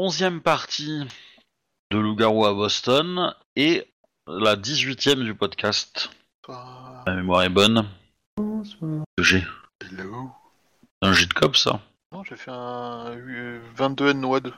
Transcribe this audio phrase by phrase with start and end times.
[0.00, 1.06] onzième partie
[1.90, 3.86] de Loup-garou à Boston et
[4.26, 6.10] la 18ème du podcast.
[6.42, 7.04] Bonsoir.
[7.06, 7.86] La mémoire est bonne.
[8.38, 9.04] Bonsoir.
[9.18, 9.44] J'ai
[9.82, 10.30] Hello.
[11.02, 11.82] un jet de cop ça.
[12.12, 14.54] Non, j'ai fait un euh, 22 N noix 2.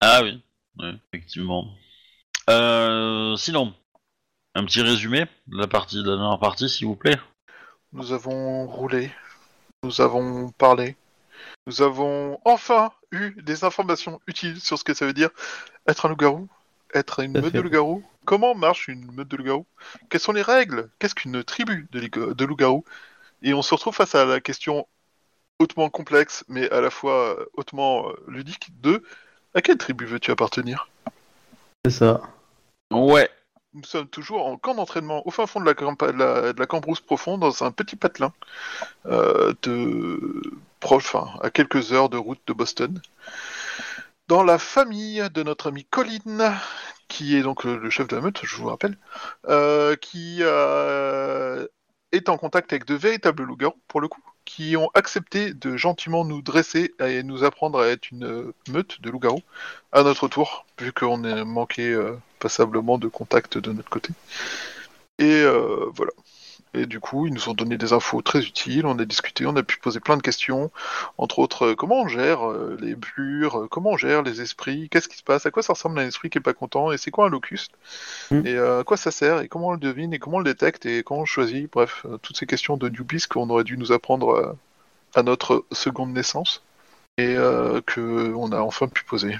[0.00, 0.42] Ah oui,
[0.78, 1.68] oui, effectivement.
[2.48, 3.74] Euh, sinon,
[4.54, 7.20] un petit résumé de la partie de la dernière partie, s'il vous plaît.
[7.92, 9.12] Nous avons roulé.
[9.82, 10.96] Nous avons parlé.
[11.66, 15.30] Nous avons enfin eu des informations utiles sur ce que ça veut dire
[15.86, 16.48] être un loup-garou,
[16.94, 17.58] être une meute fait.
[17.58, 18.02] de loup-garou.
[18.24, 19.66] Comment marche une meute de loup-garou
[20.08, 20.90] Quelles sont les règles?
[20.98, 22.00] Qu'est-ce qu'une tribu de,
[22.32, 22.84] de loup-garou
[23.42, 24.86] Et on se retrouve face à la question
[25.58, 29.02] hautement complexe, mais à la fois euh, hautement euh, ludique de
[29.54, 30.88] à quelle tribu veux-tu appartenir?
[31.84, 32.22] C'est ça.
[32.90, 33.28] Ouais.
[33.74, 37.40] Nous sommes toujours en camp d'entraînement au fin fond de la, de la, cambrousse profonde,
[37.40, 38.32] dans un petit patelin,
[39.06, 40.42] euh, de
[40.80, 43.00] proche, enfin, à quelques heures de route de Boston,
[44.28, 46.54] dans la famille de notre ami Colin,
[47.08, 48.98] qui est donc le, le chef de la meute, je vous rappelle,
[49.48, 51.66] euh, qui euh,
[52.12, 54.22] est en contact avec de véritables loups-garous, pour le coup,
[54.54, 59.00] qui ont accepté de gentiment nous dresser et nous apprendre à être une euh, meute
[59.00, 59.40] de loups-garous
[59.92, 64.10] à notre tour, vu qu'on a manqué euh, passablement de contact de notre côté.
[65.18, 66.12] Et euh, voilà.
[66.74, 69.54] Et du coup, ils nous ont donné des infos très utiles, on a discuté, on
[69.56, 70.70] a pu poser plein de questions,
[71.18, 74.88] entre autres, euh, comment on gère euh, les blures, euh, comment on gère les esprits,
[74.88, 76.98] qu'est-ce qui se passe, à quoi ça ressemble un esprit qui est pas content, et
[76.98, 77.72] c'est quoi un locuste,
[78.30, 78.46] Mm.
[78.46, 80.44] et euh, à quoi ça sert, et comment on le devine, et comment on le
[80.44, 83.92] détecte, et comment on choisit, bref, toutes ces questions de newbies qu'on aurait dû nous
[83.92, 84.56] apprendre
[85.14, 86.62] à notre seconde naissance,
[87.18, 89.36] et euh, que on a enfin pu poser.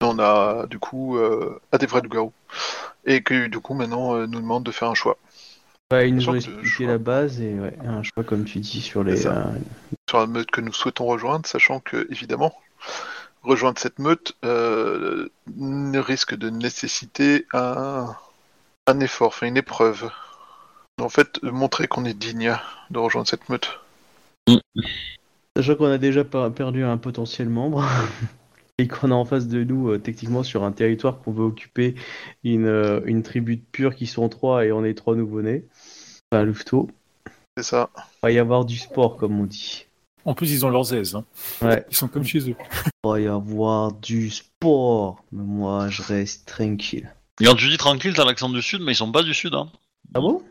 [0.00, 2.32] On a du coup euh, à des vrais loups-garous,
[3.04, 5.16] et que du coup maintenant euh, nous demande de faire un choix.
[5.90, 9.02] Ouais, ils nous ont expliqué la base et ouais, un choix comme tu dis sur
[9.02, 9.26] les.
[9.26, 9.32] Euh,
[10.08, 12.54] sur la meute que nous souhaitons rejoindre, sachant que, évidemment,
[13.42, 15.28] rejoindre cette meute euh,
[15.94, 18.14] risque de nécessiter un,
[18.86, 20.10] un effort, enfin une épreuve.
[21.00, 22.54] En fait, montrer qu'on est digne
[22.90, 23.80] de rejoindre cette meute.
[25.56, 27.84] Sachant qu'on a déjà per- perdu un potentiel membre
[28.78, 31.94] et qu'on a en face de nous, euh, techniquement, sur un territoire qu'on veut occuper,
[32.44, 35.64] une, euh, une tribu de purs qui sont trois et on est trois nouveau-nés.
[36.32, 36.88] Enfin, louveteaux.
[37.56, 37.90] C'est ça.
[37.96, 39.86] Il va y avoir du sport, comme on dit.
[40.24, 41.14] En plus, ils ont leurs aises.
[41.14, 41.24] hein.
[41.62, 41.84] Ouais.
[41.90, 42.56] Ils sont comme chez eux.
[43.04, 45.24] Il va y avoir du sport.
[45.32, 47.12] Mais moi, je reste tranquille.
[47.40, 49.54] Et quand tu dis tranquille, t'as l'accent du sud, mais ils sont pas du sud,
[49.54, 49.70] hein.
[50.14, 50.42] Ah bon?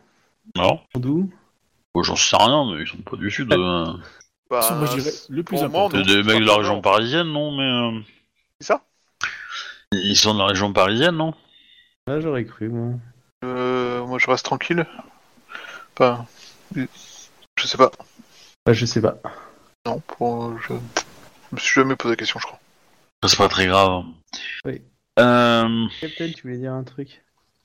[0.56, 0.80] Non.
[0.96, 1.30] D'où?
[1.94, 3.52] Bon, J'en sais rien, mais ils sont pas du sud.
[3.54, 3.86] euh.
[4.50, 5.98] Bah, Moi, je dirais le plus pour moi, important.
[5.98, 7.64] C'est des mecs de la région parisienne, non Mais
[7.98, 8.02] euh,
[8.62, 8.82] C'est ça?
[9.92, 11.34] ils sont de la région parisienne, non?
[12.10, 12.94] Ah, j'aurais cru, moi.
[13.44, 14.86] Euh, Moi, je reste tranquille.
[16.00, 16.26] Enfin,
[16.76, 17.92] je sais pas.
[18.66, 19.18] Bah, je sais pas.
[19.86, 20.68] Non, pour, je...
[20.68, 22.60] je me suis jamais posé la question, je crois.
[23.26, 24.04] C'est pas très grave.
[24.66, 24.82] Oui.
[25.20, 27.24] Euh, Captain, tu voulais dire un truc?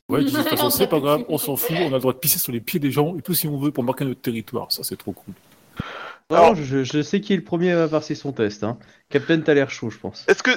[0.08, 2.18] Ouais, de toute façon, c'est pas grave, on s'en fout, on a le droit de
[2.18, 4.72] pisser sur les pieds des gens et tout si on veut pour marquer notre territoire.
[4.72, 5.34] Ça, c'est trop cool.
[6.30, 8.64] Non, Alors- je, je sais qui est le premier à passer son test.
[8.64, 8.78] Hein.
[9.10, 10.24] Captain, t'as l'air chaud, je pense.
[10.28, 10.50] Est-ce que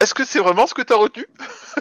[0.00, 1.26] est-ce que c'est vraiment ce que t'as retenu?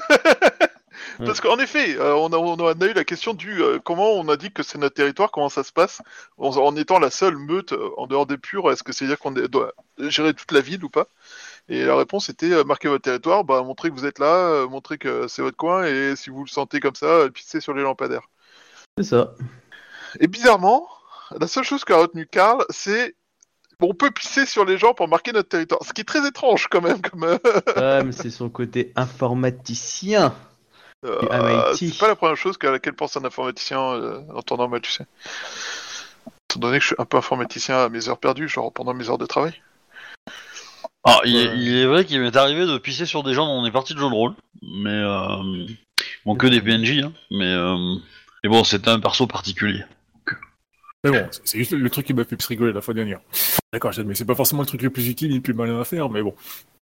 [1.18, 4.30] Parce qu'en effet, euh, on, a, on a eu la question du euh, comment on
[4.30, 6.02] a dit que c'est notre territoire, comment ça se passe
[6.38, 8.72] en, en étant la seule meute euh, en dehors des purs.
[8.72, 11.08] Est-ce que c'est à dire qu'on doit gérer toute la ville ou pas?
[11.68, 14.98] Et la réponse était euh, marquez votre territoire, bah, montrez que vous êtes là, montrez
[14.98, 18.28] que c'est votre coin, et si vous le sentez comme ça, pissez sur les lampadaires.
[18.98, 19.34] C'est ça.
[20.20, 20.88] Et bizarrement,
[21.40, 23.16] la seule chose qu'a retenu Karl, c'est
[23.82, 25.82] on peut pisser sur les gens pour marquer notre territoire.
[25.86, 27.02] Ce qui est très étrange quand même.
[27.02, 27.38] Comme,
[27.78, 30.36] mais c'est son côté informaticien.
[31.06, 34.82] Euh, c'est pas la première chose à laquelle pense un informaticien euh, en temps normal,
[34.82, 35.06] tu sais.
[36.50, 39.10] Étant donné que je suis un peu informaticien à mes heures perdues, genre pendant mes
[39.10, 39.54] heures de travail.
[41.04, 41.58] Alors, il, Ouais.
[41.58, 44.00] il est vrai qu'il m'est arrivé de pisser sur des gens dans des parties de
[44.00, 45.66] jeux de rôle, mais euh,
[46.26, 47.96] bon que des PNJ, hein, mais euh,
[48.44, 49.84] mais bon c'était un perso particulier.
[51.06, 53.22] Mais bon, c'est- c'est juste le truc qui m'a fait plus rigoler la fois dernière.
[53.72, 55.86] D'accord, j'admets, c'est pas forcément le truc le plus utile ni le plus malin à
[55.86, 56.36] faire, mais bon.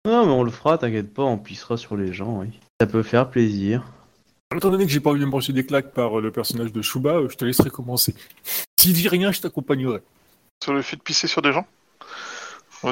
[0.06, 2.48] Non, mais on le fera, t'inquiète pas, on pissera sur les gens, oui.
[2.80, 3.82] Ça peut faire plaisir.
[4.56, 6.72] Étant donné que j'ai pas envie de me brancher des claques par euh, le personnage
[6.72, 8.14] de Shuba, euh, je te laisserai commencer.
[8.78, 10.00] S'il dit rien, je t'accompagnerai.
[10.62, 11.66] Sur le fait de pisser sur des gens?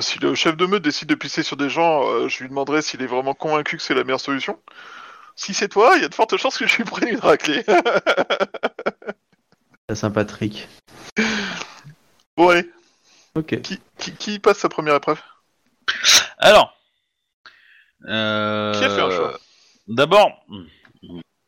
[0.00, 2.80] Si le chef de meute décide de pisser sur des gens, euh, je lui demanderai
[2.80, 4.58] s'il est vraiment convaincu que c'est la meilleure solution.
[5.36, 7.62] Si c'est toi, il y a de fortes chances que je lui prenne une raclée.
[9.88, 10.68] C'est Saint-Patrick.
[12.36, 12.70] bon allez,
[13.34, 13.60] Ok.
[13.60, 15.20] qui, qui, qui passe sa première épreuve?
[16.38, 16.74] Alors,
[18.08, 19.38] euh, Qui a fait un choix?
[19.88, 20.30] D'abord,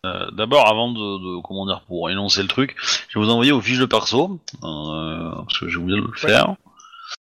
[0.04, 0.98] euh, d'abord avant de,
[1.38, 2.76] de- comment dire pour énoncer le truc,
[3.08, 6.12] je vais vous envoyer aux fiches de perso euh, parce que j'ai oublié de le
[6.12, 6.54] faire.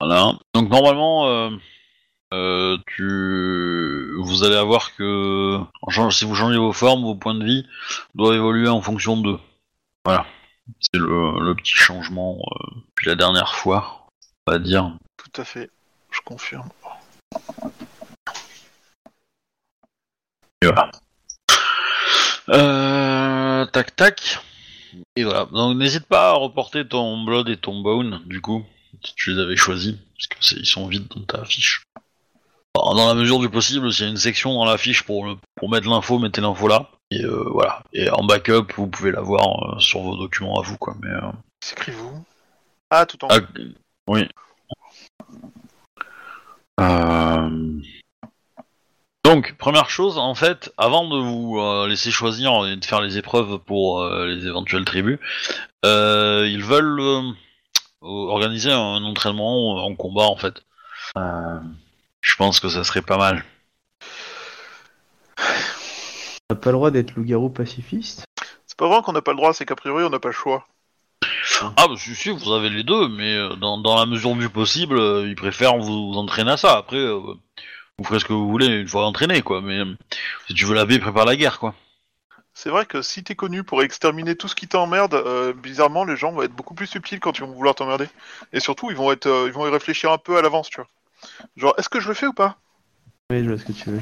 [0.00, 0.32] Voilà.
[0.54, 1.26] Donc normalement,
[2.32, 7.34] euh, tu, vous allez avoir que, en change- si vous changez vos formes, vos points
[7.34, 7.66] de vie
[8.14, 9.38] doivent évoluer en fonction d'eux.
[10.04, 10.26] Voilà.
[10.80, 12.38] C'est le, le petit changement
[12.88, 14.06] depuis la dernière fois,
[14.46, 14.92] on va dire.
[15.16, 15.70] Tout à fait,
[16.10, 16.68] je confirme.
[20.62, 20.90] Et voilà.
[22.48, 24.38] Euh, tac tac.
[25.16, 25.46] Et voilà.
[25.46, 28.64] Donc n'hésite pas à reporter ton blood et ton bone, du coup,
[29.04, 31.82] si tu les avais choisis, parce que c'est- ils sont vides dans ta fiche.
[32.74, 35.24] Alors, dans la mesure du possible, s'il y a une section dans la fiche pour,
[35.26, 36.90] le- pour mettre l'info, mettez l'info là.
[37.10, 37.82] Et euh, voilà.
[37.92, 40.94] Et en backup, vous pouvez l'avoir euh, sur vos documents à vous, quoi.
[41.02, 41.32] Mais euh,
[41.64, 42.24] S'écrivez-vous
[42.90, 43.38] Ah, tout en ah,
[44.08, 44.28] oui.
[46.80, 47.80] Euh,
[49.36, 53.18] Donc, première chose, en fait, avant de vous euh, laisser choisir et de faire les
[53.18, 55.18] épreuves pour euh, les éventuelles tribus,
[55.84, 57.32] euh, ils veulent euh,
[58.00, 60.62] organiser un entraînement en combat, en fait.
[61.18, 61.58] Euh,
[62.22, 63.44] Je pense que ça serait pas mal.
[65.38, 68.24] On n'a pas le droit d'être loup-garou pacifiste?
[68.66, 70.32] C'est pas vrai qu'on n'a pas le droit, c'est qu'a priori on n'a pas le
[70.32, 70.66] choix.
[71.60, 74.98] Ah, bah, si, si, vous avez les deux, mais dans, dans la mesure du possible,
[75.26, 76.78] ils préfèrent vous, entraîner à ça.
[76.78, 77.20] Après, euh,
[77.98, 79.62] vous ferez ce que vous voulez une fois entraîné, quoi.
[79.62, 79.96] Mais euh,
[80.46, 81.74] si tu veux la paix, prépare la guerre, quoi.
[82.52, 86.16] C'est vrai que si t'es connu pour exterminer tout ce qui t'emmerde, euh, bizarrement les
[86.16, 88.08] gens vont être beaucoup plus subtils quand ils vont vouloir t'emmerder.
[88.54, 90.76] Et surtout ils vont être, euh, ils vont y réfléchir un peu à l'avance, tu
[90.76, 90.88] vois.
[91.58, 92.56] Genre est-ce que je le fais ou pas?
[93.30, 94.00] Oui, je vois ce que tu veux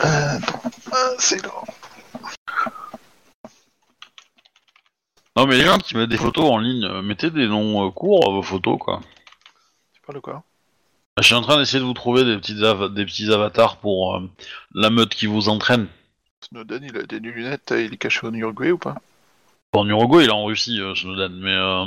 [0.00, 0.38] euh.
[0.92, 1.50] Ah, c'est là.
[5.36, 7.90] Non, mais les gens qui mettent des photos en ligne, euh, mettez des noms euh,
[7.90, 9.00] courts à vos photos, quoi.
[9.92, 10.42] Tu parles de quoi?
[11.20, 14.16] Je suis en train d'essayer de vous trouver des, petites ava- des petits avatars pour
[14.16, 14.20] euh,
[14.74, 15.88] la meute qui vous entraîne.
[16.48, 18.96] Snowden il a des lunettes, il est caché au Uruguay ou pas?
[19.74, 21.54] En Uruguay, il est en Russie, euh, Snowden, mais...
[21.54, 21.84] euh,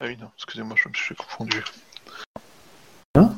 [0.00, 1.64] Ah oui non, excusez-moi, je me suis confondu.
[3.14, 3.34] Hein?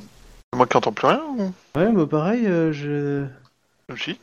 [0.52, 1.54] C'est moi qui entends plus rien ou?
[1.76, 3.26] Ouais, bah pareil, euh, je...
[3.96, 4.18] Si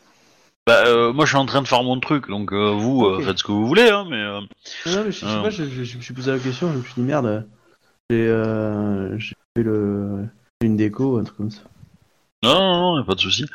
[0.68, 3.22] Bah, euh, moi, je suis en train de faire mon truc, donc euh, vous, euh,
[3.22, 4.18] faites ce que vous voulez, hein, mais...
[4.18, 4.42] euh,
[4.86, 6.72] Non, non, mais je, je sais pas, je, je- je me suis posé la question,
[6.72, 7.48] je me suis dit merde,
[8.10, 10.28] j'ai euh, j'ai fait le...
[10.62, 11.62] une déco, un truc comme ça.
[12.44, 13.46] Non, non, non, y a pas de souci.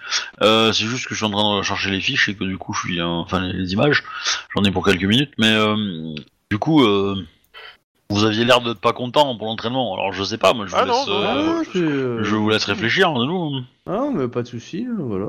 [0.43, 2.57] Euh, c'est juste que je suis en train de chercher les fiches et que du
[2.57, 4.05] coup, je suis, euh, enfin, les, les images.
[4.55, 6.15] J'en ai pour quelques minutes, mais euh,
[6.51, 7.17] du coup, euh,
[8.11, 9.95] vous aviez l'air d'être pas content pour l'entraînement.
[9.95, 11.63] Alors, je sais pas, moi, je vous Ah non, laisse, non, euh, non.
[11.65, 13.61] c'est, je vous laisse réfléchir, de nous.
[13.87, 15.29] Ah, mais pas de souci, euh, voilà.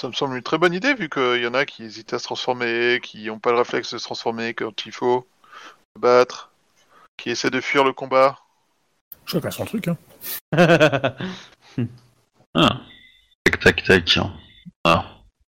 [0.00, 2.18] Ça me semble une très bonne idée vu qu'il y en a qui hésitent à
[2.18, 5.26] se transformer, qui n'ont pas le réflexe de se transformer quand il faut
[5.96, 6.50] se battre,
[7.16, 8.38] qui essaient de fuir le combat.
[9.28, 9.96] Chacun son truc, hein.
[12.54, 12.80] Ah.
[13.44, 14.18] Tac, tac, tac.
[14.84, 15.04] Ah.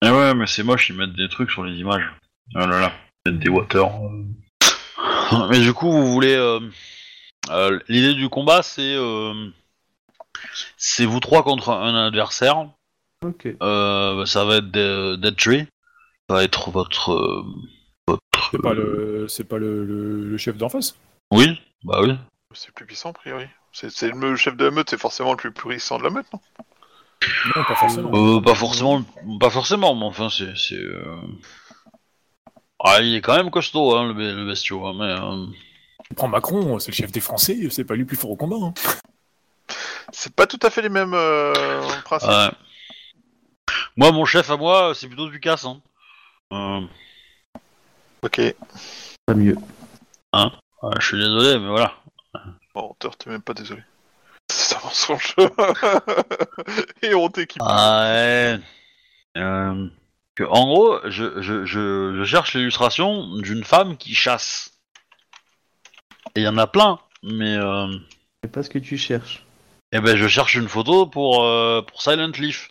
[0.04, 2.04] Et ouais, mais c'est moche, ils mettent des trucs sur les images.
[2.54, 2.92] Oh là là,
[3.24, 3.88] ils mettent des water.
[5.50, 6.34] Mais du coup, vous voulez.
[6.34, 6.60] euh,
[7.50, 8.94] euh, L'idée du combat, c'est.
[8.96, 9.48] euh,
[10.76, 12.68] C'est vous trois contre un adversaire.
[13.24, 13.48] ok.
[13.62, 15.66] Euh, ça va être de- Dead Tree.
[16.28, 17.12] Ça va être votre.
[17.12, 17.44] euh,
[18.06, 18.20] votre.
[18.50, 20.96] C'est pas le, c'est pas le, le- le chef d'en face?
[21.30, 22.14] Oui, bah oui.
[22.54, 23.46] C'est le plus puissant a priori.
[23.72, 26.40] C'est le chef de la meute, c'est forcément le plus puissant de la meute, non?
[27.56, 28.10] Non, pas forcément.
[28.14, 29.02] Euh, pas forcément,
[29.40, 30.74] pas forcément, mais enfin, c'est.
[30.74, 31.20] euh,
[32.82, 35.04] Ah, il est quand même costaud, hein, le, le bestiau, hein, mais.
[35.20, 35.46] euh,
[36.08, 38.36] Tu prends Macron, c'est le chef des Français, c'est pas lui le plus fort au
[38.36, 38.56] combat.
[38.62, 38.74] Hein.
[40.12, 42.30] C'est pas tout à fait les mêmes euh, principes.
[42.30, 42.50] Ouais.
[43.96, 45.66] Moi, mon chef à moi, c'est plutôt du casse.
[45.66, 45.82] Hein.
[46.52, 46.80] Euh,
[48.22, 48.40] Ok.
[49.26, 49.56] Pas mieux.
[50.34, 51.97] ouais, je suis désolé, mais voilà.
[52.74, 53.82] Bon, t'es t'es même pas désolé.
[54.50, 55.34] C'est un mensonge.
[57.02, 57.62] Et on t'équipe.
[57.64, 58.58] Ah ouais.
[59.36, 59.88] Euh,
[60.34, 64.72] que, en gros, je, je, je, je cherche l'illustration d'une femme qui chasse.
[66.34, 67.88] Et il y en a plein, mais euh,
[68.44, 69.44] C'est pas ce que tu cherches.
[69.92, 72.70] eh ben, je cherche une photo pour, euh, pour Silent Leaf.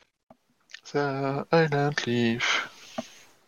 [0.93, 2.69] Island Leaf.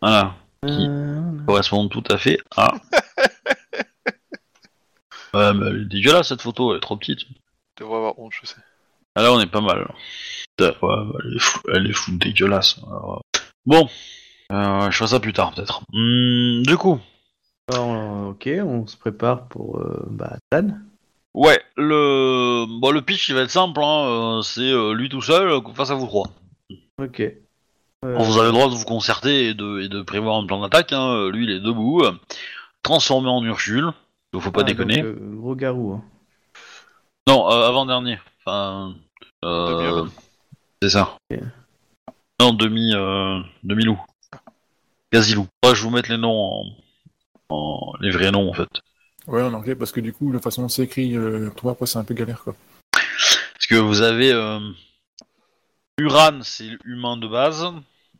[0.02, 0.34] Voilà.
[0.66, 2.74] Qui Euh, correspond tout à fait à.
[5.34, 7.20] ouais, mais elle est dégueulasse cette photo, elle est trop petite.
[7.20, 7.26] Tu
[7.80, 8.56] devrais avoir honte, je sais.
[9.16, 9.92] Ah là, on est pas mal.
[10.56, 12.78] Putain, Ouais, bah, elle est fou, elle est fou dégueulasse.
[12.86, 13.88] Alors, euh, Bon,
[14.52, 15.82] euh, je ferai ça plus tard peut-être.
[15.92, 16.98] Hmm, du coup,
[17.72, 20.78] alors, euh, ok, on se prépare pour euh, bah, Tan.
[21.34, 23.80] ouais, le bon, le pitch il va être simple.
[23.82, 24.06] Hein,
[24.38, 26.26] euh, c'est euh, lui tout seul euh, face à vous trois.
[27.00, 27.20] Ok.
[27.20, 27.36] Euh,
[28.02, 30.60] Bon, vous avez le droit de vous concerter et de, et de prévoir un plan
[30.62, 30.92] d'attaque.
[30.92, 31.28] Hein.
[31.30, 32.12] Lui, il est debout, euh,
[32.82, 33.90] transformé en Ursule.
[34.32, 35.02] Il faut pas ah, déconner.
[35.02, 35.92] donc, euh, gros garou.
[35.94, 36.04] Hein.
[37.26, 38.18] Non, euh, avant dernier.
[38.40, 38.94] Enfin,
[39.44, 40.06] euh,
[40.82, 41.16] c'est ça.
[42.40, 44.00] Non, demi, euh, demi loup.
[45.12, 45.46] Quasi loup.
[45.64, 46.64] Ouais, je vais vous mettre les noms
[47.50, 48.68] en, en- les vrais noms en fait.
[49.26, 51.86] Ouais, en anglais, parce que du coup, la façon dont c'est écrit, euh, toi, après,
[51.86, 52.54] c'est un peu galère, quoi.
[52.92, 54.58] Parce que vous avez euh,
[55.98, 57.66] Uran, c'est humain de base.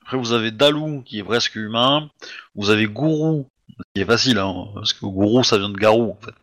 [0.02, 2.10] Après, vous avez Dalou, qui est presque humain.
[2.54, 3.46] Vous avez Gourou,
[3.94, 6.34] qui est facile, hein, parce que Gourou, ça vient de Garou, en fait.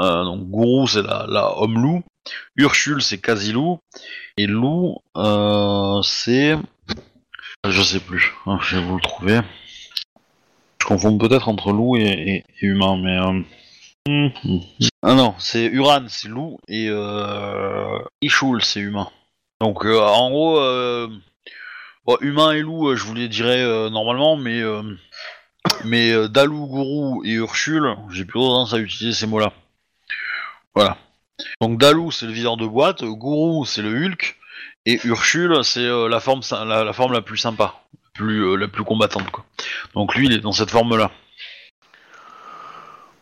[0.00, 2.02] Euh, donc, Gourou, c'est la, la homme-loup.
[2.56, 3.78] Urshul, c'est quasi-loup.
[4.36, 6.56] Et Loup, euh, c'est...
[7.66, 9.40] Je sais plus, hein, je vais vous le trouver.
[10.80, 13.16] Je confonds peut-être entre loup et, humain, mais...
[13.16, 13.42] euh,
[14.08, 14.60] hum, hum.
[15.02, 16.88] Ah non, c'est Uran, c'est loup, et
[18.22, 19.08] Ishul, c'est humain.
[19.60, 20.60] Donc en gros,
[22.20, 24.62] humain et loup, je vous les dirais normalement, mais
[25.84, 29.52] mais euh, Dalou, Gourou et Urshul, j'ai plutôt tendance à utiliser ces mots-là.
[30.74, 30.96] Voilà.
[31.60, 34.36] Donc Dalou, c'est le videur de boîte, Gourou, c'est le Hulk,
[34.86, 36.42] et Urshul, c'est euh, la forme
[37.12, 37.82] la, plus sympa,
[38.20, 39.26] euh, la plus combattante.
[39.94, 41.10] Donc lui, il est dans cette forme-là.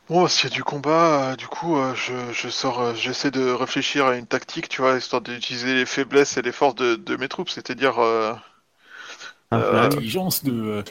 [0.09, 4.27] Bon, s'il y a du combat, du coup, je, sors, j'essaie de réfléchir à une
[4.27, 7.95] tactique, tu vois, histoire d'utiliser les faiblesses et les forces de mes troupes, c'est-à-dire,
[9.61, 10.53] euh, L'intelligence de.
[10.53, 10.83] euh,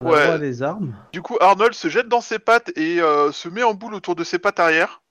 [0.00, 0.38] on a ouais.
[0.38, 0.94] des armes.
[1.12, 4.14] du coup, Arnold se jette dans ses pattes et euh, se met en boule autour
[4.14, 5.02] de ses pattes arrière.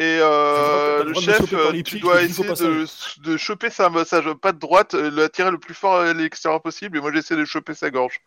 [0.00, 1.42] Et euh, le chef,
[1.84, 2.86] tu dois essayer de,
[3.22, 7.00] de choper sa, sa patte droite, la tirer le plus fort à l'extérieur possible, et
[7.00, 8.20] moi j'essaie de choper sa gorge.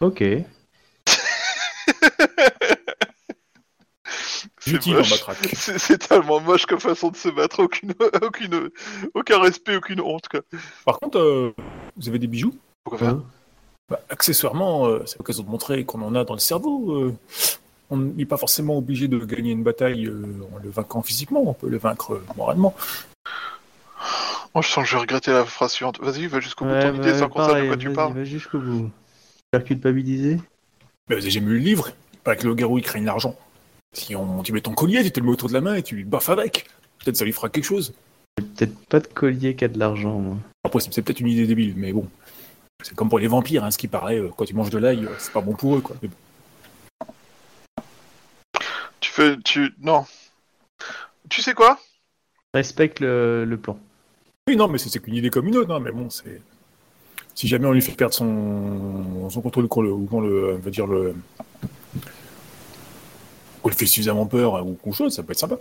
[0.00, 0.22] Ok.
[4.60, 8.70] C'est tellement moche comme façon de se battre, aucune, aucune,
[9.14, 10.40] aucun respect, aucune honte, quoi.
[10.84, 11.54] Par contre, euh,
[11.96, 12.54] vous avez des bijoux?
[12.84, 13.24] Pourquoi faire Hein
[13.88, 16.92] Bah, Accessoirement, euh, c'est l'occasion de montrer qu'on en a dans le cerveau.
[16.92, 17.14] euh.
[17.90, 21.52] on n'est pas forcément obligé de gagner une bataille euh, en le vainquant physiquement, on
[21.54, 22.74] peut le vaincre euh, moralement.
[24.60, 26.00] Je sens que je vais regretter la phrase suivante.
[26.00, 27.94] Vas-y, va jusqu'au bout de ton idée bah, sans qu'on sache de quoi tu vas-y,
[27.94, 28.14] parles.
[28.14, 28.90] va jusqu'au bout.
[29.54, 30.38] Faire culpabiliser
[31.08, 31.90] Mais avez jamais lu le livre
[32.24, 33.36] Pas que le garou il craigne l'argent.
[33.92, 35.82] Si on, tu mets ton collier, tu te le mets autour de la main et
[35.82, 36.66] tu lui baffes avec.
[36.98, 37.92] Peut-être ça lui fera quelque chose.
[38.36, 40.36] Peut-être pas de collier qui a de l'argent, moi.
[40.64, 42.06] Après, c'est peut-être une idée débile, mais bon.
[42.82, 45.04] C'est comme pour les vampires, hein, ce qui paraît, euh, quand ils mangent de l'ail,
[45.04, 45.96] euh, c'est pas bon pour eux, quoi.
[46.02, 46.16] Mais bon.
[49.00, 50.06] Tu fais, tu, non.
[51.28, 51.78] Tu sais quoi?
[52.54, 53.78] Respecte le, le plan.
[54.48, 56.40] Oui, non, mais c'est c'est qu'une idée comme une autre, hein, mais bon, c'est.
[57.34, 60.58] Si jamais on lui fait perdre son, son contrôle, qu'on le, ou qu'on le, on
[60.58, 61.14] va dire le,
[63.62, 65.56] qu'on lui fait suffisamment peur hein, ou quelque chose, ça peut être sympa.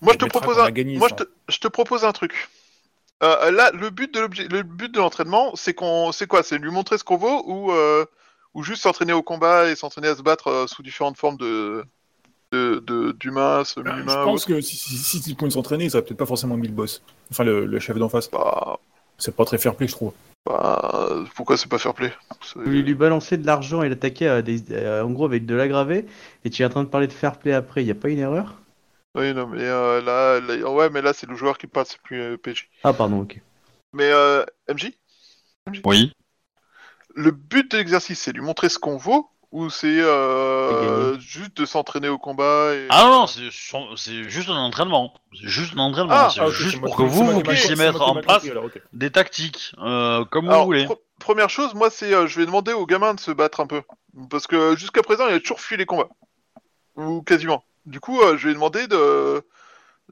[0.00, 2.48] Moi, je te propose qu'on un, moi, je te, je te propose un truc.
[3.22, 6.42] Euh, là, le but de l'objet, le but de l'entraînement, c'est qu'on, c'est quoi?
[6.42, 8.04] C'est lui montrer ce qu'on vaut ou, euh,
[8.54, 11.84] ou juste s'entraîner au combat et s'entraîner à se battre euh, sous différentes formes de,
[12.52, 14.12] de, de- d'humains, Ben, semi-humains.
[14.12, 16.74] je ou pense que si, si, si, s'entraîner, ça serait peut-être pas forcément mis le
[16.74, 17.02] boss.
[17.30, 18.30] Enfin, le, le chef d'en face.
[18.30, 18.78] Bah,
[19.18, 20.12] C'est pas très fair play, je trouve.
[20.46, 22.12] bah, pourquoi c'est pas fair play?
[22.40, 25.44] C'est- Vous voulez lui balancer de l'argent et l'attaquer à des, euh, en gros avec
[25.44, 26.06] de l'aggravé,
[26.44, 28.20] et tu es en train de parler de fair play après, y a pas une
[28.20, 28.54] erreur?
[29.14, 32.00] Oui, non, mais euh, là, là- ouais, mais là, c'est le joueur qui parle, c'est
[32.00, 32.68] plus euh, PJ.
[32.84, 33.40] Ah pardon, ok.
[33.92, 34.92] Mais euh, MJ,
[35.84, 36.12] Oui.
[37.14, 41.64] le but de l'exercice, c'est lui montrer ce qu'on vaut ou c'est euh, juste de
[41.64, 42.86] s'entraîner au combat et...
[42.90, 43.26] Ah non, non,
[43.96, 45.14] c'est juste un entraînement.
[45.32, 46.12] C'est juste un entraînement.
[46.12, 50.24] Ah, c'est Ah, juste pour que vous, puissiez mettre en place alors, des tactiques, euh,
[50.26, 50.86] comme vous voulez.
[51.18, 53.82] première chose, moi, c'est euh, je vais demander aux gamins de se battre un peu.
[54.30, 56.08] Parce que jusqu'à présent, il a toujours fui les combats.
[56.96, 57.64] Ou quasiment.
[57.88, 59.42] Du coup, euh, je vais demander de,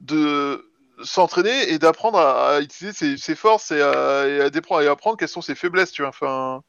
[0.01, 0.69] de
[1.03, 4.87] s'entraîner et d'apprendre à, à utiliser ses, ses forces et à, et à dépre- et
[4.87, 6.09] à apprendre quelles sont ses faiblesses, tu vois.
[6.09, 6.63] Enfin...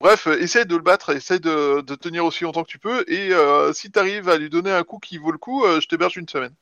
[0.00, 3.04] Bref, euh, essaye de le battre, essaye de, de tenir aussi longtemps que tu peux,
[3.06, 5.86] et euh, si t'arrives à lui donner un coup qui vaut le coup, euh, je
[5.86, 6.52] t'héberge une semaine.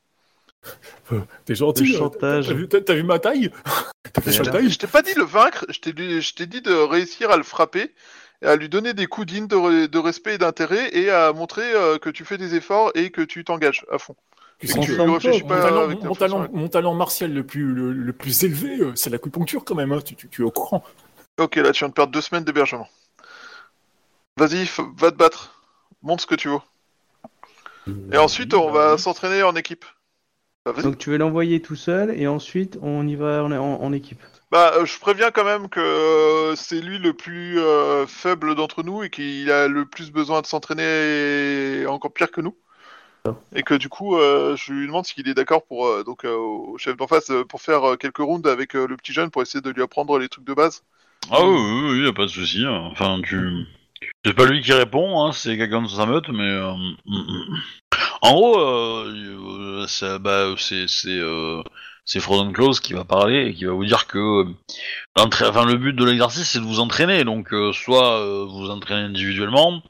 [1.45, 1.91] T'es gentil.
[1.91, 2.53] Le chantage.
[2.85, 3.49] T'as vu, ma taille?
[4.13, 7.31] T'as fait taille Je t'ai pas dit de le vaincre, je t'ai dit, de réussir
[7.31, 7.95] à le frapper
[8.43, 11.73] à lui donner des coups dignes de, re- de respect et d'intérêt et à montrer
[11.73, 14.15] euh, que tu fais des efforts et que tu t'engages à fond.
[14.59, 16.15] Que tu veux mon, talent, avec mon, ta mon façon.
[16.37, 19.91] talent, mon talent martial le plus, le, le plus élevé, euh, c'est l'acupuncture quand même.
[19.91, 20.01] hein.
[20.05, 20.83] Tu, tu- tu es au courant.
[21.39, 22.87] Ok, là tu viens de perdre deux semaines d'hébergement.
[24.37, 25.59] Vas-y, va te battre.
[26.03, 26.61] Montre ce que tu vaux.
[28.11, 29.85] Et ensuite, on va s'entraîner en équipe.
[30.65, 30.73] Bah.
[30.83, 34.21] Donc tu veux l'envoyer tout seul, et ensuite on y va en, en- en équipe.
[34.51, 38.83] Bah, euh, je préviens quand même que euh, c'est lui le plus euh, faible d'entre
[38.83, 42.55] nous et qu'il a le plus besoin de s'entraîner encore pire que nous.
[43.55, 47.07] Et que du coup, je lui demande s'il est d'accord pour donc au chef d'en
[47.07, 50.29] face pour faire quelques rounds avec le petit jeune pour essayer de lui apprendre les
[50.29, 50.83] trucs de base.
[51.29, 52.65] Ah oui, oui, oui, y a pas de souci.
[52.65, 52.89] hein.
[52.91, 53.65] Enfin, tu.
[54.25, 56.49] C'est pas lui qui répond, hein, c'est quelqu'un de sa meute, mais.
[56.49, 57.57] mm, mm.
[58.21, 60.53] En gros, euh, euh, ça- bah,
[62.05, 64.45] c'est Frozen Close qui va parler et qui va vous dire que euh,
[65.17, 67.23] enfin, le but de l'exercice c'est de vous entraîner.
[67.23, 69.81] Donc euh, soit euh, vous vous entraînez individuellement,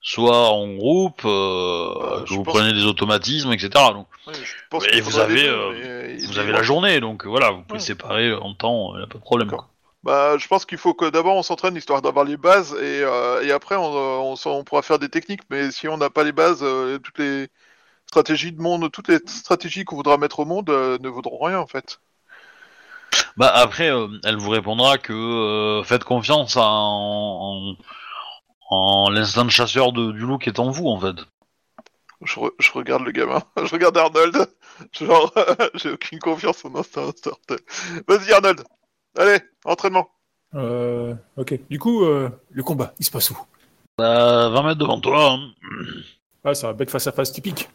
[0.00, 3.70] soit en groupe, euh, je vous prenez des automatismes, etc.
[3.92, 7.26] Donc Ouais, je pense Et vous avez, les deux, mais, vous avez la journée, donc
[7.26, 7.84] voilà, vous pouvez Ouais.
[7.84, 9.50] séparer en temps, il a pas de problème.
[10.04, 13.00] Bah, je pense qu'il faut que d'abord on s'entraîne histoire d'avoir les bases et,
[13.42, 15.42] et après on, on, pourra faire des techniques.
[15.50, 16.64] Mais si on n'a pas les bases,
[17.02, 17.48] toutes les
[18.08, 21.58] stratégies de monde, toutes les stratégies qu'on voudra mettre au monde euh, ne vaudront rien
[21.60, 22.00] en fait.
[23.38, 27.76] Bah après, euh, elle vous répondra que euh, faites confiance en, en,
[28.70, 31.16] en l'instinct de chasseur de, du loup qui est en vous en fait.
[32.22, 34.36] Je, re- je regarde le gamin, je regarde Arnold.
[34.92, 35.32] Genre,
[35.74, 37.08] j'ai aucune confiance en instinct.
[37.08, 37.56] instinct.
[38.06, 38.64] Vas-y Arnold,
[39.16, 40.08] allez, entraînement.
[40.54, 41.58] Euh, ok.
[41.68, 43.38] Du coup, euh, le combat, il se passe où?
[43.98, 45.32] Bah, 20 mètres devant toi.
[45.32, 45.50] hein.
[46.44, 47.68] Ah, c'est un bête face à face typique.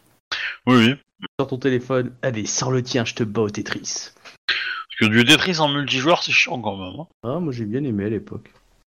[0.67, 0.96] Oui, oui.
[1.39, 4.12] Sur ton téléphone, allez, sors le tien, je te bats au Tetris.
[4.48, 7.00] Parce que du Tetris en multijoueur, c'est chiant quand même.
[7.00, 7.08] hein.
[7.24, 8.51] Ah, moi j'ai bien aimé à l'époque.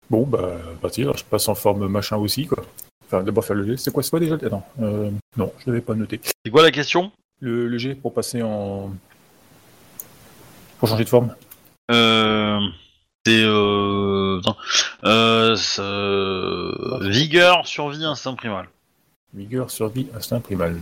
[0.09, 2.63] Bon, bah, vas-y, alors je passe en forme machin aussi, quoi.
[3.05, 3.77] Enfin, d'abord faire le G.
[3.77, 4.35] C'est quoi, c'est quoi déjà?
[4.35, 6.19] Attends, euh, non, je l'avais pas noté.
[6.45, 7.11] C'est quoi la question?
[7.39, 8.91] Le, le G pour passer en.
[10.79, 11.35] Pour changer de forme.
[11.91, 12.59] euh,
[13.25, 14.57] C'est euh, attends.
[15.03, 18.67] Euh, c'est, euh, vigueur, survie, instinct primal.
[19.33, 20.77] Vigueur, survie, instinct primal.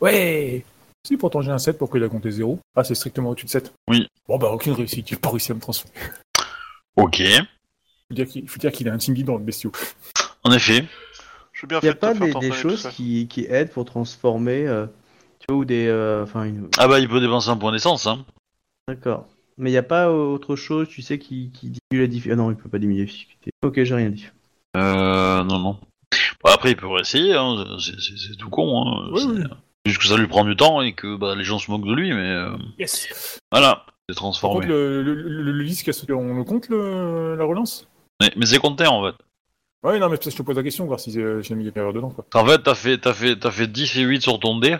[0.00, 0.64] Ouais
[1.06, 3.50] Si, pourtant j'ai un 7, pourquoi il a compté 0 Ah, c'est strictement au-dessus de
[3.50, 4.06] 7 Oui.
[4.28, 5.94] Bon, bah, aucune réussite, j'ai pas réussi à me transformer.
[6.96, 7.22] Ok.
[8.08, 9.70] Faut dire qu'il faut dire qu'il est intimidant, le bestiau.
[10.42, 10.86] En effet.
[11.52, 14.66] Je suis bien Il y a pas des, des choses qui, qui aident pour transformer,
[14.66, 14.86] euh,
[15.38, 18.06] tu vois, ou des, euh, enfin, une- Ah bah il peut dépenser un point d'essence.
[18.06, 18.24] Hein.
[18.88, 19.26] d'accord.
[19.56, 22.32] Mais il n'y a pas autre chose, tu sais, qui, qui diminue la difficulté?
[22.32, 23.50] Ah non, il peut pas diminuer la difficulté.
[23.62, 24.26] Ok, j'ai rien dit.
[24.76, 25.78] Euh, non, non.
[26.44, 28.82] Bon, après, il peut réessayer, hein, c'est- c'est c'est tout con.
[28.86, 29.08] Hein.
[29.12, 29.44] Oui, C'est- oui.
[29.86, 31.92] Juste que ça lui prend du temps et que bah, les gens se moquent de
[31.94, 34.60] lui, mais euh, Yes voilà, c'est Par transformé.
[34.60, 37.86] contre, le, le, le, le disque, est-ce qu'on le compte, le, la relance?
[38.20, 39.14] Mais, mais c'est compté en fait.
[39.82, 41.64] Ouais, non, mais peut-être que je te pose la question, voir si euh, j'ai mis
[41.64, 42.24] des erreurs dedans, quoi.
[42.34, 44.78] En fait, t'as fait, t'as fait, t'as fait 10 et 8 sur ton dé,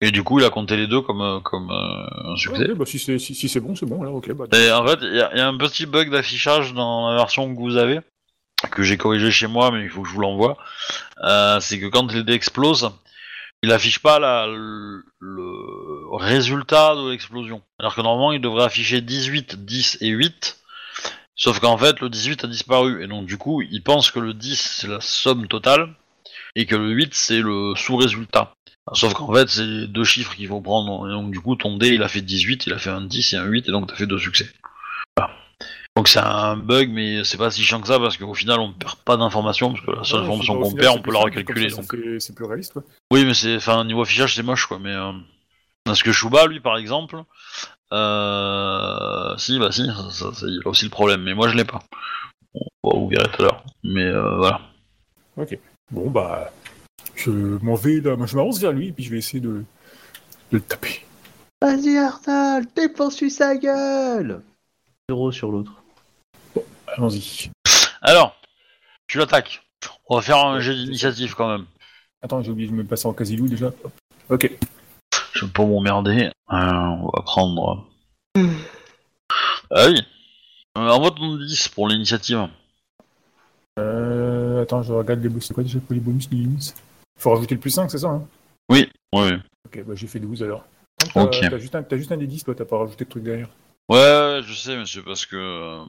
[0.00, 2.70] et du coup, il a compté les deux comme, euh, comme euh, un succès.
[2.70, 4.32] Ok, bah, si c'est si, si c'est bon, c'est bon, là, ok.
[4.32, 7.10] Bah, Et en fait, il y, a- il y a un petit bug d'affichage dans
[7.10, 7.98] la version que vous avez,
[8.70, 10.56] que j'ai corrigé chez moi, mais il faut que je vous l'envoie.
[11.24, 12.90] Euh, c'est que quand les dés explosent,
[13.62, 17.62] il affiche pas la, le, le résultat de l'explosion.
[17.78, 20.58] Alors que normalement, il devrait afficher 18, 10 et 8.
[21.36, 23.02] Sauf qu'en fait, le 18 a disparu.
[23.02, 25.94] Et donc, du coup, il pense que le 10, c'est la somme totale.
[26.54, 28.54] Et que le 8, c'est le sous-résultat.
[28.92, 31.08] Sauf qu'en fait, c'est deux chiffres qu'il faut prendre.
[31.08, 33.34] Et donc, du coup, ton dé, il a fait 18, il a fait un 10
[33.34, 34.50] et un 8, et donc t'as fait deux succès.
[36.00, 38.72] Donc, c'est un bug, mais c'est pas si chiant que ça, parce qu'au final, on
[38.72, 41.68] perd pas d'informations, parce que la seule ouais, information qu'on perd, on peut la recalculer.
[41.68, 41.94] donc.
[42.18, 42.84] c'est- plus réaliste, quoi.
[43.12, 44.78] Oui, mais c'est, enfin, niveau affichage, c'est moche, quoi.
[44.78, 45.12] Mais euh,
[45.84, 47.22] parce que Shuba, lui, par exemple,
[47.92, 51.20] euh, si, bah si, ça, ça- ça- il a aussi le problème.
[51.20, 51.80] Mais moi, je l'ai pas.
[52.54, 53.64] Bon, bon, vous verrez tout à l'heure.
[53.84, 54.62] Mais euh, voilà.
[55.90, 56.50] Bon, bah,
[57.14, 59.50] je m'en vais, là, moi, je m'avance vers lui, et puis je vais essayer de,
[59.50, 59.64] de
[60.50, 61.04] le taper.
[61.60, 64.40] Vas-y, Arnold, défonce-lui sa gueule
[65.10, 65.79] Zéro sur l'autre.
[66.96, 67.50] Allons-y.
[68.02, 68.36] Alors,
[69.06, 69.62] tu l'attaques.
[70.08, 71.66] On va faire un jet d'initiative quand même.
[72.22, 73.66] Attends, j'ai oublié de me passer en casilou, déjà.
[73.66, 73.92] Hop.
[74.28, 74.50] Ok.
[75.32, 76.30] Je vais pas m'emmerder.
[76.52, 77.86] Euh, on va prendre.
[79.70, 80.00] Ah oui.
[80.78, 82.48] Euh, envoie ton 10 pour l'initiative.
[83.78, 85.46] Euh, attends, je regarde les bonus.
[85.46, 86.74] C'est quoi déjà pour les bonus, les limites?
[87.18, 88.26] Faut rajouter le plus 5, c'est ça, hein?
[88.68, 89.32] Oui, oui.
[89.66, 90.64] Ok, bah j'ai fait 12 alors.
[91.14, 91.36] T'as Ok.
[91.40, 93.48] t'as juste, un- t'as juste un des 10, toi, t'as pas rajouté de truc derrière.
[93.88, 95.80] Ouais, ouais, je sais, mais c'est parce que.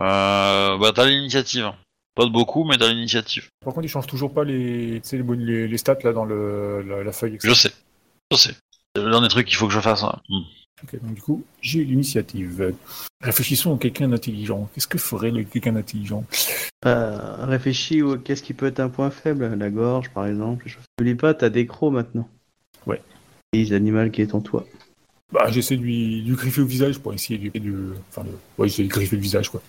[0.00, 1.70] Euh, bah, t'as l'initiative.
[2.14, 3.48] Pas de beaucoup, mais t'as l'initiative.
[3.64, 6.24] Par contre, ils changent toujours pas les, tu sais, les, les, les stats là dans
[6.24, 7.34] le, la, la feuille.
[7.34, 7.48] etc.
[7.52, 7.72] Je sais.
[8.30, 8.54] Je sais.
[8.96, 10.04] C'est le dernier truc qu'il faut que je fasse.
[10.04, 10.20] hein.
[10.28, 10.42] Hmm.
[10.82, 12.74] Ok, donc du coup, j'ai l'initiative.
[13.22, 14.68] Réfléchissons à quelqu'un d'intelligent.
[14.74, 16.24] Qu'est-ce que ferait le- quelqu'un d'intelligent?
[16.84, 20.66] Euh, réfléchis au qu'est-ce qui peut être un point faible, la gorge par exemple.
[20.98, 22.28] N'oublie pas, t'as des crocs maintenant.
[22.86, 23.00] Ouais.
[23.52, 24.66] Et l'animal qui est en toi.
[25.32, 28.30] Bah, j'essaie de lui, de lui griffer au visage pour essayer de, de enfin, de,
[28.58, 29.62] ouais, j'essaie de griffer le visage quoi.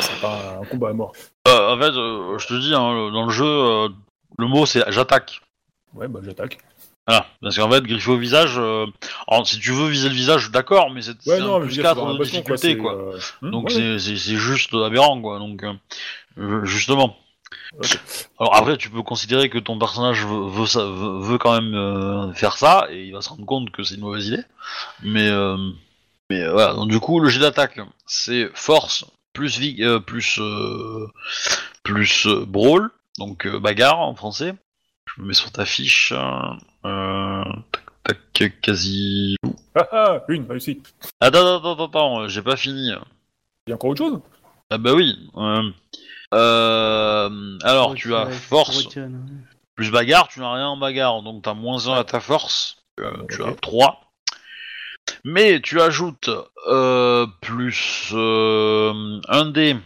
[0.00, 1.12] C'est pas un combat à mort.
[1.48, 3.88] Euh, en fait, euh, je te dis, hein, dans le jeu, euh,
[4.38, 5.40] le mot c'est j'attaque.
[5.94, 6.58] Ouais, bah j'attaque.
[7.06, 7.26] Voilà.
[7.42, 11.02] Parce qu'en fait, griffer au visage, alors, si tu veux viser le visage, d'accord, mais
[11.02, 12.94] c'est Ouais, un non, plus je veux dire, 4 c'est dans la de difficulté, quoi.
[12.94, 15.38] euh, hum, Donc ouais, c'est- juste aberrant, quoi.
[15.40, 15.64] Donc,
[16.64, 17.16] justement.
[18.38, 21.74] Alors après, tu peux considérer que ton personnage veut, veut, ça, veut, veut quand même
[21.74, 24.42] euh, faire ça, et il va se rendre compte que c'est une mauvaise idée.
[25.02, 25.56] Mais, euh,
[26.30, 26.74] mais euh, voilà.
[26.74, 31.06] Donc du coup, le jet d'attaque, c'est force plus vig, euh, plus euh,
[31.82, 34.54] plus euh, brawl, donc euh, bagarre en français.
[35.16, 36.12] Je me mets sur ta fiche.
[36.12, 37.44] euh,
[38.04, 39.36] tac, tac, quasi.
[39.74, 40.94] Ah ah, une réussite.
[41.20, 42.90] Attends, attends, attends, attends, j'ai pas fini.
[43.66, 44.20] Il y a encore autre chose?
[44.70, 45.16] Ah bah oui.
[45.36, 45.70] euh,
[46.34, 49.10] euh, alors, tu as force hein.
[49.74, 52.76] plus bagarre, tu n'as rien en bagarre, donc t'as moins 1 à ta force.
[53.00, 54.09] euh, Tu as 3.
[55.24, 56.30] Mais tu ajoutes
[56.66, 59.76] euh, plus euh, un dé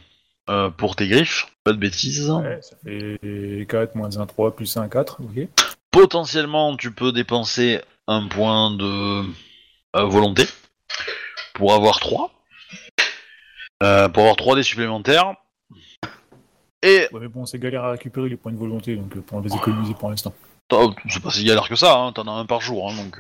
[0.49, 2.31] euh, pour tes griffes, pas de bêtises.
[2.31, 5.49] Ouais, ça fait 4 moins 1, 3, plus 1, 4, ok.
[5.91, 9.23] Potentiellement, tu peux dépenser un point de
[9.97, 10.45] euh, volonté
[11.55, 12.31] pour avoir 3.
[13.83, 15.35] Euh, pour avoir 3 dés supplémentaires.
[16.83, 19.49] Et Ouais, mais bon, c'est galère à récupérer les points de volonté, donc on va
[19.49, 20.35] les économiser pour l'instant.
[20.73, 23.19] Oh, c'est pas si galère que ça, hein, t'en as un par jour, hein, donc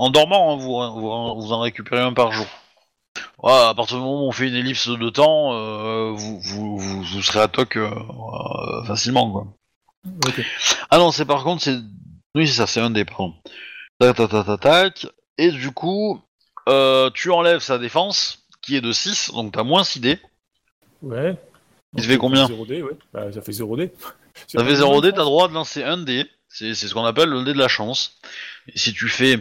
[0.00, 2.46] en dormant, hein, vous, vous, vous en récupérez un par jour.
[3.42, 6.78] Ouais, à partir du moment où on fait une ellipse de temps, euh, vous, vous,
[6.78, 9.46] vous, serez à toc euh, euh, facilement, quoi.
[10.90, 11.76] Ah non, c'est par contre, c'est...
[12.34, 13.34] Oui, c'est ça, c'est un dé, pardon.
[13.98, 15.06] Tac, tac, tac, tac, tac.
[15.36, 16.20] Et du coup,
[16.68, 20.18] euh, tu enlèves sa défense, qui est de 6, donc t'as moins 6 dés.
[21.02, 21.36] Ouais.
[21.94, 22.96] Il te fait combien 0 dé, ouais.
[23.12, 23.92] Bah, ça fait 0 dé.
[24.46, 26.24] Ça fait 0 dé, t'as droit de lancer un dé.
[26.48, 28.18] C'est c'est ce qu'on appelle le dé de la chance.
[28.68, 29.38] Et si tu fais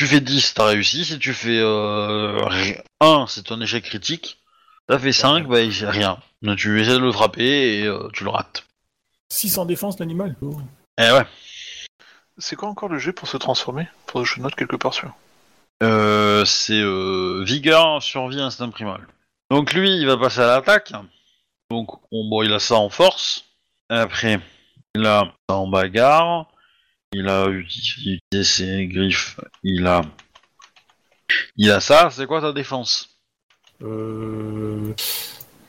[0.00, 1.04] tu fais 10, t'as réussi.
[1.04, 2.40] Si tu fais euh,
[3.02, 4.38] 1, c'est un échec critique.
[4.88, 6.18] T'as fait 5, bah il- rien.
[6.40, 8.64] Donc, tu essaies de le frapper et euh, tu le rates.
[9.30, 10.36] 6 en défense, l'animal.
[10.98, 11.26] Eh ouais.
[12.38, 13.88] C'est quoi encore le jet pour se transformer?
[14.06, 15.12] Pour que je note quelque part sur.
[15.82, 19.06] Euh, c'est euh, vigueur, survie, instinct primal.
[19.50, 20.92] Donc lui, il va passer à l'attaque.
[21.70, 23.44] Donc on, bon, il a ça en force.
[23.90, 24.40] Après,
[24.94, 26.49] il a ça en bagarre.
[27.12, 29.40] Il a utilisé ses griffes.
[29.64, 30.02] Il a,
[31.56, 32.08] il a ça.
[32.10, 33.08] C'est quoi ta défense?
[33.82, 34.94] Euh,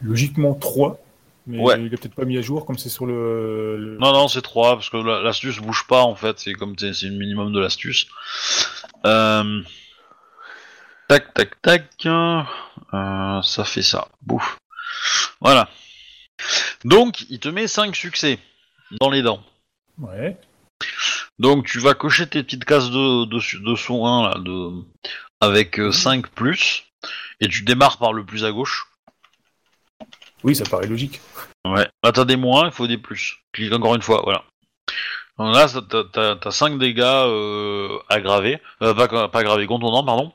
[0.02, 1.00] logiquement 3.
[1.48, 1.82] Mais Ouais.
[1.82, 3.76] il a peut-être pas mis à jour comme c'est sur le.
[3.78, 6.38] le- Non, non, c'est 3 parce que la- l'astuce bouge pas en fait.
[6.40, 8.06] C'est comme c'est c'est le minimum de l'astuce.
[9.06, 9.62] Euh...
[11.08, 12.06] Tac, tac, tac.
[12.06, 14.08] Euh, ça fait ça.
[14.22, 14.60] Bouf.
[15.42, 15.68] Voilà.
[16.86, 18.38] Donc, il te met 5 succès
[19.02, 19.44] dans les dents.
[19.98, 20.38] Ouais.
[21.42, 23.40] Donc, tu vas cocher tes petites cases de, de,
[24.24, 24.84] là, de,
[25.40, 26.84] avec 5 plus.
[27.40, 28.86] Et tu démarres par le plus à gauche.
[30.44, 31.20] Oui, ça paraît logique.
[31.66, 31.88] Ouais.
[32.04, 33.40] Là, t'as des moins, il faut des plus.
[33.54, 34.44] Clique encore une fois, voilà.
[35.40, 38.62] Donc là, t'as- t'as t'as 5 dégâts euh, aggravés.
[38.84, 40.32] Euh, pas, pas aggravés, contondants, pardon.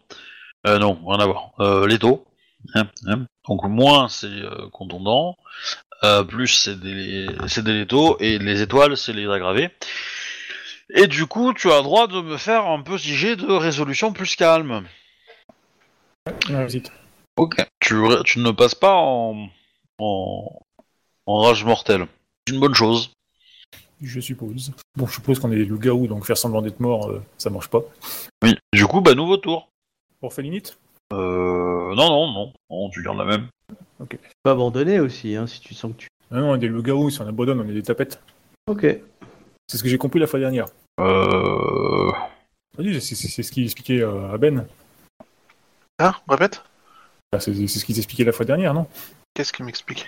[0.66, 1.52] Euh, non, rien à voir.
[1.60, 2.26] Euh, létaux.
[2.74, 3.26] Hein, hein.
[3.48, 5.36] Donc moins, c'est euh, contondant.
[6.02, 8.16] Euh, plus, c'est des, c'est des létaux.
[8.18, 9.70] Et les étoiles, c'est les aggravés.
[10.94, 14.12] Et du coup, tu as le droit de me faire un petit jet de résolution
[14.12, 14.86] plus calme.
[17.36, 17.56] Ok.
[17.80, 17.94] Tu,
[18.24, 19.48] tu ne passes pas en,
[19.98, 20.60] en,
[21.26, 22.06] en rage mortelle.
[22.46, 23.10] C'est une bonne chose.
[24.00, 24.72] Je suppose.
[24.96, 27.68] Bon, je suppose qu'on est des loups-garous, donc faire semblant d'être mort, euh, ça marche
[27.68, 27.80] pas.
[28.42, 28.54] Oui.
[28.72, 29.68] Du coup, bah nouveau tour.
[30.20, 30.78] Pour Félinite?
[31.12, 33.48] Euh, non, non, non, non, tu gardes la même.
[34.10, 36.08] Tu peux abandonner aussi, hein, si tu sens que tu.
[36.30, 38.20] Ah non, on est des loups-garous, si on abandonne, on est des tapettes.
[38.66, 38.84] Ok.
[39.68, 40.66] C'est ce que j'ai compris la fois dernière.
[41.00, 42.10] Euh...
[42.78, 44.66] Oui, c'est ce qu'il expliquait euh, à Ben.
[45.98, 46.62] Ah, répète?
[47.32, 48.86] Bah, c'est ce qu'ils expliquaient la fois dernière, non?
[49.34, 50.06] Qu'est-ce qu'il m'explique?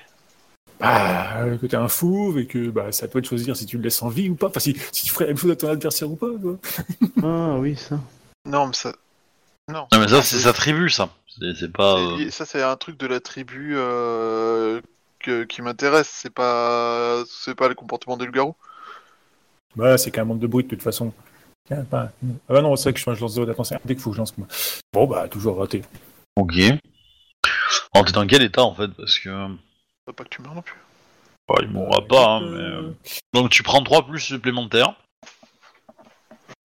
[0.79, 3.67] Bah, euh, que t'es un fauve et que bah, c'est à toi de choisir si
[3.67, 4.47] tu le laisses en vie ou pas.
[4.47, 6.29] Enfin, si, si tu ferais la même chose à ton adversaire ou pas.
[6.41, 6.57] quoi.
[7.25, 7.99] Ah oui, ça.
[8.47, 8.93] Non, mais ça.
[9.69, 9.87] Non.
[9.93, 11.11] Non, mais ça, c'est sa tribu, ça.
[11.59, 11.99] C'est pas.
[11.99, 14.81] Euh, Ça, c'est un truc de la tribu euh,
[15.19, 16.09] que- qui m'intéresse.
[16.13, 18.55] C'est pas, c'est pas le comportement des loups-garous.
[19.77, 21.13] Bah, c'est qu'un monde de bruit de toute façon.
[21.67, 22.11] Tiens, pas-
[22.49, 24.03] Ah bah non, c'est vrai que je, je lance zéro d'attente, c'est un dès qu'il
[24.03, 24.37] faut que je lance.
[24.39, 24.47] moi.
[24.93, 25.83] Bon, bah, toujours raté.
[26.37, 26.55] Ok.
[27.95, 29.49] Alors, t'es dans quel état, en fait Parce que.
[30.07, 30.77] Faut pas que tu meurs non plus.
[31.49, 32.57] Bah, il mourra pas, hein, mais.
[32.59, 32.93] Euh, euh,
[33.35, 34.95] Donc, tu prends 3 plus supplémentaires.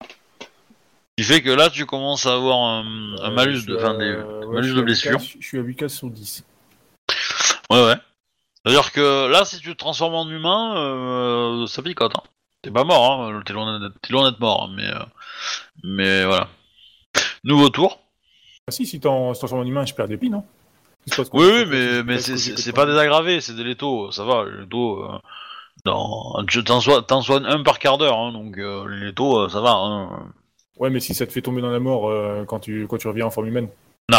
[0.01, 2.85] Ce qui fait que là, tu commences à avoir un,
[3.21, 5.11] un euh, malus de, enfin, à- des ouais, malus je de suis à blessure.
[5.11, 6.43] 8 cases- Je suis à 8 cases sur 10.
[7.69, 7.95] Ouais, ouais.
[8.65, 12.13] C'est-à-dire que là, si tu te transformes en humain, euh, ça picote.
[12.17, 12.23] Hein.
[12.63, 13.41] T'es pas mort, hein.
[13.45, 14.87] T'es loin d'être mort, hein, mais.
[14.87, 15.05] euh,
[15.83, 16.47] Mais voilà.
[17.43, 17.99] Nouveau tour.
[18.67, 20.43] Ah si, si t'en transformes en humain, je perds des pieds, non
[21.29, 24.45] qu'on- Oui, oui, mais, mais ce c'est pas des aggravés, c'est des létaux, ça va,
[24.45, 25.03] les létaux...
[25.03, 25.17] Euh,
[25.83, 26.41] dans...
[27.07, 29.71] T'en soignes, un par quart d'heure, hein, donc euh, les létaux, euh, ça va.
[29.71, 30.31] Hein.
[30.77, 33.07] Ouais, mais si ça te fait tomber dans la mort euh, quand, tu, quand tu
[33.09, 33.67] reviens en forme humaine.
[34.09, 34.13] Et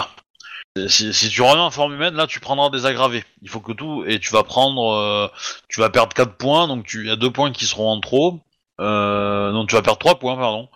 [0.88, 3.24] Si, tu reviens en forme humaine, là, tu prendras des aggravés.
[3.42, 4.04] Il faut que tout...
[4.06, 4.92] Et tu vas prendre...
[4.92, 5.28] euh,
[5.68, 8.40] tu vas perdre 4 points, donc il y a 2 points qui seront en trop.
[8.80, 10.68] Euh, donc tu vas perdre 3 points, pardon.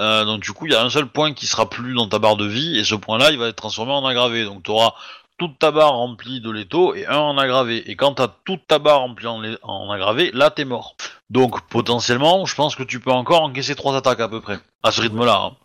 [0.00, 2.18] Euh, donc du coup, il y a un seul point qui sera plus dans ta
[2.18, 4.44] barre de vie, et ce point-là, il va être transformé en aggravé.
[4.44, 4.92] Donc tu auras
[5.38, 7.90] toute ta barre remplie de létaux et un en aggravé.
[7.90, 10.94] Et quand t'as toute ta barre remplie en, aggravé, là t'es mort.
[11.30, 14.90] Donc potentiellement, je pense que tu peux encore encaisser trois attaques à peu près, à
[14.92, 15.40] ce rythme-là.
[15.42, 15.56] hein.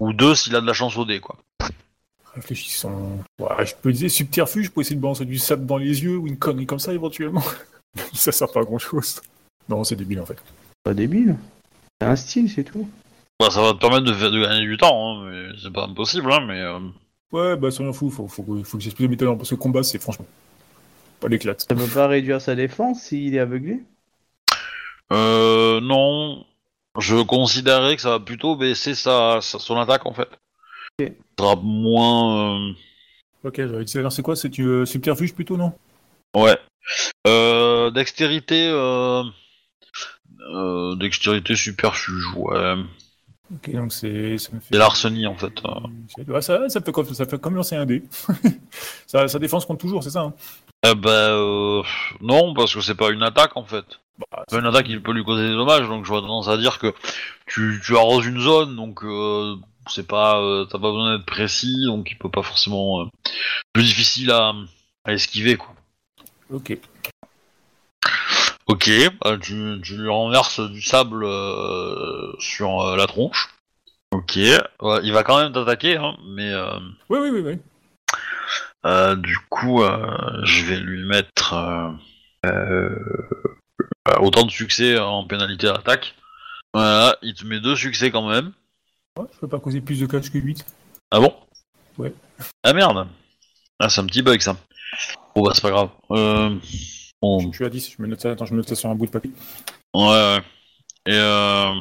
[0.00, 1.36] Ou deux s'il a de la chance au dé, quoi.
[2.34, 3.18] Réfléchissons.
[3.38, 6.26] Ouais, je peux dire subterfuge pour essayer de balancer du sable dans les yeux ou
[6.26, 7.42] une connerie comme ça éventuellement.
[8.14, 9.20] ça sert pas à grand chose.
[9.68, 10.38] Non, c'est débile en fait.
[10.82, 11.36] Pas débile.
[12.00, 12.88] C'est un style, c'est tout.
[13.38, 15.84] Bah, ça va te permettre de, faire- de gagner du temps, hein, mais c'est pas
[15.84, 16.60] impossible, hein, mais...
[16.60, 16.78] euh,
[17.32, 19.60] Ouais, bah soyons fous, faut, faut, que- faut que j'explique mes talents parce que le
[19.60, 20.26] combat c'est franchement
[21.20, 21.60] pas l'éclate.
[21.68, 23.80] Ça peut pas réduire sa défense s'il est aveuglé?
[25.12, 26.44] Euh, non.
[26.98, 30.28] Je considérerais que ça va plutôt baisser sa, sa- son attaque en fait.
[31.00, 31.12] Ok.
[31.42, 32.68] Sera moins.
[32.68, 32.72] euh,
[33.42, 34.36] Ok, j'aurais dit c'est quoi?
[34.36, 35.72] C'est euh, subterfuge plutôt non?
[36.36, 36.56] Ouais.
[37.26, 38.68] Euh, dextérité.
[38.72, 39.24] Euh...
[40.54, 42.74] euh, dextérité superfuge, ouais.
[43.52, 44.66] Ok, donc c'est ça me fait.
[44.70, 45.52] C'est l'arsenie en fait.
[45.64, 46.32] euh.
[46.32, 48.04] Ouais, ça, ça fait comme ça fait comme lancer un dé.
[49.08, 50.34] ça, sa défense compte toujours, c'est ça hein?
[50.86, 51.82] Eh ben euh,
[52.20, 53.84] non, parce que c'est pas une attaque en fait.
[54.18, 56.56] Bah, C'est pas une attaque qui peut lui causer des dommages, donc j'aurais tendance à
[56.56, 56.94] dire que
[57.46, 59.56] tu, tu arroses une zone, donc euh,
[59.88, 63.04] c'est pas, euh, t'as pas besoin d'être précis, donc il peut pas forcément euh,
[63.72, 64.52] plus difficile à,
[65.04, 65.74] à esquiver quoi.
[66.50, 66.78] Ok.
[68.66, 68.90] Ok,
[69.20, 73.48] bah, tu, tu lui renverses du sable euh, sur la tronche.
[74.12, 76.54] Ok, ouais, il va quand même t'attaquer, hein, mais
[77.08, 77.58] Oui, oui, oui, oui.
[78.86, 81.54] euh, du coup, euh, je vais lui mettre
[82.46, 82.88] euh,
[84.20, 86.14] autant de succès en pénalité d'attaque.
[86.74, 88.52] Voilà, il te met deux succès quand même.
[89.18, 90.64] Ouais, je peux pas causer plus de cash que 8.
[91.10, 91.34] Ah bon?
[91.98, 92.14] Ouais.
[92.62, 93.06] Ah merde
[93.78, 94.56] Ah, c'est un petit bug ça.
[95.34, 95.90] Bon bah c'est pas grave.
[96.10, 98.88] Euh, Je suis à 10, je me note ça, attends, je me note ça sur
[98.90, 99.32] un bout de papier.
[99.94, 100.38] Ouais, ouais.
[101.06, 101.74] Et euh...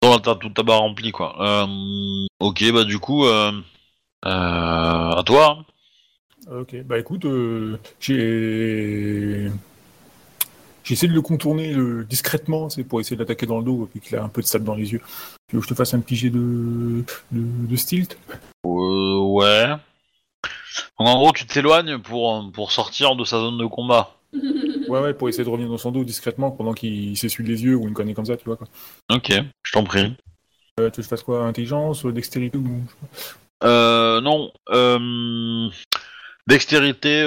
[0.00, 1.36] T'as toute ta barre remplie, quoi.
[1.64, 2.26] Euh...
[2.40, 3.52] Ok, bah du coup, euh...
[4.22, 5.58] À toi.
[5.60, 5.64] hein.
[6.60, 7.24] Ok, bah écoute,
[8.00, 9.50] j'ai.
[10.90, 14.00] Essayé de le contourner le- discrètement, c'est pour essayer de l'attaquer dans le dos, vu
[14.00, 15.02] qu'il a un peu de sable dans les yeux.
[15.48, 18.18] Tu veux que je te fasse un petit jet de, de, de stilt
[18.66, 19.68] Euh, ouais.
[20.98, 24.14] Donc en gros, tu t'éloignes pour, pour sortir de sa zone de combat.
[24.88, 27.76] Ouais, ouais, pour essayer de revenir dans son dos discrètement pendant qu'il s'essuie les yeux
[27.76, 28.66] ou une connerie comme ça, tu vois quoi.
[29.12, 29.30] Ok,
[29.62, 30.00] je t'en prie.
[30.00, 30.14] Euh,
[30.76, 31.44] tu veux que je fasse quoi?
[31.44, 32.80] Intelligence, euh, dextérité ou.
[33.64, 34.50] Euh, non.
[34.70, 35.68] Euh...
[36.46, 37.20] Dextérité,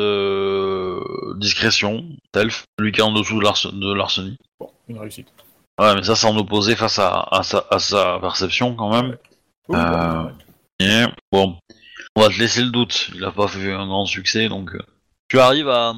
[0.00, 1.34] euh...
[1.36, 4.38] discrétion, self, lui qui est en dessous de l'arse- de l'arsenie.
[4.58, 5.28] Bon, une réussite.
[5.80, 9.16] Ouais, mais ça, en opposé face à, à, sa, à sa perception quand même.
[9.70, 10.86] Euh, bah, ouais.
[10.86, 11.58] Et bon,
[12.16, 13.10] on va te laisser le doute.
[13.14, 14.82] Il a pas fait un grand succès, donc euh,
[15.28, 15.94] tu arrives à,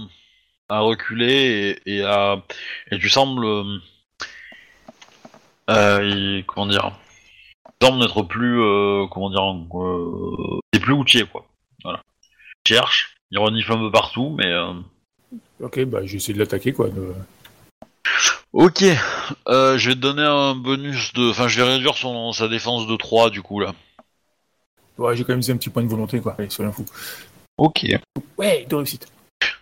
[0.69, 2.37] à reculer et, et à
[2.93, 3.79] et tu sembles euh,
[5.71, 6.93] euh, il- comment dire,
[7.81, 9.43] tu sembles n'être plus euh, comment dire,
[9.81, 11.47] euh, t'es plus outillé quoi.
[11.83, 12.03] Voilà.
[12.65, 14.75] Tu cherches, il renifle un peu partout, mais euh,
[15.61, 16.89] Ok, bah j'ai essayé de l'attaquer quoi.
[16.89, 17.15] de-
[18.53, 18.85] ok.
[19.49, 22.87] Euh, je vais te donner un bonus de, enfin, je vais réduire son sa défense
[22.87, 23.75] de 3 du coup là.
[24.99, 26.35] Ouais, j'ai quand même mis un petit point de volonté quoi.
[26.39, 26.87] Allez, soyons fous.
[27.57, 27.87] Ok.
[28.39, 29.07] Ouais, de réussite.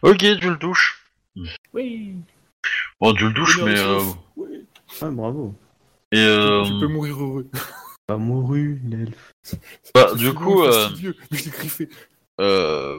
[0.03, 1.05] Ok, tu le touches.
[1.73, 2.15] Oui.
[3.01, 4.01] Bon, tu le touches, mais euh.
[4.37, 5.55] Ouais, bravo.
[6.13, 7.49] et euh, Tu peux mourir heureux.
[8.07, 9.33] Pas mouru, l'elfe.
[9.95, 10.89] Bah, du coup, euh,
[11.31, 11.89] mais je l'ai griffé.
[12.41, 12.99] euh,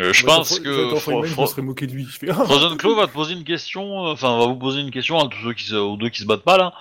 [0.00, 2.04] euh, je Ouais, pense que Fro- je serais moqué de lui.
[2.04, 4.90] Fais, ah, Frozen Claw va te poser une question, euh, enfin va vous poser une
[4.90, 6.72] question à tous ceux qui se, aux deux qui se battent pas là.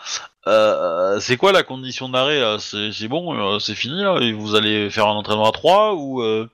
[0.47, 4.89] Euh, c'est quoi la condition d'arrêt C'est bon, euh, c'est fini là Et vous allez
[4.89, 6.47] faire un entraînement à 3 ou euh,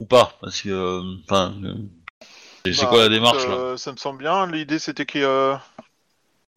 [0.00, 0.32] ou pas?
[0.40, 1.74] Parce que, enfin, euh,
[2.64, 3.76] c'est c'est Bah, quoi la démarche là?
[3.76, 4.46] Ça me semble bien.
[4.50, 5.54] L'idée c'était qu'il euh,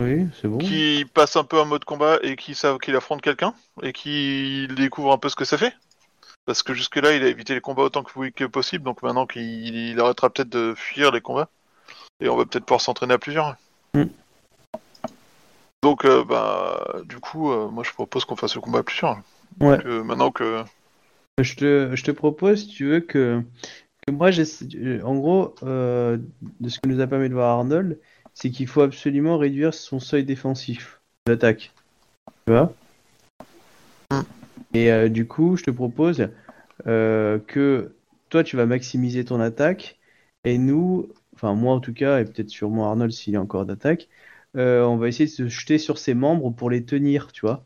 [0.01, 0.57] Oui, c'est bon.
[0.57, 4.73] qu'il passe un peu en mode combat et qu'il sav- qu'il affronte quelqu'un et qu'il
[4.75, 5.73] découvre un peu ce que ça fait.
[6.51, 9.41] Parce que jusque-là, il a évité les combats autant que, possible, donc maintenant qu'il
[9.73, 11.47] il arrêtera peut-être de fuir les combats.
[12.19, 13.55] Et on va peut-être pouvoir s'entraîner à plusieurs.
[13.93, 14.03] Mm.
[15.81, 19.21] Donc, euh, bah, du coup, euh, moi je propose qu'on fasse le combat à plusieurs.
[19.61, 19.77] Ouais.
[19.77, 20.61] Donc, euh, maintenant que.
[21.41, 23.41] Je te, je te propose, si tu veux, que,
[24.05, 26.17] que moi, euh, en gros, euh,
[26.59, 27.97] de ce que nous a permis de voir Arnold,
[28.33, 31.71] c'est qu'il faut absolument réduire son seuil défensif d'attaque.
[32.45, 32.73] Tu vois?
[34.11, 34.40] Mm.
[34.73, 36.29] Et euh, du coup, je te propose
[36.87, 37.95] euh, que
[38.29, 39.99] toi, tu vas maximiser ton attaque,
[40.45, 44.09] et nous, enfin moi en tout cas, et peut-être sûrement Arnold s'il est encore d'attaque,
[44.57, 47.65] euh, on va essayer de se jeter sur ses membres pour les tenir, tu vois.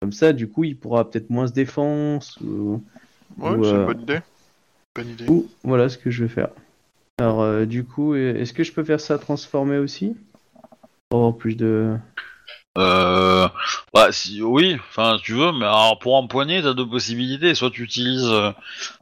[0.00, 2.24] Comme ça, du coup, il pourra peut-être moins se défendre.
[2.42, 2.82] ou-
[3.38, 4.20] Ouais, Ou, c'est une bonne idée.
[4.94, 5.30] Bonne idée.
[5.30, 6.50] ou voilà ce que je vais faire.
[7.18, 10.16] Alors, du coup, est-ce que je peux faire ça transformer aussi?
[11.08, 11.96] Pour avoir plus de.
[12.76, 13.48] Euh,
[13.92, 17.54] bah, si, oui, enfin, si tu veux, mais alors, pour empoigner, t'as deux possibilités.
[17.54, 18.50] Soit tu utilises euh,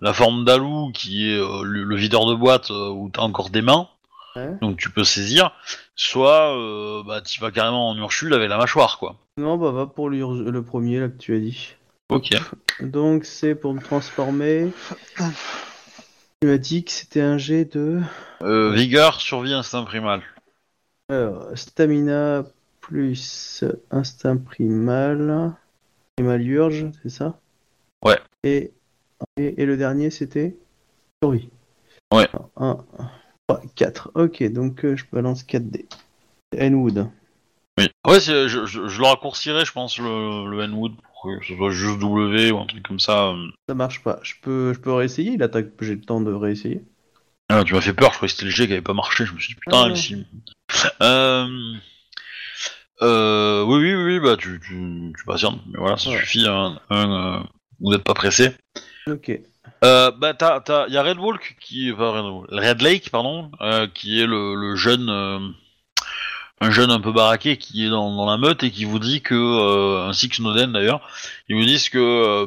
[0.00, 3.50] la forme d'alou, qui est euh, le, le videur de boîte, euh, où t'as encore
[3.50, 3.88] des mains,
[4.35, 4.48] Ouais.
[4.62, 5.52] donc tu peux saisir.
[5.94, 6.56] Soit,
[7.06, 9.16] bah, tu vas carrément en Ursule avec la mâchoire, quoi.
[9.37, 11.74] Non, bah va pour le premier là que tu as dit.
[12.08, 12.30] Ok.
[12.80, 14.72] Donc c'est pour me transformer.
[16.40, 18.00] Tu m'as dit que c'était un jet de
[18.72, 20.22] vigueur, survie, instinct primal.
[21.11, 22.44] alors, stamina
[22.92, 25.55] plus instinct primal.
[26.16, 27.38] Primal urge, c'est ça?
[28.05, 28.18] Ouais.
[28.44, 28.70] Et,
[29.38, 30.57] et, et le dernier c'était?
[31.22, 31.48] Survie.
[32.12, 32.28] Ouais.
[32.57, 32.85] 1,
[33.48, 34.11] 3, 4.
[34.14, 35.87] Ok, donc euh, je balance 4 dés.
[36.61, 37.09] Enwood.
[37.78, 37.88] Oui.
[38.07, 41.70] Ouais, je, je, je le raccourcirai, je pense, le, le N-Wood, pour que ce soit
[41.70, 43.28] juste W ou un truc comme ça.
[43.31, 43.46] euh.
[43.66, 44.20] Ça marche pas.
[44.22, 45.33] Je peux, je peux réessayer.
[45.33, 45.68] Il attaque.
[45.81, 46.83] J'ai le temps de réessayer.
[47.48, 49.24] Ah, tu m'as fait peur, je croyais que c'était le G qui avait pas marché.
[49.24, 49.94] Je me suis dit, putain,
[51.00, 51.05] Ah.
[51.05, 51.48] Euh...
[53.02, 55.60] Euh, oui, oui, oui, bah, tu, tu, tu patientes.
[55.66, 56.18] Mais voilà, ça Ouais.
[56.18, 56.46] suffit.
[56.46, 57.40] Un, euh,
[57.80, 58.52] vous n'êtes pas pressé.
[59.08, 59.30] Ok.
[59.84, 63.50] Euh, bah, t'as, t'as, y a Red Walk qui, pas Red, Walk, Red Lake, pardon,
[63.60, 65.40] euh, qui est le, le jeune, euh,
[66.60, 69.20] un jeune un peu baraqué qui est dans, dans la meute et qui vous dit
[69.22, 71.00] que, euh, ainsi que Snowden d'ailleurs,
[71.48, 72.46] ils vous disent que euh,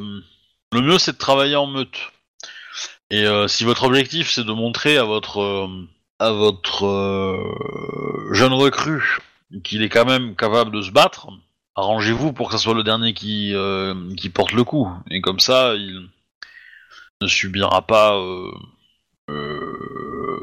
[0.72, 1.98] le mieux c'est de travailler en meute.
[3.10, 5.68] Et euh, si votre objectif c'est de montrer à votre, euh,
[6.18, 9.18] à votre euh, jeune recrue
[9.64, 11.28] qu'il est quand même capable de se battre,
[11.74, 14.88] arrangez-vous pour que ce soit le dernier qui, euh, qui porte le coup.
[15.10, 16.08] Et comme ça, il
[17.20, 18.16] ne subira pas.
[18.16, 18.50] euh,
[19.30, 19.72] euh,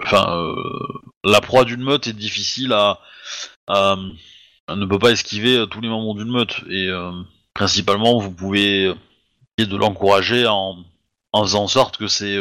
[0.05, 0.53] Enfin,
[1.23, 2.99] la proie d'une meute est difficile à,
[3.67, 3.95] à-
[4.75, 6.61] ne peut pas esquiver tous les membres d'une meute.
[6.69, 6.89] Et
[7.53, 8.85] principalement, vous pouvez
[9.57, 10.77] essayer de l'encourager en,
[11.33, 12.35] faisant en sorte que ces,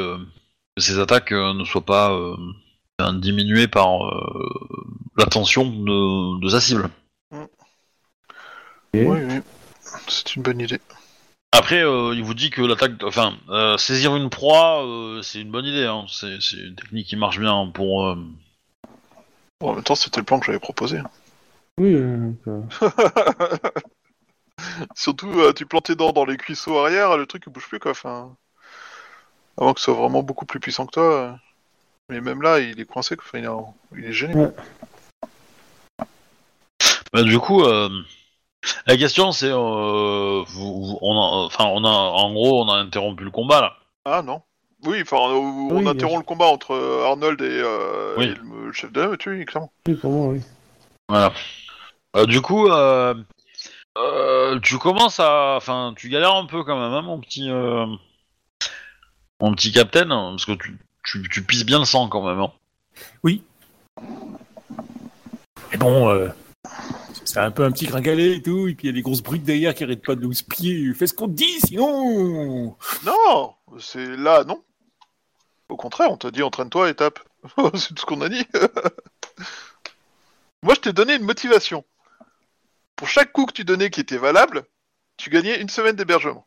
[0.77, 2.11] que ces attaques ne soient pas
[3.15, 3.89] diminuées par
[5.17, 6.89] l'attention de, de sa cible.
[8.95, 9.41] Oui, oui.
[10.09, 10.81] C'est une bonne idée.
[11.53, 15.51] Après, euh, il vous dit que l'attaque, enfin, euh, saisir une proie, euh, c'est une
[15.51, 15.85] bonne idée.
[15.87, 16.05] Hein.
[16.09, 18.07] C'est, c'est une technique qui marche bien pour.
[18.07, 18.17] euh,
[19.61, 21.01] Bon, en même temps, c'était le plan que j'avais proposé.
[21.81, 21.97] Oui.
[24.95, 27.79] Surtout, euh, tu plantes tes dents dans les cuisseaux arrière, le truc il bouge plus
[27.79, 27.93] quoi.
[27.93, 28.37] Enfin,
[29.57, 31.03] avant que ce soit vraiment beaucoup plus puissant que toi.
[31.15, 31.33] euh.
[32.11, 33.17] Mais même là, il est coincé.
[33.17, 33.25] quoi.
[33.27, 34.35] Enfin, il, est en- il est gêné.
[37.13, 37.89] Bah, du coup, euh,
[38.87, 42.77] la question c'est, euh, vous- vous- on a, enfin, on a, en gros, on a
[42.77, 43.77] interrompu le combat là.
[44.05, 44.43] Ah non.
[44.85, 46.19] Oui, enfin, on, on Oui, bien interrompt sûr.
[46.21, 48.25] le combat entre euh, Arnold et, euh, Oui.
[48.27, 49.71] et le, le chef de la meute, oui, clairement.
[49.87, 50.41] oui, pour moi, oui.
[51.09, 51.33] Voilà.
[52.17, 53.15] Euh, du coup, euh,
[53.99, 57.87] euh, tu commences à, enfin, tu galères un peu quand même, hein, mon petit, euh,
[59.41, 62.41] mon petit capitaine, hein, parce que tu, tu, tu pisses bien le sang quand même.
[62.41, 62.51] Hein.
[63.23, 63.43] Oui.
[65.71, 66.29] Mais bon, euh,
[67.25, 69.23] c'est un peu un petit gringalet et tout, et puis il y a des grosses
[69.23, 70.93] brutes derrière qui arrêtent pas de nous spier.
[70.95, 72.77] Fais ce qu'on te dit, sinon.
[73.05, 74.63] Non, c'est là, non.
[75.69, 77.21] Au contraire, on t'a dit entraîne-toi et tape.
[77.75, 78.47] c'est tout ce qu'on a dit.
[80.63, 81.85] Moi, je t'ai donné une motivation.
[82.97, 84.65] Pour chaque coup que tu donnais qui était valable,
[85.17, 86.47] tu gagnais une semaine d'hébergement.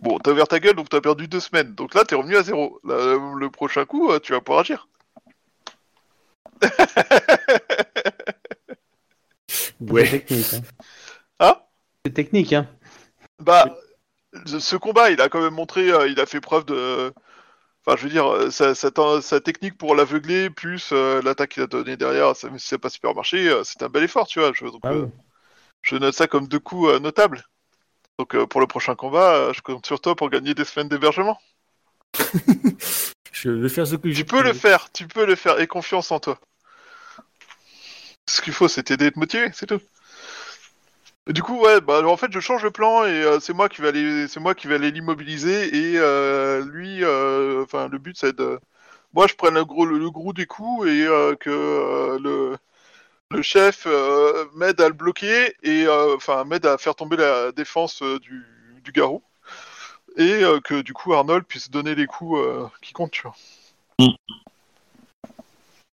[0.00, 1.74] Bon, t'as ouvert ta gueule, donc t'as perdu deux semaines.
[1.74, 2.80] Donc là, t'es revenu à zéro.
[2.84, 4.88] Le prochain coup, euh, tu vas pouvoir agir.
[9.94, 10.52] C'est technique.
[10.54, 10.62] Hein.
[11.40, 11.56] Hein
[12.04, 12.68] C'est technique, hein.
[13.38, 13.66] Bah,
[14.46, 17.12] ce ce combat, il a quand même montré, euh, il a fait preuve de.
[17.86, 18.90] Enfin, je veux dire, euh, sa, sa,
[19.22, 22.76] sa technique pour l'aveugler, plus euh, l'attaque qu'il a donnée derrière, ça, même si ça
[22.76, 24.52] n'a pas super marché, euh, c'est un bel effort, tu vois.
[24.54, 25.10] Je, donc, Ah euh, oui.
[25.82, 27.44] je note ça comme deux coups euh, notables.
[28.18, 30.88] Donc, euh, pour le prochain combat, euh, je compte sur toi pour gagner des semaines
[30.88, 31.38] d'hébergement.
[33.32, 35.66] Je vais faire ce que Tu j'ai peux le faire, tu peux le faire, et
[35.66, 36.40] confiance en toi.
[38.28, 39.80] Ce qu'il faut, c'est t'aider et te motiver, c'est tout.
[41.28, 43.52] Et du coup, ouais, bah alors, en fait, je change le plan et euh, c'est
[43.52, 47.88] moi qui vais aller, c'est moi qui vais aller l'immobiliser et euh, lui, euh, enfin,
[47.88, 48.60] le but c'est de,
[49.12, 52.56] moi, je prenne le gros, le, le gros des coups et euh, que euh, le
[53.30, 57.50] le chef euh, m'aide à le bloquer et euh, enfin m'aide à faire tomber la
[57.50, 58.46] défense euh, du,
[58.84, 59.20] du garou
[60.16, 63.34] et euh, que du coup Arnold puisse donner les coups euh, qui comptent, tu vois.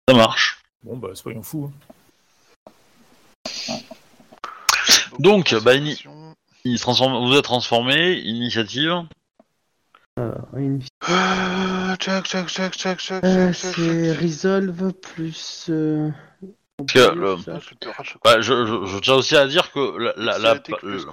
[0.08, 0.62] Ça marche.
[0.84, 1.72] Bon, bah, soyons fous.
[1.74, 1.93] hein.
[5.20, 5.98] Donc, bah, ini-.
[6.66, 9.04] Il se transforme, vous êtes transformé, initiative.
[10.18, 14.22] Alors, une- Euh, Check, check, check, check, check, Euh, check, check, c'est check.
[14.22, 15.66] Resolve plus.
[15.70, 16.10] Euh...
[16.88, 17.60] que, euh, Ah,
[18.04, 21.06] je Bah, je, je- je tiens aussi à dire que la, plus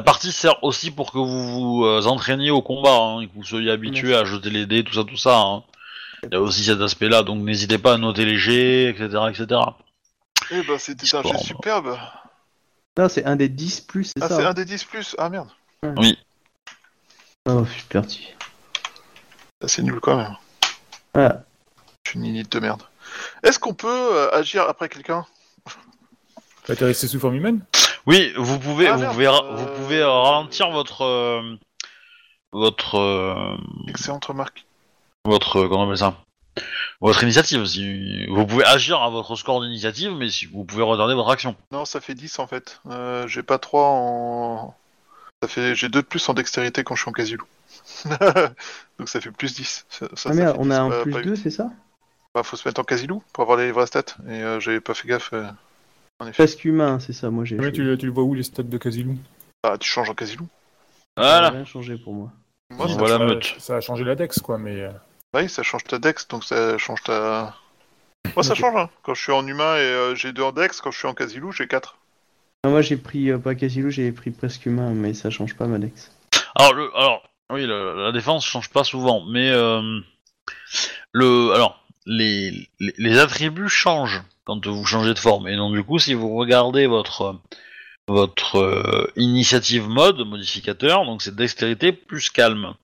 [0.00, 1.48] partie sert aussi pour que vous
[1.78, 4.82] vous euh, entraîniez au combat, hein, et que vous soyez habitué à jeter les dés,
[4.84, 5.38] tout ça, tout ça.
[5.38, 5.62] hein.
[6.24, 9.60] Il y a aussi cet aspect-là, donc n'hésitez pas à noter les jets, etc., etc.
[10.54, 11.98] Eh ben, c'était un jet superbe.
[12.98, 15.16] Non, c'est un des 10 plus, c'est Ah, ça c'est hein un des 10 plus.
[15.18, 15.48] Ah merde.
[17.46, 17.72] Oh, je
[18.08, 18.28] suis.
[19.62, 20.36] Ah, c'est nul quand même.
[21.14, 21.44] Voilà.
[22.04, 22.82] Je suis une inite de merde.
[23.42, 25.24] Est-ce qu'on peut euh, agir après quelqu'un
[26.68, 27.64] Bah, T'es resté sous forme humaine?
[28.06, 31.56] Oui, vous pouvez, Ah, vous, merde, pouvez ra- euh, vous pouvez euh, ralentir votre euh,
[32.52, 33.56] votre euh,
[33.88, 34.64] Excellente remarque.
[35.24, 36.16] votre comment on appelle ça
[37.02, 37.64] votre initiative.
[37.66, 41.54] Si vous pouvez agir à votre score d'initiative, mais si vous pouvez retarder votre action.
[41.72, 42.80] Non, ça fait 10 en fait.
[42.90, 44.74] Euh, j'ai pas 3 en.
[45.42, 45.74] Ça fait...
[45.74, 47.44] J'ai 2 de plus en dextérité quand je suis en casilou.
[48.98, 49.86] Donc ça fait plus 10.
[49.88, 51.36] Ça, ça- Ah ça merde, fait on 10, a un pas- plus pas 2, huit.
[51.42, 51.70] c'est ça?
[52.34, 54.04] Bah, faut se mettre en casilou pour avoir les vraies stats.
[54.28, 55.32] Et euh, j'avais pas fait gaffe.
[55.32, 55.44] euh,
[56.20, 56.34] En effet.
[56.44, 57.58] Presque humain, c'est ça, moi j'ai.
[57.58, 59.18] Ouais, tu, tu le vois où les stats de Casilou
[59.64, 60.46] Ah, tu changes en casilou.
[61.18, 61.50] Ça n'a Voilà.
[61.50, 62.30] rien changé pour moi.
[62.70, 63.18] Moi, ça, Voilà.
[63.18, 63.54] ça, meute.
[63.58, 64.88] ça a changé la dex, quoi, mais.
[65.34, 67.56] Euh, Oui, ça change ta dex, donc ça change ta.
[68.34, 68.76] Moi, ça change.
[68.76, 68.90] Hein.
[69.02, 71.14] Quand je suis en humain et euh, j'ai 2 en dex, quand je suis en
[71.14, 71.98] casilou, j'ai 4.
[72.64, 75.66] Ah, moi j'ai pris, euh, pas Casilou, j'ai pris presque humain, mais ça change pas
[75.66, 76.12] Malex.
[76.54, 79.98] Alors, le, alors oui, le- la défense change pas souvent, mais euh,
[81.10, 85.48] le, alors les, les, les attributs changent quand vous changez de forme.
[85.48, 87.40] Et donc du coup, si vous regardez votre
[88.06, 92.74] votre euh, initiative mode modificateur, donc c'est dextérité plus calme.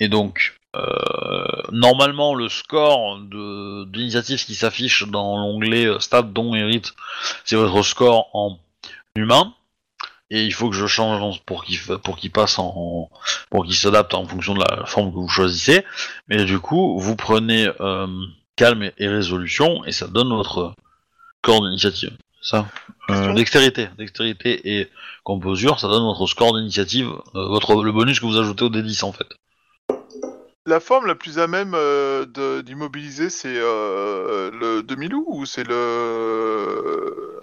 [0.00, 0.58] Et donc
[1.72, 3.18] normalement le score
[3.86, 6.94] d'initiative qui s'affiche dans l'onglet euh, stats dont hérite,
[7.44, 8.58] c'est votre score en
[9.16, 9.54] humain.
[10.32, 13.10] Et il faut que je change pour qu'il pour qu'il passe en
[13.50, 15.84] pour qu'il s'adapte en fonction de la forme que vous choisissez.
[16.28, 18.06] Mais du coup, vous prenez euh,
[18.54, 20.74] calme et, résolution et ça donne votre
[21.42, 22.16] score d'initiative.
[22.42, 22.68] Ça.
[23.10, 24.88] Euh, dextérité, dextérité et
[25.24, 29.04] composure, ça donne votre score d'initiative, euh, votre le bonus que vous ajoutez au D10
[29.04, 29.26] en fait.
[30.70, 37.40] La forme la plus à même euh, d'immobiliser, c'est euh, le demi-loup ou c'est le.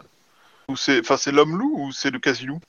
[0.69, 1.01] Ou c'est.
[1.01, 2.61] Enfin, c'est l'homme-loup ou c'est le quasi-loup?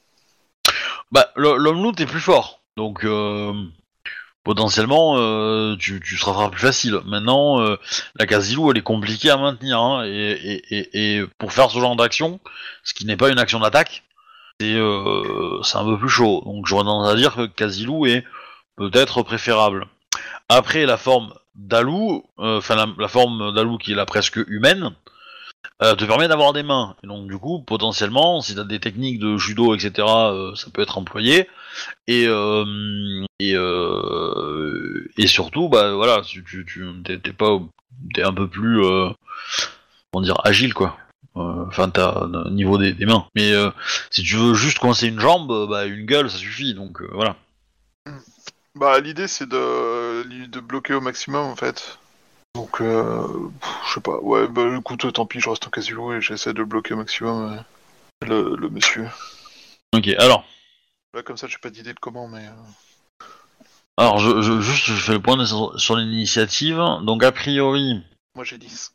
[1.12, 3.52] Bah, le- l'homme loup est plus fort, donc euh,
[4.42, 5.14] potentiellement
[5.76, 6.98] tu, tu seras plus facile.
[7.06, 7.60] Maintenant,
[8.16, 12.40] la casilou elle est compliquée à maintenir, hein, et, pour faire ce genre d'action,
[12.82, 14.02] ce qui n'est pas une action d'attaque,
[14.58, 16.42] c'est un peu plus chaud.
[16.44, 18.24] Donc j'aurais tendance à dire que casilou est
[18.74, 19.86] peut-être préférable.
[20.48, 24.92] Après la forme d'Alou, euh, enfin la, forme d'Alou qui est la presque humaine,
[25.82, 26.96] euh, te permet d'avoir des mains.
[27.02, 30.82] Donc du coup, potentiellement, si tu as des techniques de judo, etc., euh, ça peut
[30.82, 31.48] être employé.
[32.06, 32.26] Et
[35.26, 36.44] surtout, bah voilà, tu
[37.04, 37.60] t'es pas
[38.14, 38.80] t'es un peu plus
[40.12, 40.96] comment dire agile quoi.
[41.34, 43.26] Enfin, t'as au niveau des, mains.
[43.34, 43.52] Mais
[44.10, 46.74] si tu veux juste coincer une jambe, bah une gueule, ça suffit.
[46.74, 47.36] Donc voilà.
[48.78, 49.56] Bah, l'idée c'est de,
[50.24, 51.98] de bloquer au maximum en fait.
[52.54, 53.26] Donc, euh,
[53.86, 54.18] je sais pas.
[54.20, 57.58] Ouais, bah écoute, tant pis, je reste en quasi-loup et j'essaie de bloquer au maximum
[58.24, 59.06] euh, le, le monsieur.
[59.94, 60.08] Ok.
[60.18, 60.44] Alors,
[61.14, 62.46] Là, comme ça, j'ai pas d'idée de comment, mais.
[62.46, 63.24] euh,
[63.96, 66.76] alors je, je juste je fais le point sur, sur l'initiative.
[67.02, 68.00] Donc a priori,
[68.36, 68.94] Moi j'ai 10.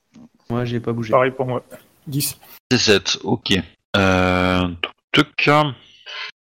[0.49, 1.11] Moi j'ai pas bougé.
[1.11, 1.63] Pareil pour moi.
[2.07, 2.37] 10.
[2.71, 3.53] C'est 7, ok.
[3.97, 4.67] Euh,
[5.11, 5.49] tuc.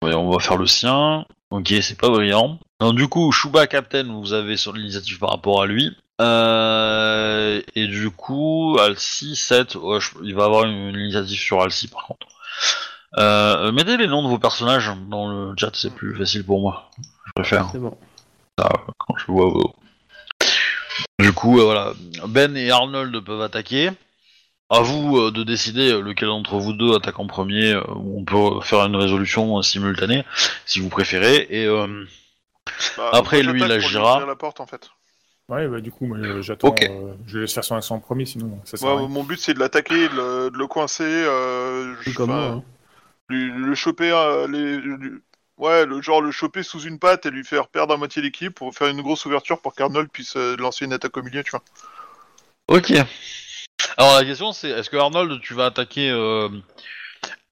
[0.02, 1.24] Ouais, on va faire le sien.
[1.52, 2.58] Ok, c'est pas brillant.
[2.80, 5.94] Donc du coup, Shuba Captain, vous avez sur l'initiative par rapport à lui.
[6.20, 11.60] Euh, et du coup, Alcy 7, ouais, je- il va avoir une, une initiative sur
[11.62, 12.26] Alcy par contre.
[13.18, 16.90] Euh, mettez les noms de vos personnages dans le chat, c'est plus facile pour moi.
[17.26, 17.96] Je préfère C'est bon.
[18.58, 19.74] ça quand je vois vos.
[21.18, 21.92] Du coup, euh, voilà,
[22.28, 23.90] Ben et Arnold peuvent attaquer.
[24.72, 27.72] À vous euh, de décider lequel d'entre vous deux attaque en premier.
[27.72, 30.24] euh, on peut faire une résolution euh, simultanée,
[30.66, 31.46] si vous préférez.
[31.50, 32.04] Et euh,
[32.96, 34.12] Bah, Après, lui, il agira.
[34.12, 34.90] ouvrir la porte en fait.
[35.48, 36.68] Ouais, bah du coup, moi, euh, j'attends.
[36.68, 36.82] Ok.
[36.82, 39.08] euh, je laisse faire son action en premier, sinon ça sert à Moi, rien.
[39.08, 42.38] mon but c'est de l'attaquer, de le, de le coincer, euh, Tout je- comme moi.
[42.38, 42.62] hein.
[43.28, 45.20] lui- le choper, euh, les, lui-
[45.58, 48.54] ouais, le genre le choper sous une patte et lui faire perdre à moitié l'équipe
[48.54, 51.50] pour faire une grosse ouverture pour qu'Arnold puisse euh, lancer une attaque au milieu, tu
[51.50, 51.62] vois.
[52.68, 52.92] ok.
[53.96, 56.48] Alors la question c'est est-ce que Arnold tu vas attaquer euh,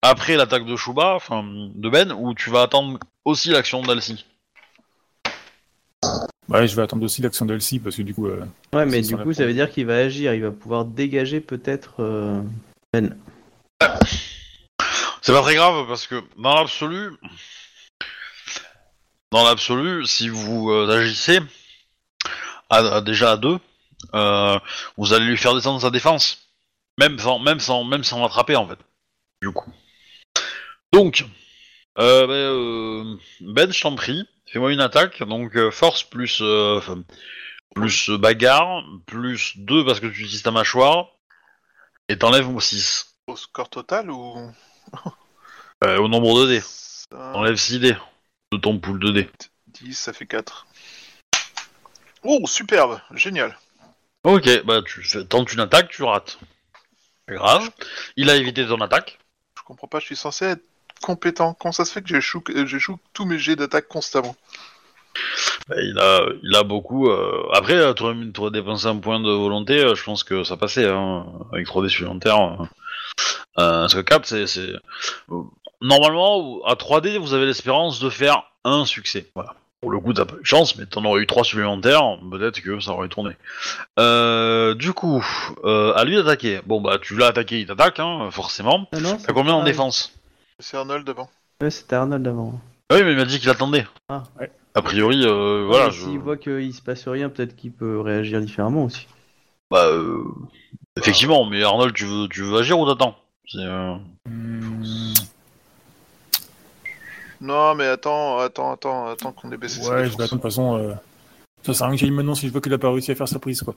[0.02, 4.24] après l'attaque de Shuba, enfin de Ben, ou tu vas attendre aussi l'action d'Alcy
[6.48, 8.26] Ouais, je vais attendre aussi l'action d'Elsie parce que du coup.
[8.26, 11.40] euh, Ouais, mais du coup, ça veut dire qu'il va agir, il va pouvoir dégager
[11.40, 12.42] peut-être euh,
[12.92, 13.16] Ben.
[15.22, 17.12] C'est pas très grave parce que dans l'absolu,
[19.30, 21.38] dans l'absolu, si vous euh, agissez
[22.68, 23.58] à, à- déjà à deux,
[24.12, 26.48] vous allez lui faire descendre sa défense,
[26.98, 28.78] même sans, même sans, même sans l'attraper en fait.
[29.42, 29.72] Du coup.
[30.92, 31.24] Donc,
[31.98, 35.22] euh, ben, euh, Ben, je t'en prie, fais-moi une attaque.
[35.22, 36.80] Donc euh, force plus euh,
[37.74, 41.09] plus euh, bagarre plus 2 parce que tu utilises ta mâchoire
[42.09, 43.14] et t'enlèves 6.
[43.26, 44.53] Au score total ou?
[45.82, 46.61] Euh, au nombre de dés.
[46.61, 47.96] Ça- Enlève 6 dés
[48.53, 49.30] de ton pool de dés.
[49.68, 50.66] 10, ça fait 4.
[52.22, 53.57] Oh, superbe, génial.
[54.24, 56.38] Ok, bah tu fais, tentes une attaque, tu rates.
[57.28, 57.70] C'est grave.
[58.16, 59.18] Il a évité ton attaque.
[59.56, 60.62] Je comprends pas, je suis censé être
[61.02, 61.54] compétent.
[61.54, 64.36] Comment ça se fait que j'échoue euh, j'échoue tous mes jets d'attaque constamment?
[65.68, 67.08] Bah, il a, il a beaucoup.
[67.08, 69.78] euh, Après, euh, t'aurais t'aurais dépensé un point de volonté.
[69.82, 72.38] euh, je pense que ça passait hein, avec 3 dés supplémentaires.
[72.40, 72.64] euh.
[73.58, 74.72] Euh, parce que 4, c'est, c'est
[75.80, 79.30] normalement à 3 dés, vous avez l'espérance de faire un succès.
[79.34, 79.54] Voilà.
[79.80, 82.18] Pour le coup, t'as pas eu de chance, mais t'en aurais eu 3 supplémentaires.
[82.30, 83.34] Peut-être que ça aurait tourné.
[83.98, 85.24] Euh, du coup,
[85.64, 86.60] euh, à lui d'attaquer.
[86.66, 88.86] Bon bah, tu l'as attaqué, il t'attaque, hein, forcément.
[88.92, 90.12] Ah non T'as combien en défense
[90.58, 91.30] C'est Arnold devant.
[91.62, 92.60] Ouais, c'était Arnold avant.
[92.90, 93.86] Ah Oui, mais il m'a dit qu'il attendait.
[94.10, 94.24] Ah.
[94.38, 94.50] Ouais.
[94.74, 95.86] A priori, euh, voilà.
[95.86, 99.06] Ouais, je- S'il voit qu'il se passe rien, peut-être qu'il peut réagir différemment aussi.
[99.70, 100.24] Bah, euh,
[100.98, 103.16] effectivement, mais Arnold, tu veux, tu veux agir ou t'attends?
[103.48, 103.94] C'est, euh,
[104.28, 105.09] Hmm,
[107.41, 110.14] Non, mais attends, attends, attends, attends qu'on ait baissé Ouais, je vais défense.
[110.14, 110.28] attendre.
[110.28, 110.95] De toute façon, euh,
[111.64, 113.14] ça sert à rien que j'aille maintenant si je vois qu'il a pas réussi à
[113.14, 113.74] faire sa prise, quoi.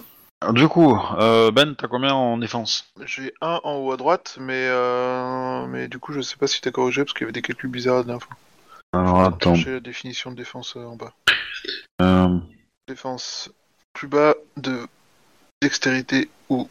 [0.51, 2.91] Du coup, euh, Ben, t'as combien en défense?
[3.05, 5.66] J'ai un en haut à droite, mais euh...
[5.68, 7.70] mais du coup, je sais pas si t'as corrigé parce qu'il y avait des calculs
[7.70, 8.36] bizarres la dernière fois.
[8.91, 11.14] Alors Chercher la définition de défense euh, en bas.
[12.01, 12.38] Euh,
[12.89, 13.49] Défense
[13.93, 14.86] plus bas de
[15.61, 16.68] dextérité ou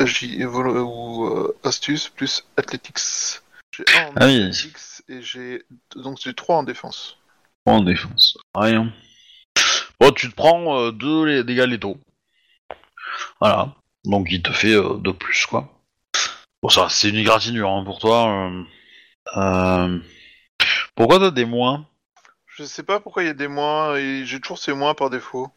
[0.00, 3.40] agi- ou euh, astuce plus athletics.
[3.72, 4.50] J'ai un en Ah oui.
[5.08, 5.62] et j'ai
[5.96, 7.18] donc j'ai trois en défense.
[7.66, 8.36] en défense.
[8.54, 8.92] Rien.
[10.00, 11.98] Bon, tu te prends euh, deux les dégâts létaux.
[13.40, 13.74] Voilà.
[14.04, 15.68] Donc il te fait euh, deux plus, quoi.
[16.62, 18.28] Bon, ça, c'est une égratignure hein, pour toi.
[18.50, 18.62] euh.
[19.36, 19.98] Euh,
[20.94, 21.86] Pourquoi t'as des moins?
[22.46, 25.08] Je sais pas pourquoi il y a des moins et j'ai toujours ces moins par
[25.08, 25.50] défaut.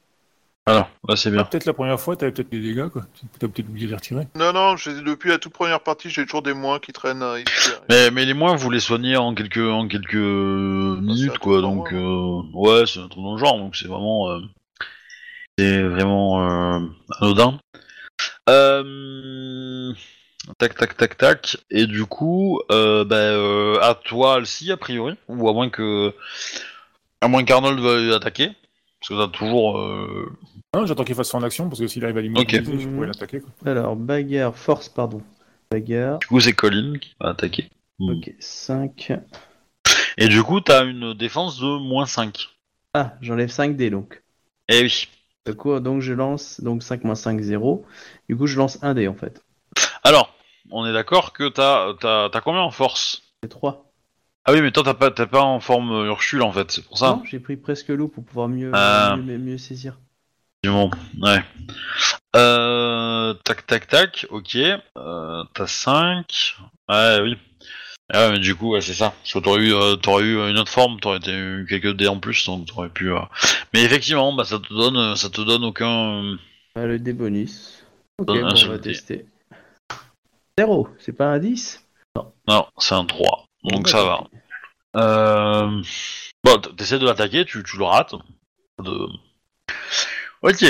[0.68, 1.44] Voilà, là c'est bien.
[1.44, 3.04] Peut-être la première fois, t'avais peut-être des dégâts, quoi.
[3.40, 4.28] T'as peut-être oublié de les retirer.
[4.36, 7.22] Non non, j'ai- depuis la toute première partie, j'ai toujours des moins qui traînent.
[7.22, 7.70] euh, ici.
[7.90, 11.62] Mais, mais les moins, vous les soignez en quelques, en quelques minutes, quoi.
[11.62, 13.60] Donc, dans euh, ouais, c'est un truc dans le genre.
[13.60, 14.40] Donc, c'est vraiment, euh,
[15.60, 16.80] c'est vraiment euh,
[17.22, 17.60] anodin.
[18.50, 19.94] Euh,
[20.58, 21.58] tac, tac, tac, tac.
[21.70, 26.12] Et du coup, euh, bah, euh, à toi, Alcy, a priori, ou à moins que,
[27.22, 28.52] à moins qu'Arnold veuille attaquer,
[29.08, 29.80] parce que t'as toujours.
[29.80, 30.32] euh,
[30.74, 33.42] Non, j'attends qu'il fasse son action, parce que s'il arrive à l'immobiliser, je pourrais l'attaquer.
[33.66, 35.22] Alors, bagarre, force, pardon.
[35.72, 37.70] Bagarre, Du coup, c'est Colin qui va attaquer.
[38.00, 38.18] Mm.
[38.18, 39.14] ok, 5.
[40.18, 42.50] Et du coup, t'as une défense de moins 5.
[42.94, 44.24] Ah, j'enlève 5 dés donc.
[44.70, 45.08] Eh oui.
[45.46, 47.86] Du coup, donc je lance, donc 5 moins 5, 0.
[48.30, 49.44] Du coup, je lance 1 dé en fait.
[50.04, 50.34] Alors,
[50.72, 53.24] on est d'accord que t'as, t'as, t'as combien en force?
[53.44, 53.85] C'est 3.
[54.46, 56.86] Ah oui, mais toi t'as pas, t'as pas en forme euh, Ursule en fait, c'est
[56.86, 57.12] pour ça.
[57.12, 59.18] Non, j'ai pris presque loup pour pouvoir mieux, Ah.
[59.18, 59.98] mieux, mieux saisir.
[60.64, 60.90] Bon,
[61.22, 61.44] ouais.
[62.36, 64.56] Euh, tac, tac, tac, ok.
[64.56, 66.56] Euh, t'as 5.
[66.90, 67.38] Ouais, oui.
[68.14, 69.12] Ah ouais, mais du coup, ouais, c'est ça.
[69.22, 72.08] Parce que t'aurais eu, euh, t'aurais eu une autre forme, t'aurais été- eu quelques dés
[72.08, 73.12] en plus, donc t'aurais pu.
[73.12, 73.20] euh,
[73.74, 76.24] Mais effectivement, bah ça te donne, euh, ça te donne aucun.
[76.24, 76.38] euh,
[76.76, 77.84] Ah, le dé bonus.
[78.20, 78.92] Ok, Donne bon, un on seul va dé.
[78.92, 79.26] tester.
[80.60, 81.84] 0, c'est pas un 10
[82.48, 83.45] Non, c'est un 3.
[83.72, 84.24] Donc Bon, ça va.
[84.94, 85.82] bah, Euh...
[86.44, 88.14] Bon, t'essaies de l'attaquer, tu, tu le rates.
[88.80, 89.08] De...
[90.42, 90.64] Ok.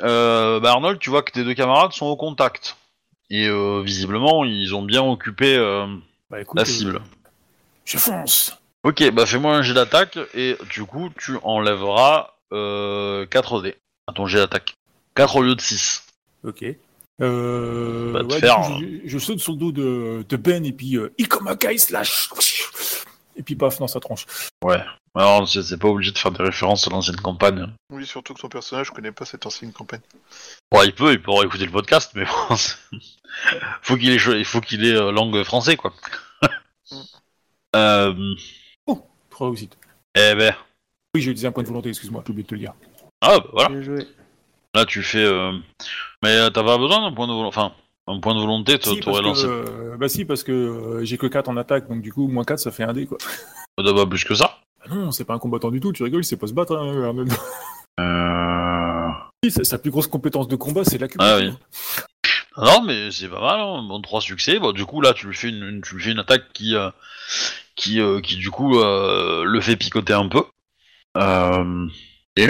[0.00, 2.76] Euh, bah Arnold, tu vois que tes deux camarades sont au contact.
[3.30, 5.86] Et euh, visiblement, ils ont bien occupé euh,
[6.30, 7.00] Bah écoute, la cible.
[7.84, 13.62] je fonce Ok, bah fais-moi un jet d'attaque et du coup, tu enlèveras euh, 4
[13.62, 13.76] dés
[14.08, 14.74] à ton jet d'attaque.
[15.14, 16.04] 4 au lieu de 6.
[16.44, 16.64] Ok.
[17.20, 20.96] Euh, ouais, faire, coup, je, je saute sur le dos de, de Ben et puis
[20.96, 22.30] euh, Ikomakai slash
[23.36, 24.26] et puis paf dans sa tronche.
[25.14, 27.66] Alors, c'est c'est pas obligé de faire des références à l'ancienne campagne.
[27.90, 30.00] Oui, surtout que son personnage, je connais pas cette ancienne campagne.
[30.70, 32.56] Bon, il peut, il pourra écouter le podcast, mais bon,
[33.82, 35.92] faut qu'il ait, il faut qu'il ait euh, langue français, quoi.
[37.76, 38.34] euh,
[39.30, 39.76] Trois réussites.
[40.14, 40.54] eh ben,
[41.14, 42.74] Oui, j'ai utilisé un point de volonté, excuse-moi, j'ai oublié de te le dire.
[43.20, 43.68] ah, bah, voilà.
[43.68, 44.06] Bien joué.
[44.74, 45.24] Là, tu fais.
[45.24, 45.52] euh,
[46.22, 47.48] Mais euh, t'as pas besoin d'un point de volonté.
[47.58, 47.72] Enfin,
[48.06, 49.46] un point de volonté, Si, t'aurais que, lancé.
[49.46, 52.44] euh, bah si, parce que euh, j'ai que 4 en attaque, donc du coup, moins
[52.44, 53.18] 4, ça fait un dé, quoi.
[53.76, 54.58] T'as pas plus que ça.
[54.84, 56.76] Ah non, c'est pas un combattant du tout, tu rigoles, il sait pas se battre,
[56.76, 57.32] hein, Arnold.
[58.00, 59.08] Euh...
[59.50, 61.52] Sa, sa plus grosse compétence de combat, c'est la Ah oui.
[62.56, 63.60] Non, mais c'est pas mal.
[63.60, 63.82] Hein.
[63.88, 64.58] Bon, trois succès.
[64.58, 66.74] Bon, du coup, là, tu lui fais une, une- tu lui fais une attaque qui,
[66.74, 66.90] euh,
[67.76, 70.42] qui, euh, qui du coup, euh, le fait picoter un peu.
[71.16, 71.86] Euh...
[72.36, 72.48] Et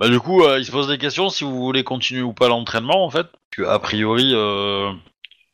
[0.00, 2.48] bah, du coup, euh, il se pose des questions si vous voulez continuer ou pas
[2.48, 3.24] l'entraînement, en fait.
[3.24, 4.90] Parce que, a priori, euh...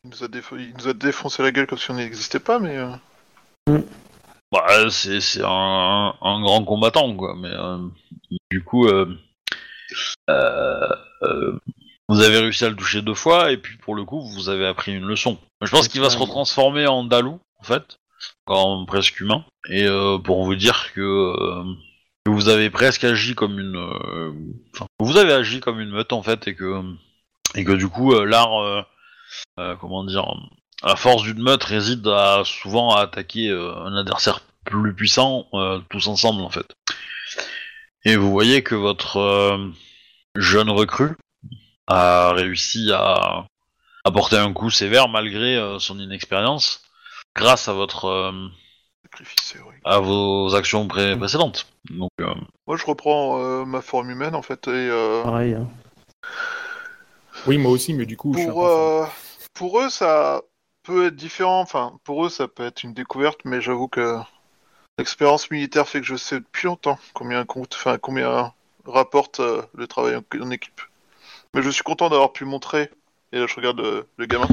[0.04, 2.60] Il nous, a défo- il nous a défoncé la gueule comme si on n'existait pas,
[2.60, 2.76] mais...
[2.76, 2.92] euh,
[4.52, 7.34] bah, c'est c'est un, un grand combattant, quoi.
[7.36, 7.78] Mais euh,
[8.52, 9.18] du coup, euh,
[10.30, 10.88] euh,
[11.22, 11.58] euh,
[12.08, 14.66] vous avez réussi à le toucher deux fois, et puis pour le coup, vous avez
[14.66, 15.38] appris une leçon.
[15.62, 17.98] Je pense qu'il va se retransformer en Dalou, en fait,
[18.46, 21.64] en presque humain, et euh, pour vous dire que, euh,
[22.28, 24.32] vous avez presque agi comme une, euh,
[24.98, 26.82] vous avez agi comme une meute en fait, et que,
[27.54, 28.58] et que du coup, euh, l'art,
[29.58, 30.26] euh, comment dire,
[30.82, 32.08] la force d'une meute réside
[32.44, 35.48] souvent à attaquer un adversaire plus puissant
[35.90, 36.74] tous ensemble en fait.
[38.04, 39.72] Et vous voyez que votre
[40.36, 41.16] jeune recrue
[41.86, 43.46] a réussi à,
[44.04, 46.82] à porter un coup sévère malgré son inexpérience,
[47.34, 48.32] grâce à votre
[49.10, 49.54] Sacrifice
[49.84, 51.68] à vos actions pré- précédentes.
[51.90, 52.34] Donc euh,
[52.66, 55.54] Moi, je reprends euh, ma forme humaine, en fait, et euh, Pareil.
[55.54, 55.68] hein.
[57.46, 58.78] Oui, moi aussi, mais du coup, je suis un pour, peu fan.
[58.78, 59.06] euh,
[59.54, 60.42] pour eux, ça
[60.82, 61.60] peut être différent.
[61.60, 64.16] Enfin, pour eux, ça peut être une découverte, mais j'avoue que
[64.98, 68.52] l'expérience militaire fait que je sais depuis longtemps combien compte, enfin, combien
[68.86, 70.80] rapporte euh, le travail en, en équipe.
[71.54, 72.90] Mais je suis content d'avoir pu montrer,
[73.32, 73.80] et là je regarde
[74.16, 74.48] le gamin,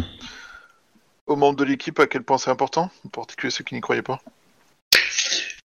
[1.25, 4.03] aux membres de l'équipe à quel point c'est important, en particulier ceux qui n'y croyaient
[4.03, 4.21] pas.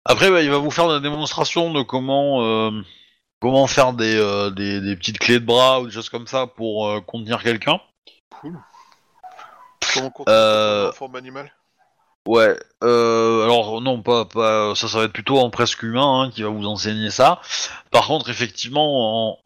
[0.06, 2.72] Après, bah, il va vous faire une démonstration de comment euh,
[3.42, 6.48] comment faire des, euh, des des petites clés de bras ou des choses comme ça
[6.48, 7.80] pour euh, contenir quelqu'un.
[8.30, 8.60] Cool.
[9.94, 11.52] Comment continuer Euh, en forme animale?
[12.28, 16.42] Ouais, alors non, pas, pas, ça, ça va être plutôt en presque humain hein, qui
[16.42, 17.40] va vous enseigner ça.
[17.92, 19.38] Par contre, effectivement, en,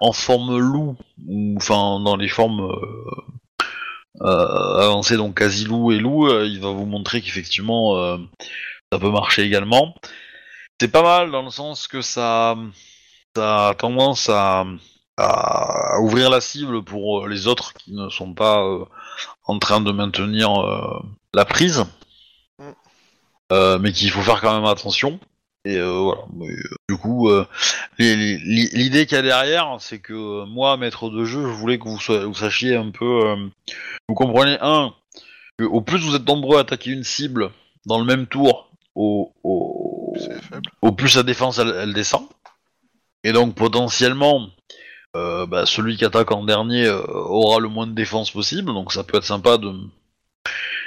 [0.00, 0.96] en forme loup,
[1.26, 2.72] ou enfin dans les formes
[4.20, 8.16] avancées, donc quasi loup et loup, il va vous montrer qu'effectivement
[8.92, 9.94] ça peut marcher également.
[10.78, 12.56] C'est pas mal dans le sens que ça,
[13.34, 14.66] ça a tendance à,
[15.16, 18.84] à ouvrir la cible pour euh, les autres qui ne sont pas euh,
[19.44, 21.86] en train de maintenir euh, la prise.
[23.50, 25.18] Euh, mais qu'il faut faire quand même attention.
[25.64, 26.22] Et voilà.
[26.34, 26.54] Mais,
[26.88, 27.30] du coup,
[27.98, 32.00] l'idée qu'il y a derrière, c'est que moi, maître de jeu, je voulais que vous,
[32.00, 33.36] soyez- vous sachiez un peu.
[34.08, 34.92] vous comprenez un
[35.58, 37.52] que au plus vous êtes nombreux à attaquer une cible
[37.86, 39.32] dans le même tour, au,
[40.96, 42.26] plus sa défense elle, elle descend.
[43.24, 44.48] Et donc potentiellement,
[45.16, 48.72] euh, bah, celui qui attaque en dernier euh, aura le moins de défense possible.
[48.72, 49.72] Donc ça peut être sympa de.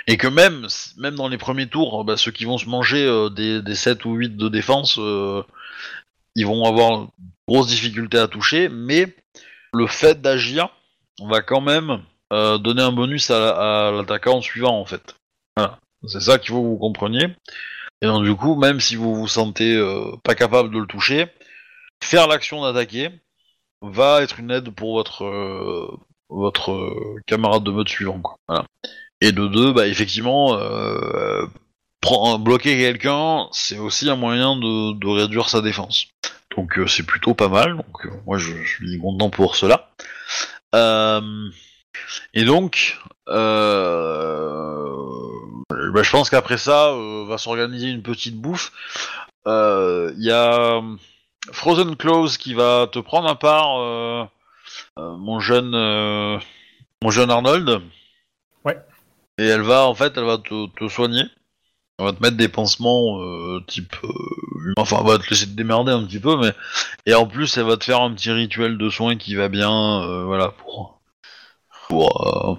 [0.08, 3.30] Et que même, même dans les premiers tours, bah, ceux qui vont se manger euh,
[3.30, 5.42] des, des 7 ou 8 de défense, euh,
[6.36, 7.08] ils vont avoir
[7.48, 9.16] grosse difficulté à toucher, mais
[9.74, 10.70] le fait d'agir
[11.24, 12.02] va quand même
[12.34, 15.16] euh, donner un bonus à, la- à l'attaquant suivant en fait.
[15.56, 15.80] Voilà.
[16.08, 17.28] C'est ça qu'il faut que vous compreniez.
[18.06, 21.26] Et donc du coup, même si vous vous sentez euh, pas capable de le toucher,
[22.04, 23.10] faire l'action d'attaquer
[23.82, 25.90] va être une aide pour votre euh,
[26.30, 28.22] votre euh, camarade de meute suivant.
[29.22, 30.56] Et de deux, bah effectivement,
[32.38, 36.06] bloquer quelqu'un, c'est aussi un moyen de, réduire sa défense.
[36.56, 37.78] Donc c'est plutôt pas mal.
[37.78, 39.90] Donc moi je, suis content pour cela.
[42.36, 43.00] Et donc,
[45.70, 48.72] bah, je pense qu'après ça, euh, va s'organiser une petite bouffe.
[49.48, 50.82] Euh, Il y a
[51.52, 54.24] Frozen Claws qui va te prendre à part, euh,
[55.00, 56.40] euh, mon jeune, euh,
[57.04, 57.82] mon jeune Arnold.
[58.64, 58.78] Ouais.
[59.38, 61.24] Et elle va, en fait, elle va te, te soigner.
[61.98, 65.52] Elle va te mettre des pansements euh, type, euh, enfin, elle va te laisser te
[65.52, 66.52] démerder un petit peu, mais
[67.06, 70.04] et en plus, elle va te faire un petit rituel de soins qui va bien,
[70.04, 71.00] euh, voilà, pour,
[71.88, 72.56] pour, euh,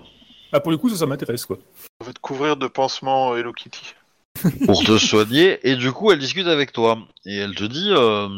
[0.52, 1.58] Ah, pour le coup, ça, ça m'intéresse, quoi.
[2.00, 3.94] On va te couvrir de pansements Hello Kitty.
[4.66, 8.28] pour te soigner, et du coup elle discute avec toi, et elle te dit, euh,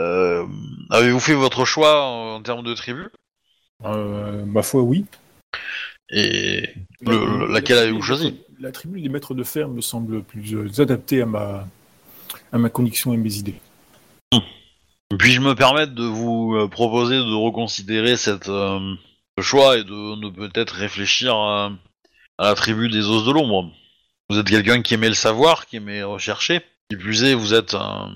[0.00, 0.44] euh,
[0.90, 3.06] avez-vous fait votre choix en termes de tribu?
[3.84, 5.04] Euh, ma foi, oui.
[6.10, 6.68] Et
[7.00, 8.40] le- le- laquelle avez-vous choisi?
[8.58, 11.68] La tribu des maîtres de fer me semble plus euh, adaptée à ma,
[12.52, 13.60] à ma conviction et mes idées.
[15.16, 18.94] Puis-je me permettre de vous euh, proposer de reconsidérer cette, euh,
[19.38, 21.72] ce choix et de, de peut-être réfléchir à,
[22.40, 23.70] à la tribu des os de l'ombre
[24.30, 27.74] Vous êtes quelqu'un qui aimait le savoir, qui aimait rechercher, qui plus est, vous êtes
[27.74, 28.10] un,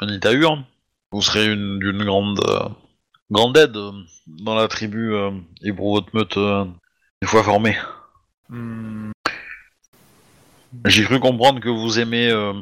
[0.00, 0.58] un Itaur,
[1.10, 2.68] vous serez une- d'une grande, euh,
[3.30, 3.90] grande aide euh,
[4.26, 7.76] dans la tribu euh, et pour votre meute une fois formée.
[8.48, 9.10] Hmm,
[10.86, 12.52] J'ai cru comprendre que vous aimez euh,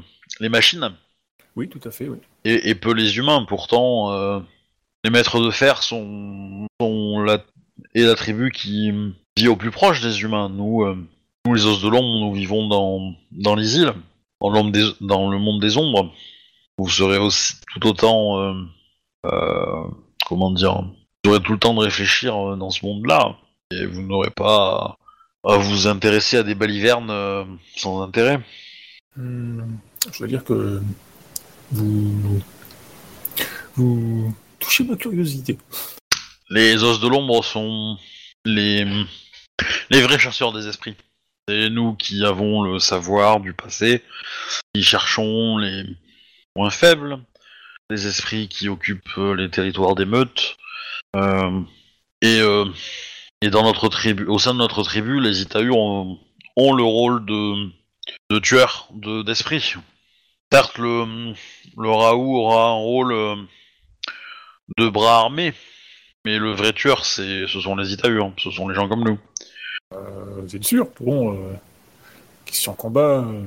[0.40, 0.92] les machines
[1.54, 2.16] oui, tout à fait, oui.
[2.44, 3.44] et, et peu les humains.
[3.46, 4.40] Pourtant,
[5.04, 7.44] les maîtres de fer sont, sont la,
[7.94, 8.90] et la tribu qui
[9.36, 10.48] vit au plus proche des humains.
[10.48, 10.96] Nous, euh,
[11.46, 13.92] nous les os de l'ombre, nous vivons dans, dans les îles,
[14.40, 16.12] dans, l'ombre des- dans le monde des ombres.
[16.78, 18.54] Vous serez aussi tout autant, euh,
[19.26, 19.84] euh,
[20.26, 20.82] comment dire,
[21.24, 23.36] vous aurez tout le temps de réfléchir dans ce monde-là,
[23.72, 24.96] et vous n'aurez pas
[25.44, 27.12] à, à vous intéresser à des balivernes
[27.76, 28.40] sans intérêt.
[29.16, 29.62] Hmm,
[30.12, 30.80] je dois dire que
[31.70, 32.40] vous,
[33.76, 35.58] vous touchez ma curiosité.
[36.50, 37.98] les os de l'ombre sont
[38.44, 38.84] les,
[39.90, 40.96] vrais chasseurs des esprits.
[41.48, 44.02] C'est nous qui avons le savoir du passé,
[44.74, 45.84] qui cherchons les
[46.54, 47.18] points faibles,
[47.90, 50.56] les esprits qui occupent les territoires des meutes.
[51.16, 51.60] Euh,
[52.22, 52.66] et, euh,
[53.40, 56.18] et dans notre tribu, au sein de notre tribu, les Itaïurs ont,
[56.56, 57.70] le rôle de,
[58.30, 59.74] de tueurs de- d'esprits.
[60.52, 61.34] Certes, le,
[61.76, 63.36] le Raoult aura un rôle euh,
[64.78, 65.54] de bras armé,
[66.24, 69.18] mais le vrai tueur, c'est, ce sont les Itaïurs, ce sont les gens comme nous.
[69.94, 71.52] Euh, vous êtes sûr Bon, euh,
[72.46, 73.24] question combat.
[73.26, 73.42] euh,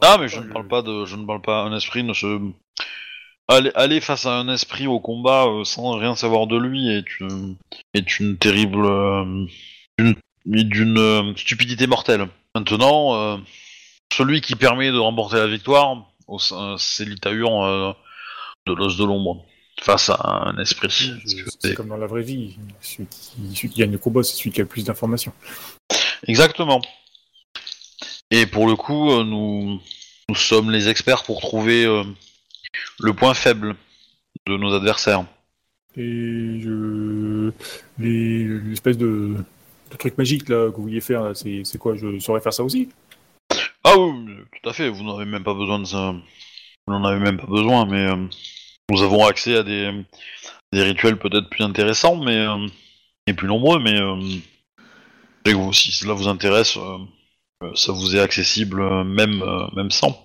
[0.00, 1.62] Ah, mais je ne parle pas de, je ne parle pas.
[1.62, 2.40] Un esprit ne se
[3.48, 7.20] aller, aller face à un esprit au combat euh, sans rien savoir de lui est
[7.20, 7.56] une,
[7.92, 9.46] est une terrible, euh,
[9.98, 10.16] une-
[10.46, 12.28] d'une stupidité mortelle.
[12.54, 13.36] Maintenant, euh,
[14.12, 16.04] celui qui permet de remporter la victoire,
[16.78, 17.92] c'est l'Itaïur euh,
[18.66, 19.44] de l'os de l'ombre
[19.80, 21.12] face à un esprit.
[21.60, 22.56] C'est comme dans la vraie vie.
[22.80, 25.32] Celui qui, celui qui gagne le combat, c'est celui qui a le plus d'informations.
[26.26, 26.80] Exactement.
[28.30, 29.80] Et pour le coup, euh, nous,
[30.28, 32.04] nous sommes les experts pour trouver euh,
[33.00, 33.76] le point faible
[34.46, 35.24] de nos adversaires.
[35.96, 37.52] Et je.
[37.98, 39.36] les- L'espèce de,
[39.90, 41.94] de truc magique là que vous vouliez faire, c'est quoi?
[41.94, 42.88] Je saurais faire ça aussi?
[43.84, 46.14] Ah oui, oui, tout à fait, vous n'avez même pas besoin de ça.
[46.86, 48.26] Vous n'en avez même pas besoin, mais euh,
[48.90, 49.90] nous avons accès à des,
[50.72, 52.66] des rituels peut-être plus intéressants, mais euh,
[53.26, 54.16] et plus nombreux, mais euh,
[55.52, 59.42] vous, si cela vous intéresse, euh, ça vous est accessible même,
[59.74, 60.24] même sans.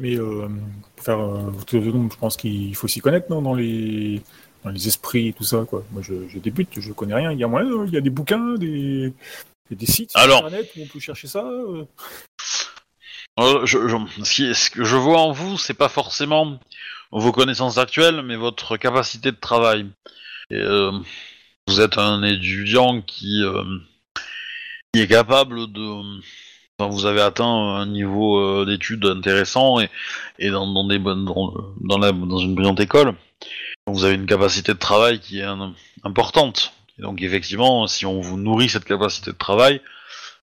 [0.00, 1.18] Mais pour faire
[1.70, 4.22] je pense qu'il faut s'y connaître, non dans les,
[4.62, 5.82] dans les esprits et tout ça, quoi.
[5.90, 7.32] Moi, je, je débute, je connais rien.
[7.32, 9.12] Il y a moyen, il y a des bouquins, des,
[9.68, 10.20] il y a des sites sur.
[10.20, 11.44] Internet où on peut chercher ça.
[13.38, 16.60] je, je- ce, qui- ce que je vois en vous, c'est pas forcément
[17.10, 19.86] vos connaissances actuelles, mais votre capacité de travail.
[20.52, 20.92] Euh,
[21.66, 23.64] vous êtes un étudiant qui, euh,
[24.92, 26.20] qui est capable de.
[26.78, 33.14] enfin, vous avez atteint un niveau euh, d'études intéressant et, dans, une brillante école.
[33.86, 35.46] Vous avez une capacité de travail qui est
[36.04, 36.72] importante.
[36.98, 39.80] Et donc effectivement, si on vous nourrit cette capacité de travail,